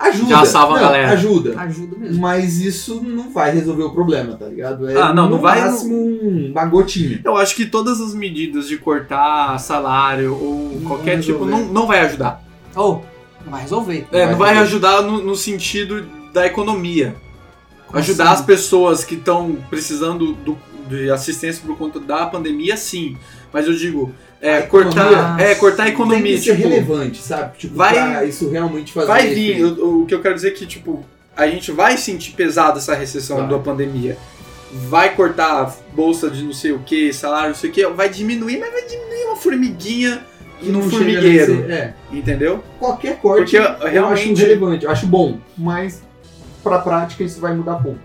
Ajuda. 0.02 0.30
Já 0.30 0.46
salva 0.46 0.74
a 0.74 0.76
não, 0.76 0.82
galera. 0.88 1.12
Ajuda. 1.12 1.60
Ajuda 1.60 1.98
mesmo. 1.98 2.22
Mas 2.22 2.60
isso 2.60 3.02
não 3.04 3.32
vai 3.32 3.52
resolver 3.52 3.84
o 3.84 3.92
problema, 3.92 4.36
tá 4.36 4.46
ligado? 4.48 4.90
É 4.90 4.96
Ah, 5.00 5.14
não, 5.14 5.24
não 5.30 5.38
no 5.38 5.40
vai- 5.40 5.62
máximo 5.62 5.96
um- 5.96 6.52
uma 6.52 6.66
gotinha. 6.66 7.22
Eu 7.24 7.38
acho 7.38 7.56
que 7.56 7.66
todas 7.66 8.02
as 8.02 8.14
medidas 8.14 8.68
de 8.68 8.78
cortar 8.78 9.58
salário 9.60 10.34
ou 10.34 10.72
Não 10.80 10.88
qualquer 10.88 11.20
tipo 11.22 11.46
não, 11.46 11.66
não 11.66 11.86
vai 11.88 12.00
ajudar. 12.02 12.44
Ou, 12.76 13.06
não 13.46 13.52
vai 13.52 13.62
resolver. 13.62 14.08
É, 14.12 14.22
vai 14.24 14.32
não 14.32 14.38
vai 14.40 14.54
resolver. 14.56 14.88
ajudar 14.88 15.02
no, 15.04 15.22
no 15.24 15.36
sentido 15.36 16.04
da 16.34 16.46
economia. 16.48 17.16
Como 17.88 18.00
ajudar 18.00 18.26
assim? 18.26 18.34
as 18.34 18.42
pessoas 18.42 19.04
que 19.04 19.16
estão 19.16 19.58
precisando 19.70 20.34
do- 20.34 20.58
de 20.90 21.10
assistência 21.12 21.62
por 21.66 21.78
conta 21.78 22.00
da 22.00 22.26
pandemia, 22.26 22.76
sim. 22.76 23.18
Mas 23.54 23.68
eu 23.68 23.74
digo, 23.74 24.14
é, 24.42 24.58
A 24.60 24.62
cortar, 24.68 25.12
economia 25.12 25.46
é, 25.46 25.56
cortar 25.56 25.84
a 25.84 25.86
Tem 25.86 25.94
economia. 25.94 26.38
que 26.38 26.42
ser 26.44 26.56
tipo, 26.56 26.68
relevante, 26.70 27.22
sabe? 27.22 27.58
Tipo, 27.58 27.76
vai- 27.76 28.28
isso 28.28 28.50
realmente 28.50 28.92
fazer. 28.94 29.08
vai 29.08 29.28
vir. 29.28 29.60
eu- 29.60 30.02
o 30.02 30.06
que 30.06 30.14
eu 30.14 30.22
quero 30.22 30.36
dizer 30.36 30.50
é 30.50 30.52
que, 30.52 30.66
tipo, 30.66 31.06
a 31.36 31.48
gente 31.48 31.72
vai 31.72 31.98
sentir 31.98 32.32
pesado 32.32 32.78
essa 32.80 32.94
recessão 32.96 33.38
Vai. 33.38 33.48
da 33.50 33.60
pandemia. 33.60 34.18
Vai 34.74 35.14
cortar 35.16 35.76
bolsa 35.94 36.30
de 36.30 36.44
não 36.44 36.54
sei 36.54 36.72
o 36.72 36.80
que, 36.80 37.12
salário, 37.12 37.50
não 37.50 37.56
sei 37.56 37.70
o 37.70 37.74
que, 37.74 37.86
vai 37.88 38.08
diminuir, 38.10 38.58
mas 38.60 38.72
vai 38.72 38.84
diminuir 38.86 39.26
uma 39.26 39.36
formiguinha 39.36 40.24
Que 40.62 40.72
formigueiro. 40.90 41.56
ser- 41.66 41.70
É. 41.72 41.94
Entendeu? 42.12 42.64
Qualquer 42.80 43.18
corte 43.18 43.42
Porque 43.44 43.58
eu 43.58 43.64
acho 43.66 43.88
realmente. 43.88 44.42
relevante, 44.42 44.86
eu 44.86 44.92
acho 44.92 45.06
bom, 45.08 45.40
mas 45.58 46.02
pra 46.63 46.80
prática 46.80 47.24
isso 47.24 47.39
vai 47.39 47.54
mudar 47.56 47.76
pouco. 47.82 48.00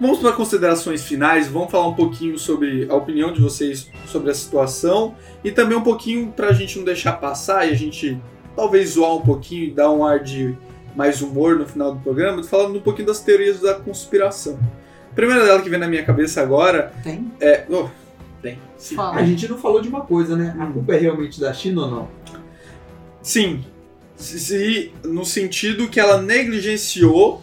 Vamos 0.00 0.18
para 0.18 0.32
considerações 0.32 1.02
finais, 1.02 1.48
vamos 1.48 1.70
falar 1.70 1.88
um 1.88 1.94
pouquinho 1.94 2.38
sobre 2.38 2.86
a 2.90 2.94
opinião 2.94 3.32
de 3.32 3.40
vocês 3.40 3.90
sobre 4.06 4.30
a 4.30 4.34
situação 4.34 5.14
e 5.44 5.50
também 5.50 5.76
um 5.76 5.82
pouquinho 5.82 6.28
para 6.32 6.48
a 6.48 6.52
gente 6.52 6.76
não 6.78 6.84
deixar 6.84 7.12
passar 7.14 7.66
e 7.66 7.70
a 7.70 7.74
gente 7.76 8.20
talvez 8.56 8.90
zoar 8.90 9.14
um 9.14 9.20
pouquinho 9.22 9.64
e 9.64 9.70
dar 9.70 9.90
um 9.90 10.04
ar 10.04 10.20
de 10.20 10.54
mais 10.94 11.22
humor 11.22 11.56
no 11.58 11.66
final 11.66 11.94
do 11.94 12.00
programa, 12.00 12.42
falando 12.44 12.76
um 12.76 12.82
pouquinho 12.82 13.06
das 13.08 13.20
teorias 13.20 13.60
da 13.60 13.74
conspiração. 13.74 14.58
A 15.10 15.14
primeira 15.14 15.44
dela 15.44 15.62
que 15.62 15.68
vem 15.70 15.78
na 15.80 15.88
minha 15.88 16.04
cabeça 16.04 16.42
agora 16.42 16.92
Tem? 17.02 17.30
é. 17.40 17.64
Oh, 17.70 17.88
tem. 18.42 18.58
Sim. 18.76 18.96
Fala. 18.96 19.16
A 19.16 19.24
gente 19.24 19.48
não 19.48 19.56
falou 19.56 19.80
de 19.80 19.88
uma 19.88 20.02
coisa, 20.02 20.36
né? 20.36 20.54
A 20.58 20.64
Hum. 20.64 20.72
culpa 20.72 20.94
é 20.94 20.98
realmente 20.98 21.40
da 21.40 21.52
China 21.54 21.82
ou 21.82 21.90
não? 21.90 22.08
Sim. 23.22 23.64
Se, 24.16 24.38
se- 24.38 24.92
no 25.04 25.24
sentido 25.24 25.88
que 25.88 25.98
ela 25.98 26.20
negligenciou 26.20 27.42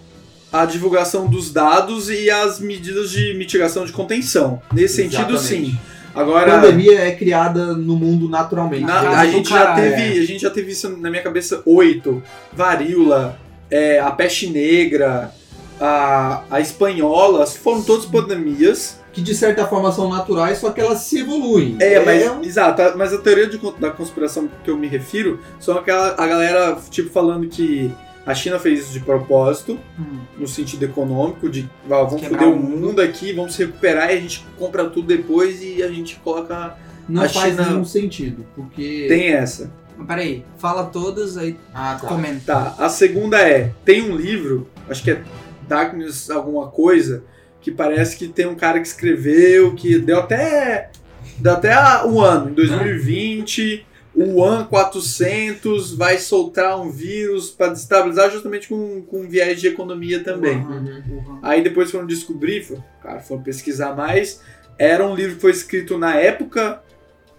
a 0.51 0.65
divulgação 0.65 1.27
dos 1.27 1.51
dados 1.53 2.09
e 2.09 2.29
as 2.29 2.59
medidas 2.59 3.11
de 3.11 3.33
mitigação 3.35 3.85
de 3.85 3.91
contenção. 3.91 4.61
Nesse 4.73 4.95
sentido, 4.95 5.33
Exatamente. 5.35 5.71
sim. 5.71 5.79
A 6.15 6.21
Agora. 6.21 6.51
pandemia 6.59 6.99
é 7.01 7.11
criada 7.11 7.73
no 7.75 7.95
mundo 7.95 8.27
naturalmente. 8.27 8.83
Na- 8.83 9.19
a, 9.19 9.27
gente 9.27 9.47
já 9.49 9.73
teve, 9.75 10.19
a 10.19 10.25
gente 10.25 10.39
já 10.41 10.49
teve 10.49 10.71
isso 10.71 10.89
na 10.97 11.09
minha 11.09 11.21
cabeça 11.21 11.61
oito. 11.65 12.21
Varíola, 12.51 13.37
é, 13.69 13.99
a 13.99 14.09
peste 14.11 14.47
negra, 14.47 15.31
a, 15.79 16.41
a 16.49 16.59
espanhola, 16.59 17.45
foram 17.45 17.83
todas 17.83 18.05
pandemias. 18.05 18.97
que 19.11 19.21
de 19.21 19.33
certa 19.33 19.65
forma 19.65 19.91
são 19.91 20.07
naturais, 20.09 20.59
só 20.59 20.69
que 20.71 20.79
elas 20.79 20.99
se 21.01 21.19
evoluem. 21.19 21.75
É, 21.79 21.99
mas, 22.05 22.27
um- 22.31 22.43
exato, 22.43 22.79
a- 22.81 22.95
mas 22.95 23.11
a 23.13 23.17
teoria 23.17 23.47
de 23.47 23.59
da 23.79 23.89
conspiração 23.89 24.47
que 24.63 24.69
eu 24.69 24.77
me 24.77 24.87
refiro 24.87 25.39
são 25.59 25.77
aquela 25.77 26.13
a 26.15 26.27
galera, 26.27 26.77
tipo, 26.91 27.09
falando 27.11 27.47
que 27.47 27.91
a 28.25 28.33
China 28.35 28.59
fez 28.59 28.79
isso 28.81 28.93
de 28.93 28.99
propósito, 28.99 29.79
Hum. 29.99 30.19
no 30.37 30.47
sentido 30.47 30.83
econômico, 30.85 31.49
de 31.49 31.67
ah, 31.85 32.03
vamos 32.03 32.21
Quebrar 32.21 32.39
foder 32.39 32.53
o 32.53 32.57
mundo. 32.57 32.87
mundo 32.87 33.01
aqui, 33.01 33.33
vamos 33.33 33.55
se 33.55 33.63
recuperar 33.65 34.09
e 34.11 34.17
a 34.17 34.19
gente 34.21 34.45
compra 34.57 34.85
tudo 34.89 35.07
depois 35.07 35.61
e 35.63 35.81
a 35.81 35.87
gente 35.89 36.15
coloca. 36.17 36.75
não 37.07 37.23
a 37.23 37.29
faz 37.29 37.55
China- 37.55 37.69
nenhum 37.69 37.85
sentido, 37.85 38.45
porque... 38.55 39.05
Tem 39.07 39.29
essa. 39.29 39.71
Mas 39.97 40.07
peraí, 40.07 40.45
fala 40.57 40.85
todas 40.85 41.37
aí 41.37 41.57
Ah, 41.73 41.97
tá. 41.99 42.07
comenta. 42.07 42.53
Tá, 42.53 42.75
a 42.77 42.87
segunda 42.87 43.39
é, 43.41 43.71
tem 43.83 44.01
um 44.03 44.15
livro, 44.15 44.67
acho 44.87 45.03
que 45.03 45.11
é 45.11 45.21
Darkness 45.67 46.29
alguma 46.29 46.67
coisa, 46.67 47.23
que 47.61 47.71
parece 47.71 48.15
que 48.15 48.27
tem 48.27 48.45
um 48.47 48.55
cara 48.55 48.79
que 48.79 48.87
escreveu, 48.87 49.73
que 49.75 49.97
deu 49.99 50.19
até 50.19 50.91
deu 51.37 51.53
até 51.53 51.73
o 52.05 52.21
ano, 52.21 52.49
em 52.49 52.53
2020, 52.53 53.85
o 54.21 54.43
AN 54.43 54.65
400 54.65 55.93
vai 55.93 56.17
soltar 56.17 56.79
um 56.79 56.89
vírus 56.91 57.49
para 57.49 57.71
destabilizar 57.71 58.29
justamente 58.31 58.67
com, 58.67 59.01
com 59.03 59.27
viés 59.27 59.59
de 59.61 59.67
economia 59.67 60.23
também. 60.23 60.57
Uhum. 60.57 61.03
Uhum. 61.09 61.39
Aí 61.41 61.61
depois 61.61 61.89
foram 61.91 62.05
descobrir, 62.05 62.63
foram, 62.63 62.83
cara, 63.01 63.19
foram 63.21 63.41
pesquisar 63.43 63.95
mais. 63.95 64.41
Era 64.77 65.05
um 65.05 65.15
livro 65.15 65.35
que 65.35 65.41
foi 65.41 65.51
escrito 65.51 65.97
na 65.97 66.15
época 66.15 66.81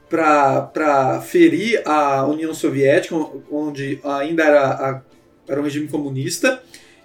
para 0.08 1.20
ferir 1.22 1.82
a 1.86 2.26
União 2.26 2.52
Soviética, 2.52 3.14
onde 3.50 4.00
ainda 4.04 4.42
era, 4.44 4.66
a- 4.68 5.02
era 5.48 5.60
um 5.60 5.64
regime 5.64 5.88
comunista. 5.88 6.62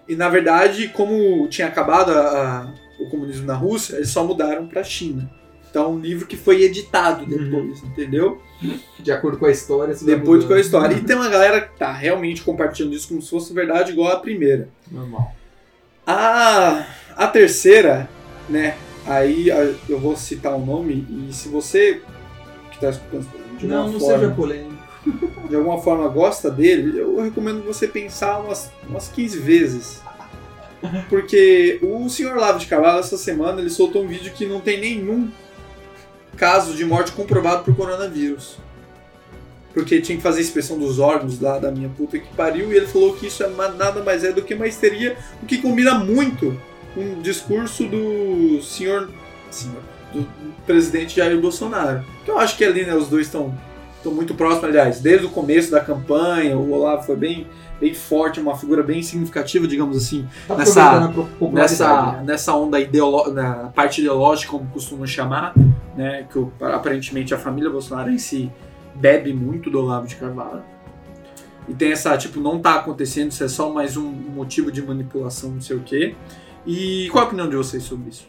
E 0.08 0.16
na 0.16 0.30
verdade, 0.30 0.90
como 0.90 1.48
tinha 1.48 1.68
acabado 1.68 2.12
a- 2.12 2.20
a- 2.64 2.74
o 3.00 3.10
comunismo 3.10 3.46
na 3.46 3.56
Rússia, 3.56 3.96
eles 3.98 4.10
só 4.10 4.24
mudaram 4.24 4.68
para 4.68 4.82
a 4.82 4.84
China. 4.84 5.30
Então, 5.76 5.92
um 5.96 6.00
livro 6.00 6.26
que 6.26 6.38
foi 6.38 6.64
editado 6.64 7.26
depois, 7.26 7.84
entendeu? 7.84 8.42
De 8.98 9.12
acordo 9.12 9.38
com 9.38 9.46
a 9.46 9.52
história, 9.52 9.94
Depois 10.02 10.46
com 10.46 10.54
a 10.54 10.60
história. 10.62 10.96
E 10.96 11.02
tem 11.02 11.18
uma 11.18 11.28
galera 11.28 11.60
que 11.60 11.78
tá 11.78 11.92
realmente 11.92 12.44
compartilhando 12.44 12.96
isso 12.96 13.10
como 13.10 13.22
se 13.22 13.30
fosse 13.30 13.54
verdade, 13.54 13.92
igual 13.92 14.14
a 14.14 14.20
primeira. 14.22 14.70
Normal. 14.90 15.36
A, 16.08 16.86
a 17.18 17.28
terceira, 17.28 18.10
né? 18.48 18.78
Aí 19.06 19.50
eu 19.90 20.00
vou 20.00 20.16
citar 20.16 20.56
o 20.56 20.66
nome 20.66 21.06
e 21.10 21.34
se 21.34 21.50
você 21.50 22.02
que 22.70 22.76
está 22.76 22.92
escutando 22.92 23.28
de 23.58 23.66
alguma, 23.66 23.84
Não, 23.84 23.92
não 23.92 24.00
forma, 24.00 24.20
seja 24.20 24.32
polêmico. 24.32 24.78
de 25.50 25.56
alguma 25.58 25.82
forma 25.82 26.08
gosta 26.08 26.50
dele, 26.50 26.98
eu 26.98 27.22
recomendo 27.22 27.66
você 27.66 27.86
pensar 27.86 28.40
umas, 28.40 28.72
umas 28.88 29.10
15 29.10 29.40
vezes. 29.40 30.02
Porque 31.10 31.80
o 31.82 32.08
senhor 32.08 32.38
Lavo 32.38 32.60
de 32.60 32.68
Cavalo, 32.68 33.00
essa 33.00 33.18
semana, 33.18 33.60
ele 33.60 33.70
soltou 33.70 34.06
um 34.06 34.08
vídeo 34.08 34.32
que 34.32 34.46
não 34.46 34.62
tem 34.62 34.80
nenhum 34.80 35.30
caso 36.38 36.74
de 36.74 36.86
morte 36.86 37.12
comprovado 37.12 37.64
por 37.64 37.76
coronavírus. 37.76 38.58
Porque 39.74 40.00
tinha 40.00 40.16
que 40.16 40.24
fazer 40.24 40.40
a 40.40 40.44
inspeção 40.44 40.80
dos 40.80 41.00
órgãos 41.00 41.40
lá 41.40 41.60
da 41.60 41.72
minha 41.72 41.90
puta 41.90 42.18
que 42.18 42.34
pariu, 42.34 42.72
e 42.72 42.78
ele 42.78 42.88
falou 42.88 43.14
que 43.14 43.28
isso 43.28 43.44
é 43.44 43.48
nada 43.48 44.02
mais 44.04 44.24
é 44.24 44.32
do 44.32 44.42
que 44.42 44.54
uma 44.54 44.68
histeria, 44.68 45.18
o 45.44 45.46
que 45.46 45.58
combina 45.58 45.96
muito 45.96 46.58
com 46.94 47.02
o 47.02 47.22
discurso 47.22 47.86
do 47.86 48.62
senhor, 48.62 49.10
senhor 49.52 49.82
do 50.14 50.26
presidente 50.66 51.18
Jair 51.18 51.40
Bolsonaro. 51.40 52.06
Que 52.24 52.32
eu 52.32 52.40
acho 52.40 52.58
que 52.58 52.64
ali, 52.64 52.86
né, 52.86 52.96
os 52.96 53.10
dois 53.10 53.28
estão 53.28 53.54
estão 54.06 54.14
muito 54.14 54.36
próximos, 54.36 54.66
aliás, 54.66 55.00
desde 55.00 55.26
o 55.26 55.30
começo 55.30 55.72
da 55.72 55.80
campanha, 55.82 56.56
o 56.56 56.72
Olavo 56.72 57.04
foi 57.04 57.16
bem, 57.16 57.48
bem 57.80 57.94
forte, 57.94 58.40
uma 58.40 58.56
figura 58.56 58.84
bem 58.84 59.02
significativa, 59.02 59.68
digamos 59.68 59.98
assim, 59.98 60.28
Tá 60.48 60.56
Nessa- 60.56 61.08
popularidade, 61.40 61.54
nessa, 61.54 62.12
né? 62.12 62.24
nessa 62.26 62.56
onda 62.56 62.80
ideolo 62.80 63.32
na 63.32 63.72
parte 63.76 64.02
ideológica, 64.02 64.52
como 64.52 64.68
costumam 64.68 65.08
chamar, 65.08 65.54
né, 65.96 66.28
que 66.32 66.46
aparentemente 66.62 67.34
a 67.34 67.38
família 67.38 67.70
Bolsonaro 67.70 68.12
em 68.12 68.18
si 68.20 68.52
bebe 68.94 69.34
muito 69.34 69.70
do 69.70 69.80
Olavo 69.80 70.08
de 70.08 70.16
Carvalho. 70.16 70.62
E 71.68 71.74
tem 71.74 71.92
essa, 71.92 72.16
tipo, 72.16 72.40
não 72.40 72.60
tá 72.60 72.76
acontecendo, 72.76 73.32
isso 73.32 73.44
é 73.44 73.48
só 73.48 73.74
mais 73.74 73.98
um 73.98 74.04
motivo 74.12 74.72
de 74.72 74.82
manipulação, 74.84 75.50
não 75.50 75.62
sei 75.62 75.76
o 75.76 75.80
quê. 75.80 76.14
E 76.66 77.10
qual 77.12 77.24
a 77.24 77.28
opinião 77.28 77.50
de 77.50 77.56
vocês 77.56 77.82
sobre 77.84 78.10
isso? 78.10 78.28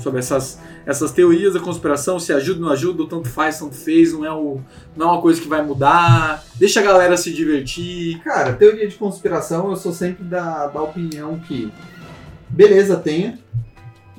Sobre 0.00 0.20
essas, 0.20 0.58
essas 0.86 1.12
teorias 1.12 1.54
da 1.54 1.60
conspiração, 1.60 2.18
se 2.18 2.32
ajuda 2.32 2.60
ou 2.60 2.66
não 2.66 2.72
ajuda, 2.72 3.02
ou 3.02 3.08
tanto 3.08 3.28
faz, 3.28 3.58
tanto 3.58 3.74
fez, 3.74 4.12
não 4.12 4.24
é, 4.24 4.32
o, 4.32 4.60
não 4.96 5.08
é 5.08 5.12
uma 5.12 5.20
coisa 5.20 5.40
que 5.40 5.48
vai 5.48 5.62
mudar, 5.62 6.44
deixa 6.56 6.80
a 6.80 6.82
galera 6.82 7.16
se 7.16 7.32
divertir. 7.32 8.18
Cara, 8.20 8.54
teoria 8.54 8.88
de 8.88 8.96
conspiração, 8.96 9.70
eu 9.70 9.76
sou 9.76 9.92
sempre 9.92 10.24
da, 10.24 10.66
da 10.66 10.82
opinião 10.82 11.38
que 11.38 11.72
beleza 12.48 12.96
tenha, 12.96 13.38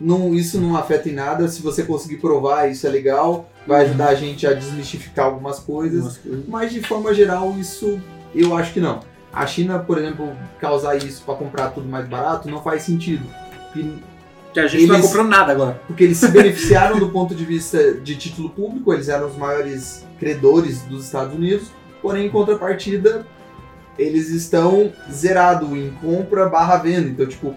não, 0.01 0.33
isso 0.33 0.59
não 0.59 0.75
afeta 0.75 1.07
em 1.09 1.13
nada. 1.13 1.47
Se 1.47 1.61
você 1.61 1.83
conseguir 1.83 2.17
provar, 2.17 2.69
isso 2.69 2.87
é 2.87 2.89
legal. 2.89 3.49
Vai 3.67 3.85
ajudar 3.85 4.09
a 4.09 4.15
gente 4.15 4.47
a 4.47 4.53
desmistificar 4.53 5.25
algumas 5.25 5.59
coisas. 5.59 6.19
Mas 6.47 6.73
de 6.73 6.81
forma 6.81 7.13
geral, 7.13 7.55
isso 7.59 8.01
eu 8.33 8.57
acho 8.57 8.73
que 8.73 8.79
não. 8.79 9.01
A 9.31 9.45
China, 9.45 9.79
por 9.79 9.97
exemplo, 9.97 10.35
causar 10.59 10.97
isso 10.97 11.21
para 11.23 11.35
comprar 11.35 11.69
tudo 11.69 11.87
mais 11.87 12.07
barato 12.07 12.49
não 12.49 12.61
faz 12.63 12.81
sentido. 12.83 13.23
E- 13.75 14.10
Que 14.53 14.59
a 14.59 14.67
gente 14.67 14.81
não 14.81 14.89
tá 14.89 14.99
Eles- 14.99 15.07
comprando 15.07 15.29
nada 15.29 15.51
agora. 15.51 15.81
Porque 15.87 16.03
eles 16.03 16.17
se 16.17 16.27
beneficiaram 16.27 16.99
do 16.99 17.09
ponto 17.09 17.33
de 17.33 17.45
vista 17.45 17.93
de 17.93 18.15
título 18.17 18.49
público, 18.49 18.93
eles 18.93 19.07
eram 19.07 19.27
os 19.27 19.37
maiores 19.37 20.05
credores 20.19 20.81
dos 20.83 21.05
Estados 21.05 21.33
Unidos, 21.35 21.67
porém, 22.01 22.25
em 22.27 22.29
contrapartida, 22.29 23.25
eles 23.97 24.29
estão 24.29 24.91
zerados 25.11 25.69
em 25.71 25.91
compra 26.01 26.49
barra 26.49 26.77
venda. 26.77 27.07
Então, 27.07 27.25
tipo, 27.25 27.55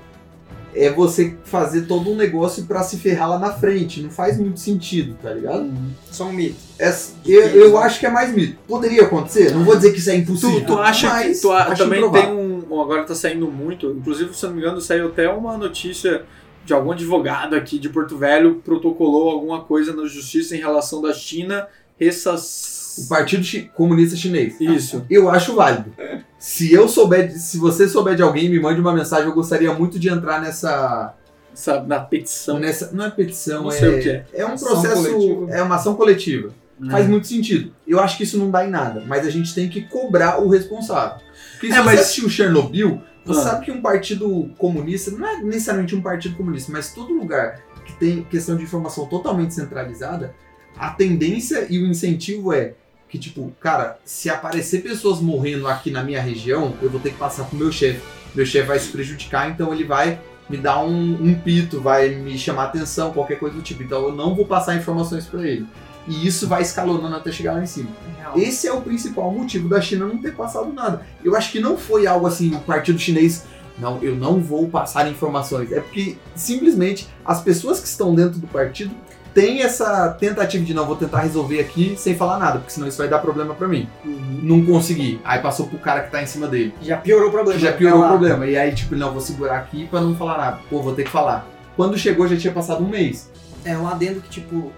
é 0.73 0.91
você 0.91 1.37
fazer 1.45 1.83
todo 1.83 2.11
um 2.11 2.17
negócio 2.17 2.65
para 2.65 2.83
se 2.83 2.97
ferrar 2.97 3.29
lá 3.31 3.39
na 3.39 3.53
frente. 3.53 4.01
Não 4.01 4.11
faz 4.11 4.39
muito 4.39 4.59
sentido, 4.61 5.17
tá 5.23 5.31
ligado? 5.33 5.73
Só 6.11 6.25
um 6.27 6.33
mito. 6.33 6.57
É- 6.79 6.93
eu, 7.27 7.41
eu 7.49 7.79
acho 7.79 7.99
que 8.01 8.07
é 8.07 8.11
mais 8.11 8.33
mito. 8.35 8.57
Poderia 8.69 9.03
acontecer? 9.03 9.53
Não 9.53 9.65
vou 9.65 9.75
dizer 9.77 9.93
que 9.93 9.99
isso 9.99 10.11
é 10.11 10.17
impossível. 10.17 10.61
Tu, 10.61 10.67
tu 10.67 10.79
acha 10.79 11.09
que 11.09 11.13
mas 11.13 11.41
tu 11.41 11.51
a- 11.51 11.65
acho 11.65 11.83
também 11.83 11.99
improvável. 12.01 12.29
tem 12.29 12.37
um. 12.71 12.81
Agora 12.81 13.05
tá 13.05 13.15
saindo 13.15 13.47
muito. 13.51 13.91
Inclusive, 13.91 14.35
se 14.35 14.45
eu 14.45 14.51
não 14.51 14.57
me 14.57 14.63
engano, 14.63 14.81
saiu 14.81 15.07
até 15.09 15.29
uma 15.29 15.57
notícia 15.57 16.23
de 16.65 16.73
algum 16.73 16.93
advogado 16.93 17.55
aqui 17.55 17.79
de 17.79 17.89
Porto 17.89 18.17
Velho 18.17 18.57
protocolou 18.65 19.31
alguma 19.31 19.63
coisa 19.63 19.93
na 19.95 20.07
justiça 20.07 20.57
em 20.57 20.61
relação 20.61 21.01
da 21.03 21.13
China 21.13 21.67
O 22.01 22.05
essas. 22.05 23.07
Partido 23.09 23.43
Chi- 23.43 23.71
Comunista 23.75 24.17
Chinês. 24.17 24.55
Isso. 24.61 25.05
Eu 25.11 25.29
acho 25.29 25.55
válido. 25.55 25.93
Se 26.39 26.73
eu 26.73 26.89
souber, 26.89 27.37
se 27.37 27.59
você 27.59 27.89
souber 27.89 28.15
de 28.15 28.23
alguém, 28.23 28.49
me 28.49 28.61
mande 28.61 28.81
uma 28.81 28.93
mensagem. 28.93 29.27
Eu 29.27 29.35
gostaria 29.35 29.73
muito 29.75 29.99
de 29.99 30.09
entrar 30.09 30.41
nessa, 30.41 31.13
Essa, 31.53 31.83
na 31.83 31.99
petição. 32.01 32.59
nessa 32.61 32.93
não 32.93 33.05
é 33.07 33.11
petição, 33.11 33.65
Não 33.65 33.71
é, 33.73 33.75
sei 33.79 33.89
o 33.99 34.01
que 34.03 34.09
é. 34.11 34.27
é 34.33 34.47
um 34.47 34.53
Ação 34.53 34.69
processo, 34.69 35.03
coletiva. 35.03 35.51
é 35.51 35.63
uma 35.63 35.75
ação 35.75 35.95
coletiva. 35.97 36.51
Né? 36.79 36.91
Faz 36.93 37.09
muito 37.09 37.27
sentido. 37.27 37.73
Eu 37.87 37.99
acho 38.01 38.17
que 38.17 38.23
isso 38.25 38.39
não 38.39 38.51
dá 38.51 38.65
em 38.67 38.71
nada, 38.71 39.03
mas 39.07 39.27
a 39.27 39.31
gente 39.31 39.53
tem 39.55 39.69
que 39.69 39.83
cobrar 39.83 40.41
o 40.41 40.49
responsável. 40.49 41.19
Porque 41.53 41.69
se 41.69 41.73
É, 41.73 41.77
você 41.79 41.83
mas- 41.85 42.01
assistiu 42.01 42.29
Chernobyl, 42.29 43.01
você 43.25 43.41
Ah. 43.41 43.43
sabe 43.45 43.65
que 43.65 43.73
um 43.73 43.81
partido 43.81 44.51
comunista, 44.59 45.11
não 45.11 45.27
é 45.27 45.43
necessariamente 45.43 45.95
um 45.95 46.01
partido 46.03 46.37
comunista, 46.37 46.71
mas 46.73 46.93
todo 46.93 47.13
lugar 47.15 47.61
que 47.85 47.93
tem 47.95 48.23
questão 48.25 48.57
de 48.57 48.63
informação 48.65 49.07
totalmente 49.07 49.55
centralizada, 49.55 50.35
a 50.77 50.91
tendência 50.91 51.67
e 51.71 51.79
o 51.79 51.87
incentivo 51.87 52.53
é 52.53 52.75
que, 53.09 53.19
tipo, 53.19 53.53
cara, 53.61 53.99
se 54.05 54.29
aparecer 54.29 54.83
pessoas 54.83 55.21
morrendo 55.21 55.69
aqui 55.69 55.91
na 55.91 56.03
minha 56.03 56.21
região, 56.21 56.75
eu 56.83 56.91
vou 56.91 57.01
ter 57.01 57.11
que 57.11 57.19
passar 57.19 57.45
pro 57.45 57.57
meu 57.57 57.71
chefe. 57.71 58.01
Meu 58.35 58.45
chefe 58.45 58.67
vai 58.67 58.79
se 58.79 58.89
prejudicar, 58.89 59.49
então 59.51 59.73
ele 59.73 59.85
vai 59.85 60.19
me 60.51 60.57
dar 60.57 60.83
um, 60.85 61.15
um 61.23 61.35
pito, 61.39 61.81
vai 61.81 62.09
me 62.09 62.37
chamar 62.37 62.65
atenção, 62.65 63.13
qualquer 63.13 63.39
coisa 63.39 63.55
do 63.57 63.63
tipo. 63.63 63.83
Então 63.83 64.03
eu 64.09 64.15
não 64.15 64.35
vou 64.35 64.45
passar 64.47 64.75
informações 64.77 65.27
pra 65.27 65.47
ele. 65.47 65.67
E 66.07 66.27
isso 66.27 66.47
vai 66.47 66.63
escalonando 66.63 67.17
até 67.17 67.33
chegar 67.33 67.55
lá 67.55 67.63
em 67.63 67.67
cima. 67.67 67.89
Real. 68.19 68.33
Esse 68.37 68.69
é 68.69 68.73
o 68.73 68.81
principal 68.81 69.31
motivo 69.33 69.69
da 69.69 69.81
China 69.81 70.07
não 70.07 70.19
ter 70.19 70.35
passado 70.35 70.73
nada. 70.73 71.07
Eu 71.23 71.35
acho 71.35 71.51
que 71.51 71.61
não 71.61 71.77
foi 71.77 72.07
algo 72.07 72.27
assim, 72.27 72.55
o 72.55 72.61
partido 72.61 72.99
chinês, 72.99 73.45
não, 73.79 74.03
eu 74.03 74.15
não 74.15 74.41
vou 74.41 74.69
passar 74.69 75.09
informações. 75.11 75.73
É 75.73 75.81
porque 75.81 76.17
simplesmente 76.35 77.09
as 77.25 77.41
pessoas 77.41 77.81
que 77.81 77.89
estão 77.89 78.15
dentro 78.15 78.39
do 78.39 78.47
partido 78.47 78.95
têm 79.35 79.63
essa 79.63 80.11
tentativa 80.11 80.65
de 80.65 80.73
não, 80.73 80.87
vou 80.87 80.95
tentar 80.95 81.21
resolver 81.21 81.59
aqui 81.59 81.97
sem 81.99 82.15
falar 82.15 82.39
nada, 82.39 82.61
porque 82.61 82.73
senão 82.73 82.87
isso 82.87 82.99
vai 82.99 83.09
dar 83.09 83.19
problema 83.19 83.53
pra 83.53 83.67
mim. 83.67 83.89
Uhum. 84.05 84.41
Não 84.43 84.65
consegui. 84.65 85.21
Aí 85.25 85.41
passou 85.41 85.67
pro 85.67 85.79
cara 85.79 86.03
que 86.03 86.13
tá 86.13 86.23
em 86.23 86.27
cima 86.27 86.47
dele. 86.47 86.73
Já 86.81 86.97
piorou 86.97 87.29
o 87.29 87.33
problema. 87.33 87.59
Já 87.59 87.73
piorou 87.73 88.01
Tá 88.01 88.07
o 88.07 88.11
problema. 88.11 88.47
E 88.47 88.57
aí, 88.57 88.73
tipo, 88.73 88.95
não, 88.95 89.11
vou 89.11 89.21
segurar 89.21 89.59
aqui 89.59 89.89
pra 89.89 90.01
não 90.01 90.15
falar 90.15 90.39
nada. 90.39 90.61
Pô, 90.71 90.81
vou 90.81 90.95
ter 90.95 91.03
que 91.05 91.11
falar. 91.11 91.49
Quando 91.77 91.99
chegou, 91.99 92.29
já 92.29 92.37
tinha 92.37 92.53
passado 92.53 92.85
um 92.85 92.89
mês. 92.89 93.29
É 93.65 93.77
um 93.77 93.89
adendo 93.89 94.21
que, 94.21 94.29
tipo, 94.29 94.71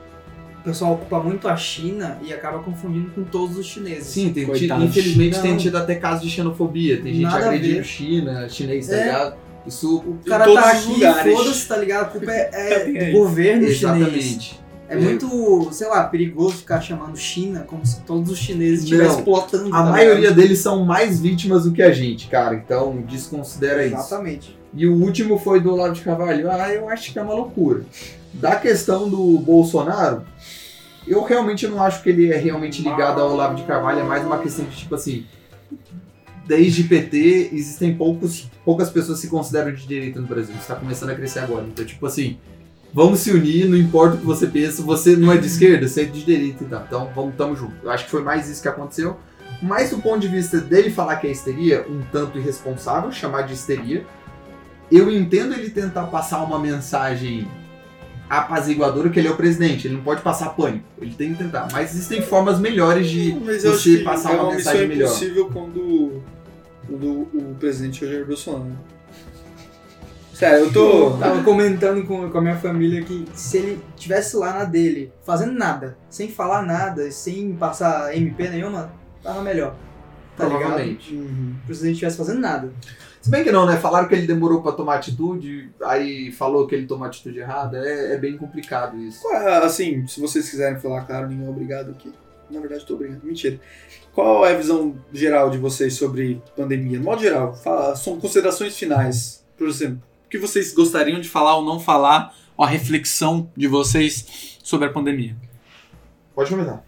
pessoal 0.67 0.95
ocupa 0.95 1.21
muito 1.21 1.49
a 1.49 1.57
China 1.57 2.19
e 2.23 2.33
acaba 2.33 2.59
confundindo 2.59 3.11
com 3.11 3.23
todos 3.25 3.57
os 3.57 3.67
chineses. 3.67 4.07
Sim, 4.09 4.33
tem, 4.33 4.45
Coitado. 4.47 4.85
infelizmente 4.85 5.41
tem 5.41 5.57
tido 5.57 5.77
até 5.79 5.95
casos 5.95 6.23
de 6.23 6.31
xenofobia. 6.31 7.01
Tem 7.01 7.15
gente 7.15 7.27
agredindo. 7.35 7.85
China, 7.85 8.49
chinês, 8.49 8.89
tá 8.89 8.97
É. 8.97 9.05
ligado? 9.05 9.37
Isso. 9.67 9.97
O 9.99 10.19
cara 10.29 10.45
todos 10.45 10.63
tá 10.63 10.73
os 10.73 10.77
aqui, 10.83 10.93
lugares. 10.93 11.35
foda-se, 11.35 11.69
tá 11.69 11.77
ligado? 11.77 12.03
A 12.03 12.05
culpa 12.07 12.31
é, 12.33 12.51
é 12.53 12.79
Tá 13.01 13.05
do 13.07 13.13
governo 13.19 13.63
chinês. 13.63 13.83
Exatamente. 13.83 14.61
É 14.89 14.95
É. 14.95 14.97
muito, 14.99 15.69
sei 15.73 15.89
lá, 15.89 16.05
perigoso 16.05 16.59
ficar 16.59 16.81
chamando 16.81 17.17
China 17.17 17.65
como 17.67 17.85
se 17.85 18.01
todos 18.03 18.31
os 18.31 18.39
chineses 18.39 18.85
estivessem 18.85 19.25
plotando. 19.25 19.69
A 19.75 19.83
tá 19.83 19.91
maioria 19.91 20.21
ligado? 20.31 20.37
deles 20.37 20.59
são 20.61 20.85
mais 20.85 21.21
vítimas 21.21 21.65
do 21.65 21.73
que 21.73 21.83
a 21.83 21.91
gente, 21.91 22.29
cara. 22.29 22.55
Então, 22.55 23.03
desconsidera 23.09 23.85
isso. 23.85 23.97
Exatamente. 23.97 24.57
E 24.75 24.87
o 24.87 24.95
último 24.95 25.39
foi 25.39 25.61
do 25.61 25.73
Olavo 25.73 25.95
de 25.95 26.03
Carvalho. 26.03 26.51
Ah, 26.51 26.73
eu 26.73 26.89
acho 26.89 27.13
que 27.13 27.19
é 27.19 27.23
uma 27.23 27.35
loucura. 27.35 27.83
Da 28.41 28.57
questão 28.57 29.09
do 29.09 29.39
Bolsonaro, 29.39 30.23
eu 31.07 31.23
realmente 31.23 31.67
não 31.67 31.83
acho 31.83 32.03
que 32.03 32.11
ele 32.11 32.33
é 32.33 32.37
realmente 32.37 32.83
ligado 32.83 33.21
ao 33.21 33.33
Olavo 33.33 33.55
de 33.55 33.63
Carvalho. 33.63 34.01
É 34.01 34.03
mais 34.03 34.25
uma 34.25 34.39
questão 34.39 34.65
de 34.65 34.77
tipo 34.77 34.95
assim. 34.95 35.25
Desde 36.47 36.85
PT, 36.85 37.51
existem 37.53 37.97
poucos, 37.97 38.49
poucas 38.65 38.89
pessoas 38.89 39.19
que 39.19 39.27
se 39.27 39.31
consideram 39.31 39.73
de 39.73 39.87
direita 39.87 40.21
no 40.21 40.27
Brasil. 40.27 40.55
Está 40.55 40.77
começando 40.77 41.11
a 41.11 41.15
crescer 41.15 41.41
agora. 41.41 41.65
Então, 41.67 41.85
tipo 41.85 42.07
assim, 42.07 42.39
vamos 42.95 43.21
se 43.21 43.33
unir, 43.33 43.69
não 43.69 43.77
importa 43.77 44.17
o 44.17 44.19
que 44.19 44.27
você 44.27 44.47
pensa. 44.47 44.83
Você 44.83 45.17
não 45.17 45.33
é 45.33 45.39
de 45.39 45.47
esquerda, 45.47 45.89
você 45.89 46.03
é 46.03 46.05
de 46.05 46.25
direita 46.25 46.63
então. 46.63 46.85
Então, 46.87 47.11
vamos, 47.15 47.35
tamo 47.35 47.57
junto. 47.57 47.75
Eu 47.83 47.91
acho 47.91 48.05
que 48.05 48.11
foi 48.11 48.23
mais 48.23 48.49
isso 48.49 48.63
que 48.63 48.69
aconteceu. 48.69 49.17
Mas 49.63 49.91
do 49.91 49.99
ponto 49.99 50.21
de 50.21 50.29
vista 50.29 50.61
dele 50.61 50.91
falar 50.91 51.17
que 51.17 51.27
é 51.27 51.31
histeria, 51.31 51.87
um 51.89 52.03
tanto 52.13 52.39
irresponsável, 52.39 53.11
chamar 53.11 53.43
de 53.43 53.55
histeria. 53.55 54.05
Eu 54.93 55.11
entendo 55.11 55.55
ele 55.55 55.71
tentar 55.71 56.05
passar 56.05 56.45
uma 56.45 56.61
mensagem 56.61 57.49
apaziguadora, 58.29 59.09
que 59.09 59.19
ele 59.19 59.29
é 59.29 59.31
o 59.31 59.37
presidente, 59.37 59.87
ele 59.87 59.97
não 59.97 60.03
pode 60.03 60.21
passar 60.23 60.51
pânico, 60.51 60.85
ele 61.01 61.15
tem 61.15 61.33
que 61.33 61.43
tentar. 61.43 61.69
Mas 61.73 61.95
existem 61.95 62.23
formas 62.23 62.59
melhores 62.59 63.09
de. 63.09 63.35
Mas 63.45 63.65
eu 63.65 63.73
acho 63.73 63.81
você 63.81 63.99
que 63.99 64.05
passar 64.05 64.35
é 64.35 64.41
uma 64.41 64.53
mensagem 64.53 64.89
melhor. 64.89 65.07
impossível 65.07 65.51
quando, 65.53 66.23
quando 66.87 67.07
o 67.07 67.57
presidente 67.59 68.05
é 68.05 68.09
o 68.09 68.11
Jair 68.11 68.27
Bolsonaro. 68.27 68.77
Sério, 70.35 70.67
eu 70.67 70.73
tô. 70.73 71.17
Tava 71.19 71.43
comentando 71.43 72.05
com, 72.07 72.29
com 72.29 72.39
a 72.39 72.41
minha 72.43 72.57
família 72.57 73.03
que 73.03 73.25
se 73.33 73.57
ele 73.57 73.81
tivesse 73.97 74.37
lá 74.37 74.53
na 74.53 74.65
dele, 74.65 75.11
fazendo 75.25 75.53
nada, 75.53 75.97
sem 76.11 76.29
falar 76.29 76.63
nada, 76.63 77.11
sem 77.11 77.55
passar 77.55 78.15
MP 78.15 78.49
nenhuma, 78.51 78.93
tava 79.23 79.41
melhor. 79.41 79.75
Tá 80.37 80.45
ligado? 80.45 80.61
Provavelmente. 80.61 81.15
Uhum. 81.15 81.55
Se 81.55 81.63
o 81.63 81.67
presidente 81.67 81.93
estivesse 81.95 82.19
fazendo 82.19 82.41
nada. 82.41 82.71
Se 83.27 83.31
bem 83.33 83.43
que 83.43 83.51
não, 83.51 83.67
né? 83.67 83.77
Falaram 83.77 84.07
que 84.07 84.15
ele 84.15 84.25
demorou 84.25 84.63
pra 84.63 84.71
tomar 84.71 84.95
atitude, 84.95 85.69
aí 85.83 86.31
falou 86.31 86.65
que 86.65 86.77
ele 86.77 86.87
tomou 86.87 87.09
atitude 87.09 87.41
errada. 87.41 87.77
É, 87.77 88.15
é 88.15 88.17
bem 88.17 88.39
complicado 88.39 88.97
isso. 88.99 89.27
É, 89.33 89.57
assim, 89.65 90.07
se 90.07 90.21
vocês 90.21 90.49
quiserem 90.49 90.79
falar, 90.79 91.05
claro, 91.05 91.27
ninguém 91.27 91.45
é 91.45 91.51
obrigado 91.51 91.91
aqui. 91.91 92.15
Na 92.49 92.61
verdade, 92.61 92.87
tô 92.87 92.95
obrigado. 92.95 93.25
Mentira. 93.25 93.59
Qual 94.13 94.47
é 94.47 94.55
a 94.55 94.57
visão 94.57 94.95
geral 95.13 95.51
de 95.51 95.59
vocês 95.59 95.95
sobre 95.95 96.41
pandemia? 96.57 96.99
No 96.99 97.05
modo 97.07 97.21
geral, 97.21 97.53
fala, 97.53 97.97
são 97.97 98.17
considerações 98.21 98.79
finais. 98.79 99.45
Por 99.59 99.67
exemplo, 99.67 100.01
o 100.25 100.29
que 100.29 100.39
vocês 100.39 100.73
gostariam 100.73 101.21
de 101.21 101.29
falar 101.29 101.57
ou 101.57 101.65
não 101.65 101.81
falar, 101.81 102.33
ou 102.57 102.65
a 102.65 102.69
reflexão 102.69 103.51
de 103.57 103.67
vocês 103.67 104.57
sobre 104.63 104.87
a 104.87 104.93
pandemia? 104.93 105.37
Pode 106.33 106.49
começar. 106.49 106.85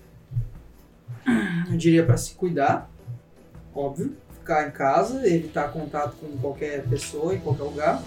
Eu 1.68 1.76
diria 1.76 2.07
pra 2.07 2.16
se 2.16 2.32
cuidar, 2.34 2.89
óbvio, 3.74 4.16
ficar 4.49 4.67
em 4.67 4.71
casa, 4.71 5.29
evitar 5.29 5.71
contato 5.71 6.17
com 6.19 6.39
qualquer 6.39 6.83
pessoa 6.85 7.35
em 7.35 7.39
qualquer 7.39 7.65
lugar, 7.65 8.03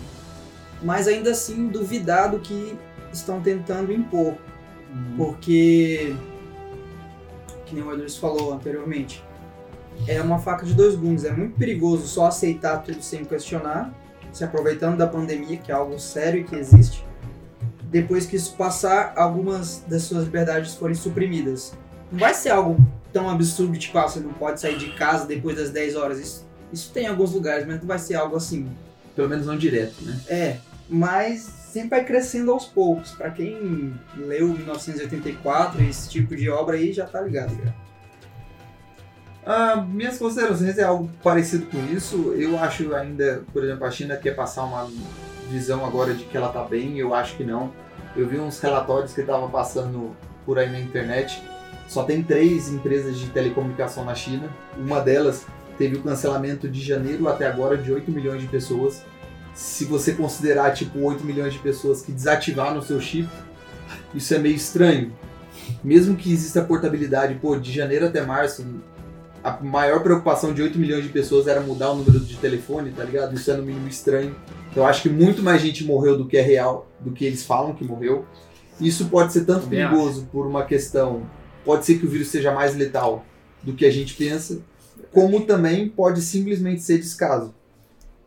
mas 0.82 1.08
ainda 1.08 1.30
assim 1.30 1.68
duvidar 1.68 2.32
do 2.32 2.40
que 2.40 2.76
estão 3.14 3.40
tentando 3.40 3.94
impor, 3.94 4.34
porque, 5.16 6.16
que 7.68 7.76
nem 7.76 7.84
o 7.84 7.92
Edwards 7.94 8.18
falou 8.18 8.52
anteriormente, 8.54 9.24
é 10.08 10.20
uma 10.20 10.40
faca 10.40 10.66
de 10.66 10.74
dois 10.74 10.96
gumes, 10.96 11.26
é 11.26 11.32
muito 11.32 11.56
perigoso 11.60 12.08
só 12.08 12.26
aceitar 12.26 12.80
tudo 12.80 13.04
sem 13.04 13.24
questionar, 13.24 13.94
se 14.34 14.44
aproveitando 14.44 14.98
da 14.98 15.06
pandemia, 15.06 15.58
que 15.58 15.72
é 15.72 15.76
algo 15.76 16.00
sério 16.00 16.42
e 16.42 16.44
que 16.44 16.56
existe, 16.56 17.06
depois 17.84 18.26
que 18.26 18.36
isso 18.36 18.56
passar, 18.56 19.14
algumas 19.16 19.84
das 19.88 20.04
suas 20.04 20.24
liberdades 20.24 20.74
forem 20.74 20.96
suprimidas. 20.96 21.78
Não 22.12 22.18
vai 22.18 22.34
ser 22.34 22.50
algo 22.50 22.78
tão 23.12 23.30
absurdo, 23.30 23.78
tipo, 23.78 23.98
ah, 23.98 24.08
você 24.08 24.20
não 24.20 24.34
pode 24.34 24.60
sair 24.60 24.78
de 24.78 24.92
casa 24.94 25.26
depois 25.26 25.58
das 25.58 25.70
10 25.70 25.96
horas. 25.96 26.20
Isso, 26.20 26.48
isso 26.72 26.92
tem 26.92 27.06
em 27.06 27.08
alguns 27.08 27.34
lugares, 27.34 27.66
mas 27.66 27.80
não 27.80 27.88
vai 27.88 28.00
ser 28.00 28.16
algo 28.16 28.36
assim. 28.36 28.70
Pelo 29.16 29.30
menos 29.30 29.46
não 29.46 29.58
direto, 29.58 30.04
né? 30.04 30.20
É, 30.28 30.58
mas 30.90 31.42
sempre 31.42 31.90
vai 31.90 32.06
crescendo 32.06 32.52
aos 32.52 32.66
poucos. 32.66 33.12
Pra 33.12 33.30
quem 33.30 33.94
leu 34.16 34.50
1984, 34.50 35.82
esse 35.84 36.10
tipo 36.10 36.36
de 36.36 36.50
obra 36.50 36.76
aí, 36.76 36.94
já 36.94 37.06
tá 37.06 37.22
ligado. 37.22 37.56
Já. 37.56 37.74
Ah, 39.46 39.76
minhas 39.78 40.18
considerações 40.18 40.78
é 40.78 40.84
algo 40.84 41.10
parecido 41.24 41.66
com 41.66 41.84
isso. 41.94 42.34
Eu 42.34 42.60
acho 42.60 42.94
ainda, 42.94 43.44
por 43.52 43.64
exemplo, 43.64 43.86
a 43.86 43.92
China 43.92 44.16
quer 44.16 44.36
passar 44.36 44.64
uma 44.64 44.90
visão 45.50 45.86
agora 45.86 46.14
de 46.14 46.24
que 46.24 46.38
ela 46.38 46.50
tá 46.50 46.64
bem, 46.64 46.98
eu 46.98 47.14
acho 47.14 47.36
que 47.36 47.44
não. 47.44 47.72
Eu 48.16 48.28
vi 48.28 48.40
uns 48.40 48.60
relatórios 48.60 49.14
que 49.14 49.22
estavam 49.22 49.50
passando 49.50 50.16
por 50.46 50.60
aí 50.60 50.70
na 50.70 50.80
internet. 50.80 51.42
Só 51.92 52.04
tem 52.04 52.24
três 52.24 52.72
empresas 52.72 53.20
de 53.20 53.26
telecomunicação 53.32 54.06
na 54.06 54.16
China. 54.16 54.50
Uma 54.78 55.02
delas 55.02 55.46
teve 55.78 55.98
o 55.98 56.02
cancelamento 56.02 56.70
de 56.70 56.82
janeiro 56.82 57.28
até 57.28 57.46
agora 57.46 57.76
de 57.76 57.92
8 57.92 58.10
milhões 58.10 58.42
de 58.42 58.48
pessoas. 58.48 59.04
se 59.54 59.84
você 59.84 60.14
considerar 60.14 60.74
tipo 60.74 60.98
8 61.02 61.22
milhões 61.26 61.52
de 61.52 61.60
pessoas 61.60 62.02
que 62.02 62.14
desativaram 62.14 62.80
o 62.80 62.82
seu 62.82 63.02
chip, 63.02 63.28
isso 64.16 64.34
é 64.34 64.40
meio 64.40 64.56
estranho. 64.56 65.12
Mesmo 65.84 66.16
que 66.16 66.32
exista 66.32 66.62
portabilidade, 66.62 67.36
pô, 67.36 67.58
de 67.58 67.74
janeiro 67.74 68.06
até 68.06 68.26
março, 68.26 68.66
a 69.44 69.62
maior 69.62 70.02
preocupação 70.02 70.54
de 70.54 70.62
8 70.62 70.80
milhões 70.80 71.04
de 71.04 71.10
pessoas 71.10 71.46
era 71.46 71.60
mudar 71.60 71.92
o 71.92 71.98
número 71.98 72.22
de 72.22 72.38
telefone, 72.38 72.92
tá 72.92 73.04
ligado? 73.04 73.36
Isso 73.36 73.52
é 73.52 73.58
no 73.58 73.64
mínimo 73.64 73.90
estranho. 73.90 74.34
Então 74.72 74.84
eu 74.84 74.88
acho 74.88 75.02
que 75.02 75.10
muito 75.10 75.44
mais 75.44 75.62
gente 75.62 75.84
morreu 75.84 76.18
do 76.18 76.26
que 76.26 76.38
é 76.38 76.42
real, 76.42 76.90
do 77.02 77.12
que 77.12 77.26
eles 77.26 77.44
falam 77.44 77.76
que 77.76 77.84
morreu. 77.84 78.26
Isso 78.80 79.10
pode 79.10 79.34
ser 79.34 79.44
tanto 79.44 79.68
perigoso 79.68 80.30
por 80.32 80.48
uma 80.48 80.64
questão. 80.64 81.24
Pode 81.64 81.86
ser 81.86 82.00
que 82.00 82.06
o 82.06 82.10
vírus 82.10 82.30
seja 82.30 82.52
mais 82.52 82.76
letal 82.76 83.26
do 83.62 83.74
que 83.74 83.86
a 83.86 83.92
gente 83.92 84.16
pensa, 84.16 84.62
como 85.12 85.46
também 85.46 85.88
pode 85.88 86.22
simplesmente 86.22 86.82
ser 86.82 86.98
descaso. 86.98 87.54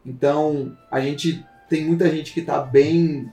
Então 0.04 0.76
a 0.90 1.00
gente 1.00 1.44
tem 1.68 1.84
muita 1.84 2.10
gente 2.10 2.32
que 2.32 2.42
tá 2.42 2.60
bem, 2.60 3.30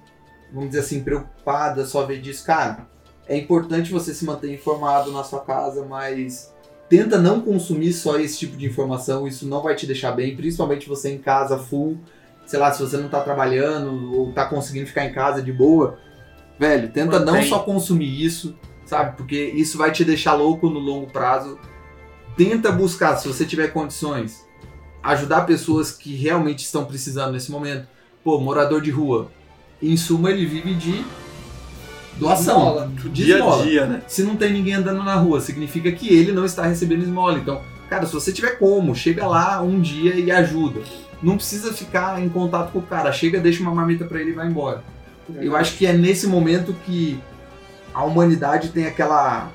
vamos 0.51 0.69
dizer 0.69 0.81
assim, 0.81 1.03
preocupada 1.03 1.85
só 1.85 2.05
ver 2.05 2.21
disso. 2.21 2.45
Cara, 2.45 2.87
é 3.27 3.37
importante 3.37 3.91
você 3.91 4.13
se 4.13 4.25
manter 4.25 4.53
informado 4.53 5.11
na 5.11 5.23
sua 5.23 5.41
casa, 5.41 5.85
mas 5.85 6.51
tenta 6.89 7.17
não 7.17 7.41
consumir 7.41 7.93
só 7.93 8.19
esse 8.19 8.39
tipo 8.39 8.57
de 8.57 8.65
informação, 8.65 9.27
isso 9.27 9.47
não 9.47 9.61
vai 9.61 9.75
te 9.75 9.85
deixar 9.85 10.11
bem, 10.11 10.35
principalmente 10.35 10.89
você 10.89 11.09
em 11.11 11.17
casa 11.17 11.57
full, 11.57 11.97
sei 12.45 12.59
lá, 12.59 12.71
se 12.73 12.81
você 12.81 12.97
não 12.97 13.07
tá 13.07 13.21
trabalhando 13.21 14.13
ou 14.17 14.33
tá 14.33 14.45
conseguindo 14.45 14.87
ficar 14.87 15.05
em 15.05 15.13
casa 15.13 15.41
de 15.41 15.53
boa, 15.53 15.97
velho, 16.59 16.89
tenta 16.89 17.19
não 17.19 17.33
Mantém. 17.33 17.49
só 17.49 17.59
consumir 17.59 18.21
isso, 18.21 18.57
sabe? 18.91 19.15
Porque 19.15 19.41
isso 19.55 19.77
vai 19.77 19.89
te 19.89 20.03
deixar 20.03 20.33
louco 20.33 20.69
no 20.69 20.79
longo 20.79 21.07
prazo. 21.09 21.57
Tenta 22.35 22.73
buscar, 22.73 23.15
se 23.15 23.25
você 23.25 23.45
tiver 23.45 23.69
condições, 23.69 24.45
ajudar 25.01 25.45
pessoas 25.45 25.91
que 25.93 26.13
realmente 26.13 26.59
estão 26.59 26.83
precisando 26.83 27.31
nesse 27.31 27.49
momento. 27.49 27.87
Pô, 28.21 28.37
morador 28.37 28.81
de 28.81 28.91
rua, 28.91 29.31
em 29.81 29.95
suma 29.95 30.29
ele 30.29 30.45
vive 30.45 30.73
de 30.75 31.05
doação, 32.17 32.57
Esmola. 32.57 32.91
de 33.05 33.09
Dia 33.23 33.35
a 33.35 33.39
esmola. 33.39 33.63
dia, 33.63 33.85
né? 33.85 34.01
Se 34.07 34.23
não 34.23 34.35
tem 34.35 34.51
ninguém 34.51 34.73
andando 34.73 35.01
na 35.03 35.15
rua, 35.15 35.39
significa 35.39 35.89
que 35.93 36.13
ele 36.13 36.33
não 36.33 36.43
está 36.43 36.63
recebendo 36.63 37.03
esmola. 37.03 37.37
Então, 37.37 37.61
cara, 37.89 38.05
se 38.05 38.13
você 38.13 38.33
tiver 38.33 38.59
como, 38.59 38.93
chega 38.93 39.25
lá 39.25 39.61
um 39.61 39.79
dia 39.79 40.15
e 40.15 40.29
ajuda. 40.29 40.81
Não 41.23 41.37
precisa 41.37 41.71
ficar 41.71 42.21
em 42.21 42.27
contato 42.27 42.73
com 42.73 42.79
o 42.79 42.83
cara. 42.83 43.09
Chega, 43.13 43.39
deixa 43.39 43.61
uma 43.63 43.73
marmita 43.73 44.03
pra 44.03 44.19
ele 44.19 44.31
e 44.31 44.33
vai 44.33 44.47
embora. 44.47 44.83
Eu 45.39 45.55
acho 45.55 45.77
que 45.77 45.85
é 45.85 45.93
nesse 45.93 46.27
momento 46.27 46.75
que 46.85 47.17
a 47.93 48.03
humanidade 48.03 48.69
tem 48.69 48.85
aquela 48.85 49.49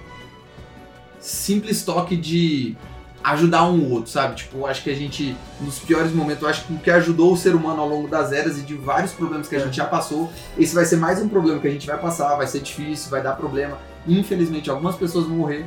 simples 1.19 1.85
toque 1.85 2.17
de 2.17 2.77
ajudar 3.23 3.69
um 3.69 3.91
outro, 3.91 4.11
sabe? 4.11 4.37
Tipo, 4.37 4.67
acho 4.67 4.85
que 4.85 4.91
a 4.91 4.95
gente, 4.95 5.37
nos 5.61 5.81
piores 5.81 6.13
momentos, 6.13 6.45
acho 6.45 6.65
que 6.65 6.73
o 6.73 6.79
que 6.79 6.91
ajudou 6.91 7.33
o 7.33 7.37
ser 7.37 7.57
humano 7.57 7.83
ao 7.83 7.89
longo 7.89 8.07
das 8.07 8.31
eras 8.31 8.57
e 8.57 8.63
de 8.63 8.75
vários 8.75 9.13
problemas 9.13 9.49
que 9.49 9.57
a 9.57 9.59
gente 9.59 9.77
já 9.77 9.85
passou, 9.85 10.31
esse 10.57 10.73
vai 10.73 10.85
ser 10.85 10.97
mais 10.97 11.21
um 11.21 11.29
problema 11.29 11.59
que 11.59 11.67
a 11.67 11.71
gente 11.71 11.87
vai 11.87 11.99
passar, 11.99 12.37
vai 12.37 12.47
ser 12.47 12.61
difícil, 12.61 13.11
vai 13.11 13.21
dar 13.21 13.33
problema. 13.33 13.79
Infelizmente, 14.07 14.71
algumas 14.71 14.95
pessoas 14.95 15.27
vão 15.27 15.39
morrer, 15.39 15.67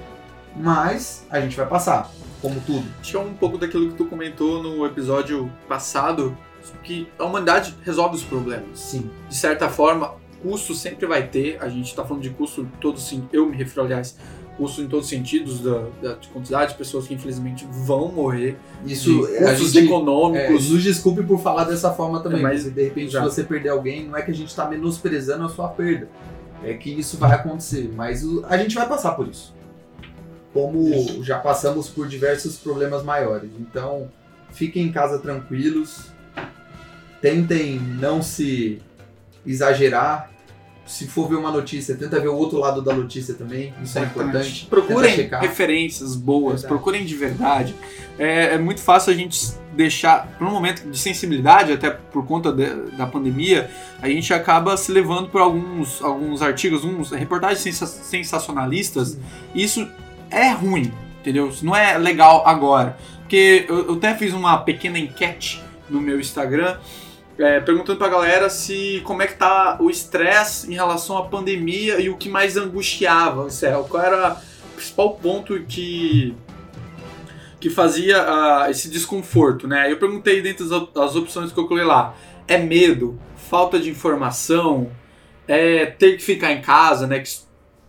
mas 0.56 1.26
a 1.30 1.42
gente 1.42 1.58
vai 1.58 1.66
passar, 1.66 2.10
como 2.42 2.62
tudo. 2.62 2.88
Acho 3.02 3.12
que 3.12 3.18
é 3.18 3.20
um 3.20 3.34
pouco 3.34 3.58
daquilo 3.58 3.90
que 3.90 3.96
tu 3.96 4.06
comentou 4.06 4.64
no 4.64 4.86
episódio 4.86 5.52
passado, 5.68 6.38
que 6.82 7.10
a 7.20 7.26
humanidade 7.26 7.76
resolve 7.84 8.16
os 8.16 8.24
problemas. 8.24 8.80
Sim. 8.80 9.12
De 9.28 9.36
certa 9.36 9.68
forma, 9.68 10.14
custo 10.42 10.74
sempre 10.74 11.06
vai 11.06 11.28
ter. 11.28 11.58
A 11.62 11.70
gente 11.70 11.94
tá 11.96 12.04
falando 12.06 12.24
de 12.24 12.30
custo 12.32 12.62
em 12.62 12.66
todos 12.82 13.04
sim, 13.08 13.28
eu 13.34 13.46
me 13.48 13.56
refiro, 13.58 13.84
aliás, 13.86 14.16
custo 14.58 14.82
em 14.82 14.88
todos 14.88 15.06
os 15.06 15.10
sentidos 15.10 15.62
da, 15.62 15.86
da 16.02 16.14
de 16.16 16.28
quantidade 16.28 16.72
de 16.74 16.78
pessoas 16.78 17.08
que 17.08 17.14
infelizmente 17.14 17.66
vão 17.72 18.12
morrer, 18.12 18.58
Isso 18.86 19.26
de 19.26 19.38
custos 19.38 19.72
gente, 19.72 19.78
é, 19.80 19.86
econômicos. 19.86 20.70
nos 20.70 20.84
desculpe 20.84 21.24
por 21.24 21.40
falar 21.40 21.64
dessa 21.64 21.92
forma 21.94 22.22
também, 22.22 22.40
É, 22.40 22.44
mas- 22.44 22.64
de 22.66 22.84
repente 22.84 23.12
se 23.12 23.16
Exato. 23.18 23.32
você 23.32 23.44
perder 23.44 23.70
alguém, 23.70 24.06
não 24.08 24.18
é 24.18 24.22
que 24.22 24.32
a 24.32 24.34
gente 24.34 24.54
tá 24.54 24.68
menosprezando 24.68 25.46
a 25.46 25.50
sua 25.50 25.70
perda. 25.70 26.10
É 26.62 26.74
que 26.74 26.90
isso 26.90 27.16
vai 27.18 27.32
acontecer, 27.32 27.90
mas 27.96 28.24
o- 28.26 28.44
a 28.50 28.58
gente 28.58 28.76
vai 28.76 28.86
passar 28.88 29.12
por 29.14 29.28
isso. 29.30 29.54
Como 30.54 31.24
já 31.24 31.38
passamos 31.40 31.88
por 31.88 32.08
diversos 32.08 32.58
problemas 32.58 33.02
maiores. 33.04 33.52
Então, 33.60 34.12
fiquem 34.52 34.88
em 34.88 34.92
casa 34.92 35.20
tranquilos. 35.20 36.08
Tentem 37.22 37.80
não 37.80 38.22
se 38.22 38.80
exagerar. 39.52 40.30
Se 40.86 41.08
for 41.08 41.30
ver 41.30 41.36
uma 41.36 41.52
notícia, 41.52 41.94
tenta 41.96 42.20
ver 42.20 42.30
o 42.30 42.36
outro 42.36 42.58
lado 42.58 42.82
da 42.82 42.94
notícia 42.96 43.36
também. 43.36 43.72
Isso 43.84 44.00
é 44.00 44.04
importante. 44.04 44.66
Procurem 44.68 45.30
referências 45.40 46.16
boas, 46.16 46.62
Verdade. 46.62 46.68
procurem 46.68 47.06
de 47.06 47.16
verdade. 47.16 47.76
É, 48.18 48.56
é 48.56 48.58
muito 48.58 48.82
fácil 48.82 49.14
a 49.14 49.16
gente 49.16 49.40
deixar, 49.76 50.28
por 50.40 50.48
um 50.48 50.52
momento 50.52 50.90
de 50.90 50.98
sensibilidade, 50.98 51.72
até 51.72 51.92
por 51.92 52.26
conta 52.26 52.52
de- 52.52 52.90
da 52.98 53.06
pandemia, 53.06 53.70
a 54.02 54.10
gente 54.10 54.34
acaba 54.34 54.76
se 54.78 54.92
levando 54.92 55.30
por 55.30 55.40
alguns, 55.42 56.02
alguns 56.02 56.42
artigos, 56.42 56.84
uns 56.84 57.12
reportagens 57.12 57.60
sensa- 57.60 57.86
sensacionalistas. 57.86 59.16
E 59.54 59.64
isso 59.64 59.88
é 60.32 60.50
ruim, 60.50 60.92
entendeu? 61.20 61.50
Isso 61.50 61.64
não 61.64 61.76
é 61.76 61.98
legal 62.00 62.44
agora. 62.48 62.98
Porque 63.20 63.66
eu, 63.70 63.90
eu 63.90 63.94
até 63.94 64.16
fiz 64.16 64.34
uma 64.34 64.58
pequena 64.58 64.98
enquete 64.98 65.64
no 65.88 66.02
meu 66.02 66.20
Instagram. 66.20 66.78
É, 67.40 67.60
perguntando 67.60 67.98
pra 67.98 68.10
galera 68.10 68.50
se 68.50 69.02
como 69.06 69.22
é 69.22 69.28
que 69.28 69.36
tá 69.36 69.78
o 69.80 69.90
estresse 69.90 70.70
em 70.70 70.76
relação 70.76 71.18
à 71.18 71.26
pandemia 71.26 72.00
e 72.00 72.10
o 72.10 72.18
que 72.18 72.30
mais 72.30 72.58
angustiava 72.58 73.44
o 73.46 73.50
céu. 73.50 73.86
Qual 73.90 74.04
era 74.04 74.42
o 74.72 74.76
principal 74.76 75.16
ponto 75.16 75.60
que 75.64 76.36
que 77.60 77.70
fazia 77.70 78.22
ah, 78.22 78.68
esse 78.70 78.90
desconforto, 78.90 79.68
né? 79.68 79.92
Eu 79.92 79.98
perguntei 79.98 80.42
dentre 80.42 80.64
as, 80.64 80.72
op- 80.72 80.98
opções 80.98 81.52
que 81.52 81.60
eu 81.60 81.68
coloquei 81.68 81.86
lá, 81.86 82.16
é 82.48 82.58
medo, 82.58 83.20
falta 83.36 83.78
de 83.78 83.90
informação, 83.90 84.90
é 85.46 85.86
ter 85.86 86.16
que 86.16 86.24
ficar 86.24 86.54
em 86.54 86.62
casa, 86.62 87.06
né? 87.06 87.20
Que 87.20 87.30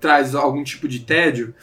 traz 0.01 0.35
algum 0.35 0.65
tipo 0.65 0.89
de 0.89 1.01
tédio. 1.01 1.55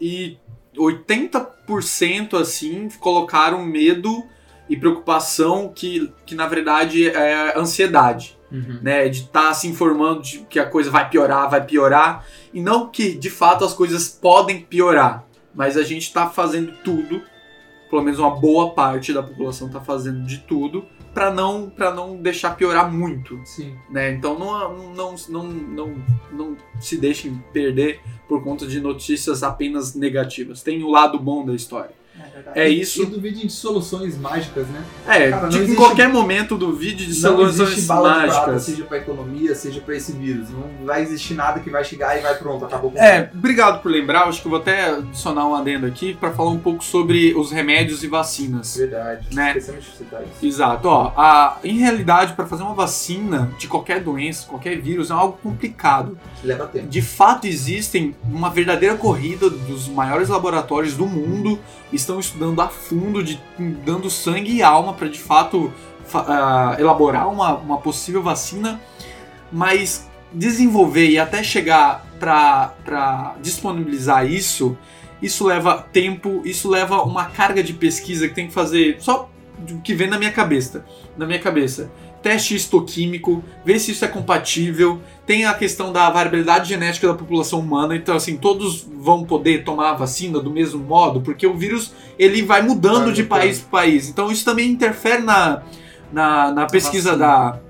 E 0.00 0.38
80% 0.74 2.40
assim 2.40 2.88
colocaram 2.98 3.62
medo 3.62 4.24
e 4.70 4.76
preocupação 4.76 5.70
que, 5.74 6.10
que 6.24 6.34
na 6.34 6.46
verdade 6.46 7.10
é 7.10 7.58
ansiedade 7.58 8.38
Uhum. 8.52 8.80
né, 8.82 9.08
de 9.08 9.20
estar 9.20 9.54
se 9.54 9.68
informando 9.68 10.22
de 10.22 10.38
que 10.40 10.58
a 10.58 10.66
coisa 10.66 10.90
vai 10.90 11.08
piorar, 11.08 11.48
vai 11.48 11.64
piorar, 11.64 12.26
e 12.52 12.60
não 12.60 12.88
que 12.88 13.14
de 13.14 13.30
fato 13.30 13.64
as 13.64 13.72
coisas 13.72 14.08
podem 14.08 14.60
piorar, 14.60 15.24
mas 15.54 15.76
a 15.76 15.84
gente 15.84 16.02
está 16.02 16.28
fazendo 16.28 16.72
tudo, 16.82 17.22
pelo 17.88 18.02
menos 18.02 18.18
uma 18.18 18.30
boa 18.30 18.70
parte 18.70 19.12
da 19.12 19.22
população 19.22 19.68
está 19.68 19.80
fazendo 19.80 20.26
de 20.26 20.38
tudo 20.38 20.84
para 21.14 21.30
não 21.30 21.70
para 21.70 21.92
não 21.92 22.16
deixar 22.16 22.56
piorar 22.56 22.90
muito, 22.92 23.40
Sim. 23.44 23.76
né? 23.90 24.12
Então 24.12 24.38
não 24.38 24.94
não 24.94 25.14
não 25.28 25.44
não 25.44 26.04
não 26.32 26.56
se 26.80 26.96
deixem 26.96 27.42
perder 27.52 28.00
por 28.28 28.42
conta 28.42 28.66
de 28.66 28.80
notícias 28.80 29.42
apenas 29.42 29.94
negativas. 29.94 30.62
Tem 30.62 30.82
o 30.82 30.88
lado 30.88 31.18
bom 31.18 31.44
da 31.44 31.54
história. 31.54 31.99
É. 32.54 32.64
É 32.64 32.70
E 32.70 32.80
isso. 32.80 33.04
duvidem 33.06 33.46
de 33.46 33.52
soluções 33.52 34.18
mágicas, 34.18 34.66
né? 34.68 34.82
É, 35.06 35.30
Cara, 35.30 35.48
tipo, 35.48 35.60
em 35.60 35.64
existe- 35.66 35.76
qualquer 35.76 36.08
momento 36.08 36.56
do 36.56 36.72
vídeo 36.74 37.06
de 37.06 37.20
não 37.22 37.36
soluções 37.36 37.86
bala 37.86 38.08
de 38.12 38.18
prata, 38.26 38.40
mágicas. 38.40 38.62
seja 38.64 38.84
pra 38.84 38.98
economia, 38.98 39.54
seja 39.54 39.80
pra 39.80 39.94
esse 39.96 40.12
vírus. 40.12 40.48
Não 40.50 40.84
vai 40.86 41.02
existir 41.02 41.34
nada 41.34 41.60
que 41.60 41.70
vai 41.70 41.84
chegar 41.84 42.18
e 42.18 42.22
vai 42.22 42.34
pronto, 42.36 42.64
acabou 42.64 42.90
com 42.90 42.98
É, 42.98 43.30
obrigado 43.32 43.80
por 43.82 43.90
lembrar. 43.90 44.24
Acho 44.24 44.40
que 44.40 44.46
eu 44.48 44.50
vou 44.50 44.60
até 44.60 44.90
adicionar 44.90 45.46
um 45.46 45.54
adendo 45.54 45.86
aqui 45.86 46.14
para 46.14 46.32
falar 46.32 46.50
um 46.50 46.58
pouco 46.58 46.82
sobre 46.82 47.34
os 47.34 47.52
remédios 47.52 48.02
e 48.02 48.08
vacinas. 48.08 48.76
Verdade. 48.76 49.26
Né? 49.34 49.54
Citar 49.60 50.22
isso. 50.22 50.44
Exato. 50.44 50.88
Ó, 50.88 51.12
a, 51.16 51.58
em 51.62 51.78
realidade, 51.78 52.32
para 52.32 52.46
fazer 52.46 52.62
uma 52.64 52.74
vacina 52.74 53.50
de 53.58 53.68
qualquer 53.68 54.00
doença, 54.00 54.46
qualquer 54.48 54.80
vírus, 54.80 55.10
é 55.10 55.14
algo 55.14 55.38
complicado. 55.42 56.18
Leva 56.42 56.66
tempo. 56.66 56.88
De 56.88 57.02
fato, 57.02 57.46
existem 57.46 58.14
uma 58.24 58.50
verdadeira 58.50 58.96
corrida 58.96 59.48
dos 59.48 59.88
maiores 59.88 60.28
laboratórios 60.28 60.94
do 60.96 61.06
mundo, 61.06 61.58
estão 61.92 62.09
estudando 62.18 62.60
a 62.60 62.68
fundo, 62.68 63.22
de, 63.22 63.38
dando 63.84 64.10
sangue 64.10 64.52
e 64.56 64.62
alma 64.62 64.94
para 64.94 65.08
de 65.08 65.18
fato 65.20 65.72
fa- 66.06 66.24
ah, 66.26 66.76
elaborar 66.80 67.28
uma, 67.28 67.54
uma 67.54 67.78
possível 67.78 68.22
vacina, 68.22 68.80
mas 69.52 70.08
desenvolver 70.32 71.08
e 71.08 71.18
até 71.18 71.42
chegar 71.42 72.06
para 72.18 73.34
disponibilizar 73.40 74.26
isso, 74.26 74.76
isso 75.20 75.46
leva 75.46 75.78
tempo, 75.92 76.42
isso 76.44 76.68
leva 76.68 77.02
uma 77.02 77.26
carga 77.26 77.62
de 77.62 77.72
pesquisa 77.72 78.28
que 78.28 78.34
tem 78.34 78.46
que 78.46 78.52
fazer 78.54 78.96
só 79.00 79.28
do 79.58 79.78
que 79.80 79.94
vem 79.94 80.08
na 80.08 80.18
minha 80.18 80.32
cabeça, 80.32 80.84
na 81.16 81.26
minha 81.26 81.38
cabeça. 81.38 81.90
Teste 82.22 82.54
histoquímico, 82.54 83.42
ver 83.64 83.78
se 83.78 83.92
isso 83.92 84.04
é 84.04 84.08
compatível, 84.08 85.00
tem 85.26 85.46
a 85.46 85.54
questão 85.54 85.90
da 85.90 86.10
variabilidade 86.10 86.68
genética 86.68 87.06
da 87.08 87.14
população 87.14 87.60
humana, 87.60 87.96
então 87.96 88.14
assim, 88.14 88.36
todos 88.36 88.86
vão 88.98 89.24
poder 89.24 89.64
tomar 89.64 89.90
a 89.90 89.94
vacina 89.94 90.38
do 90.38 90.50
mesmo 90.50 90.84
modo, 90.84 91.22
porque 91.22 91.46
o 91.46 91.56
vírus 91.56 91.94
ele 92.18 92.42
vai 92.42 92.60
mudando 92.60 93.04
Vai 93.04 93.12
de 93.12 93.22
país 93.24 93.60
para 93.60 93.80
país. 93.80 94.08
Então 94.10 94.30
isso 94.30 94.44
também 94.44 94.70
interfere 94.70 95.22
na, 95.22 95.62
na, 96.12 96.52
na 96.52 96.66
pesquisa 96.66 97.16
vacina. 97.16 97.26
da, 97.26 97.60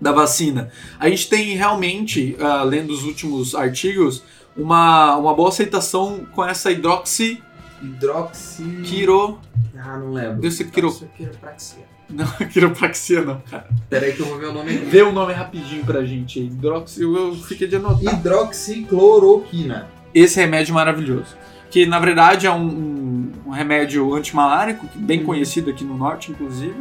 da 0.00 0.12
vacina. 0.12 0.70
A 0.98 1.08
gente 1.10 1.28
tem 1.28 1.54
realmente, 1.54 2.36
ah, 2.40 2.62
lendo 2.62 2.90
os 2.94 3.04
últimos 3.04 3.54
artigos, 3.54 4.22
uma, 4.56 5.16
uma 5.16 5.34
boa 5.34 5.50
aceitação 5.50 6.26
com 6.34 6.42
essa 6.44 6.70
hidroxi 6.72 7.42
Hidroxi. 7.82 8.82
quiro, 8.84 9.38
Ah, 9.76 9.96
não 9.98 10.12
lembro. 10.12 10.40
desse 10.40 10.64
quiro, 10.64 10.90
Quiropraxia. 11.16 11.89
Não, 12.12 12.26
quiropraxia 12.48 13.22
não, 13.22 13.40
cara. 13.40 13.68
Pera 13.88 14.06
aí 14.06 14.12
que 14.12 14.20
eu 14.20 14.26
vou 14.26 14.38
ver 14.38 14.46
o 14.46 14.52
nome. 14.52 14.72
Vê 14.76 15.02
o 15.02 15.12
nome 15.12 15.32
rapidinho 15.32 15.84
pra 15.84 16.04
gente 16.04 16.40
aí. 16.40 16.46
Hidroxil, 16.46 17.16
eu 17.16 17.34
fiquei 17.36 17.68
de 17.68 17.76
anotar. 17.76 18.14
Hidroxicloroquina. 18.14 19.88
Esse 20.12 20.40
remédio 20.40 20.74
maravilhoso. 20.74 21.36
Que 21.70 21.86
na 21.86 22.00
verdade 22.00 22.46
é 22.46 22.50
um, 22.50 22.66
um, 22.66 23.32
um 23.46 23.50
remédio 23.50 24.12
antimalárico, 24.14 24.86
bem 24.96 25.22
conhecido 25.22 25.70
aqui 25.70 25.84
no 25.84 25.96
norte, 25.96 26.32
inclusive. 26.32 26.74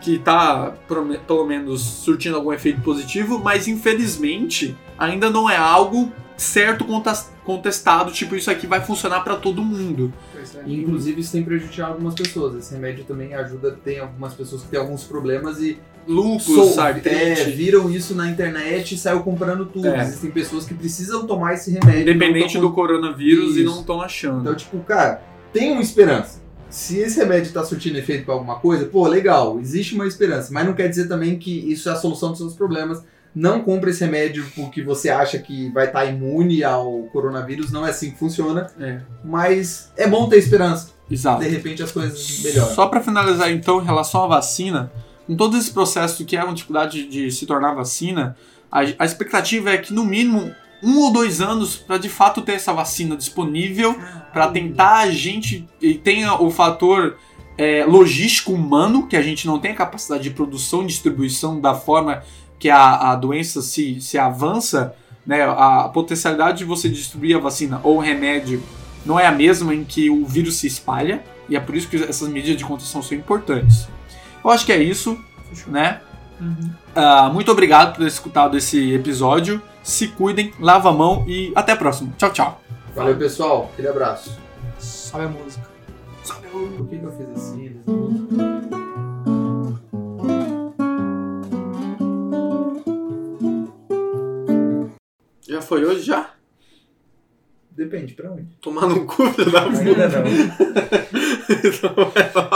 Que 0.00 0.18
tá 0.18 0.72
pelo 0.88 1.46
menos 1.46 1.82
surtindo 1.82 2.36
algum 2.36 2.52
efeito 2.52 2.80
positivo, 2.80 3.38
mas 3.38 3.68
infelizmente 3.68 4.74
ainda 4.98 5.28
não 5.28 5.48
é 5.48 5.56
algo 5.56 6.10
certo 6.36 6.84
contestado, 7.44 8.10
tipo, 8.12 8.34
isso 8.34 8.50
aqui 8.50 8.66
vai 8.66 8.80
funcionar 8.80 9.20
pra 9.20 9.36
todo 9.36 9.62
mundo. 9.62 10.12
E, 10.66 10.74
Inclusive, 10.80 11.20
isso 11.20 11.32
tem 11.32 11.42
prejudicado 11.44 11.92
algumas 11.92 12.14
pessoas. 12.14 12.54
Esse 12.56 12.74
remédio 12.74 13.04
também 13.04 13.34
ajuda, 13.34 13.78
tem 13.84 13.98
algumas 14.00 14.34
pessoas 14.34 14.62
que 14.62 14.68
têm 14.68 14.80
alguns 14.80 15.04
problemas 15.04 15.60
e 15.60 15.78
Sol- 16.40 16.80
artrite. 16.80 17.08
é, 17.08 17.34
viram 17.46 17.90
isso 17.90 18.14
na 18.14 18.28
internet 18.28 18.94
e 18.94 18.98
saiu 18.98 19.20
comprando 19.20 19.64
tudo. 19.66 19.88
É. 19.88 20.02
Existem 20.02 20.30
pessoas 20.30 20.66
que 20.66 20.74
precisam 20.74 21.26
tomar 21.26 21.54
esse 21.54 21.70
remédio. 21.70 22.02
Independente 22.02 22.54
não 22.56 22.62
do 22.62 22.72
coronavírus 22.72 23.56
e 23.56 23.62
Isso. 23.62 23.70
não 23.72 23.80
estão 23.80 24.02
achando. 24.02 24.40
Então, 24.40 24.54
tipo, 24.54 24.78
cara, 24.80 25.22
tem 25.52 25.72
uma 25.72 25.80
esperança. 25.80 26.42
Se 26.68 26.98
esse 26.98 27.18
remédio 27.20 27.52
tá 27.52 27.64
surtindo 27.64 27.96
efeito 27.96 28.24
pra 28.24 28.34
alguma 28.34 28.56
coisa, 28.56 28.84
pô, 28.86 29.06
legal, 29.06 29.58
existe 29.60 29.94
uma 29.94 30.06
esperança. 30.06 30.52
Mas 30.52 30.66
não 30.66 30.72
quer 30.74 30.88
dizer 30.88 31.06
também 31.08 31.38
que 31.38 31.50
isso 31.72 31.88
é 31.88 31.92
a 31.92 31.96
solução 31.96 32.30
dos 32.30 32.38
seus 32.38 32.54
problemas. 32.54 33.02
Não 33.34 33.60
compre 33.60 33.90
esse 33.90 34.04
remédio 34.04 34.46
porque 34.54 34.82
você 34.82 35.10
acha 35.10 35.38
que 35.38 35.68
vai 35.70 35.86
estar 35.86 36.04
imune 36.04 36.62
ao 36.62 37.02
coronavírus. 37.12 37.72
Não 37.72 37.86
é 37.86 37.90
assim 37.90 38.12
que 38.12 38.18
funciona. 38.18 38.68
É. 38.78 39.00
Mas 39.24 39.92
é 39.96 40.06
bom 40.06 40.28
ter 40.28 40.38
esperança. 40.38 40.92
Exato. 41.10 41.42
De 41.42 41.48
repente 41.48 41.82
as 41.82 41.90
coisas 41.90 42.40
melhoram. 42.42 42.74
Só 42.74 42.86
para 42.86 43.00
finalizar, 43.00 43.50
então, 43.50 43.80
em 43.80 43.84
relação 43.84 44.24
à 44.24 44.26
vacina, 44.28 44.92
com 45.26 45.34
todo 45.36 45.56
esse 45.56 45.70
processo 45.70 46.24
que 46.24 46.36
é 46.36 46.44
uma 46.44 46.54
dificuldade 46.54 47.08
de 47.08 47.30
se 47.30 47.44
tornar 47.44 47.74
vacina, 47.74 48.36
a, 48.70 48.80
a 48.98 49.04
expectativa 49.04 49.70
é 49.70 49.78
que, 49.78 49.92
no 49.92 50.04
mínimo, 50.04 50.54
um 50.82 50.98
ou 51.00 51.12
dois 51.12 51.40
anos 51.40 51.76
para 51.76 51.98
de 51.98 52.08
fato 52.08 52.42
ter 52.42 52.52
essa 52.52 52.72
vacina 52.72 53.16
disponível, 53.16 53.98
para 54.32 54.48
tentar 54.48 54.98
a 54.98 55.10
gente 55.10 55.68
e 55.80 55.94
tenha 55.94 56.34
o 56.34 56.50
fator 56.50 57.16
é, 57.56 57.84
logístico 57.84 58.52
humano, 58.52 59.06
que 59.06 59.16
a 59.16 59.22
gente 59.22 59.46
não 59.46 59.58
tem 59.58 59.72
a 59.72 59.76
capacidade 59.76 60.24
de 60.24 60.30
produção 60.30 60.82
e 60.82 60.86
distribuição 60.86 61.60
da 61.60 61.74
forma 61.74 62.22
que 62.58 62.70
a, 62.70 63.12
a 63.12 63.16
doença 63.16 63.62
se, 63.62 64.00
se 64.00 64.18
avança, 64.18 64.94
né, 65.26 65.42
a 65.42 65.88
potencialidade 65.88 66.58
de 66.58 66.64
você 66.64 66.88
distribuir 66.88 67.36
a 67.36 67.40
vacina 67.40 67.80
ou 67.82 67.96
o 67.96 68.00
remédio 68.00 68.62
não 69.04 69.18
é 69.18 69.26
a 69.26 69.32
mesma 69.32 69.74
em 69.74 69.84
que 69.84 70.08
o 70.08 70.24
vírus 70.24 70.56
se 70.56 70.66
espalha, 70.66 71.22
e 71.48 71.56
é 71.56 71.60
por 71.60 71.74
isso 71.74 71.88
que 71.88 71.96
essas 72.02 72.28
medidas 72.28 72.56
de 72.56 72.64
contenção 72.64 73.02
são 73.02 73.16
importantes. 73.16 73.86
Eu 74.42 74.50
acho 74.50 74.64
que 74.64 74.72
é 74.72 74.82
isso, 74.82 75.18
né? 75.66 76.00
Ah, 76.94 77.30
muito 77.32 77.50
obrigado 77.52 77.92
por 77.92 78.02
ter 78.02 78.08
escutado 78.08 78.56
esse 78.56 78.92
episódio. 78.92 79.60
Se 79.82 80.08
cuidem, 80.08 80.52
lava 80.58 80.88
a 80.88 80.92
mão 80.92 81.24
e 81.28 81.52
até 81.54 81.72
a 81.72 81.76
próxima. 81.76 82.12
Tchau, 82.16 82.32
tchau. 82.32 82.60
Valeu, 82.94 83.16
pessoal. 83.16 83.70
Aquele 83.72 83.88
abraço. 83.88 84.38
Sobe 84.78 85.24
a 85.24 85.28
música. 85.28 85.74
Por 86.50 86.88
que, 86.88 86.98
que 86.98 87.04
eu 87.04 87.12
fiz 87.12 87.28
assim? 87.30 88.03
Já 95.48 95.60
foi 95.60 95.84
hoje 95.84 96.02
já? 96.02 96.30
Depende, 97.70 98.14
pra 98.14 98.30
onde? 98.30 98.46
Tomar 98.60 98.86
no 98.86 99.04
cu, 99.04 99.26
filho 99.32 99.50
da 99.50 99.64
Ainda 99.64 100.08
não. 100.08 100.22
puta. 100.22 101.08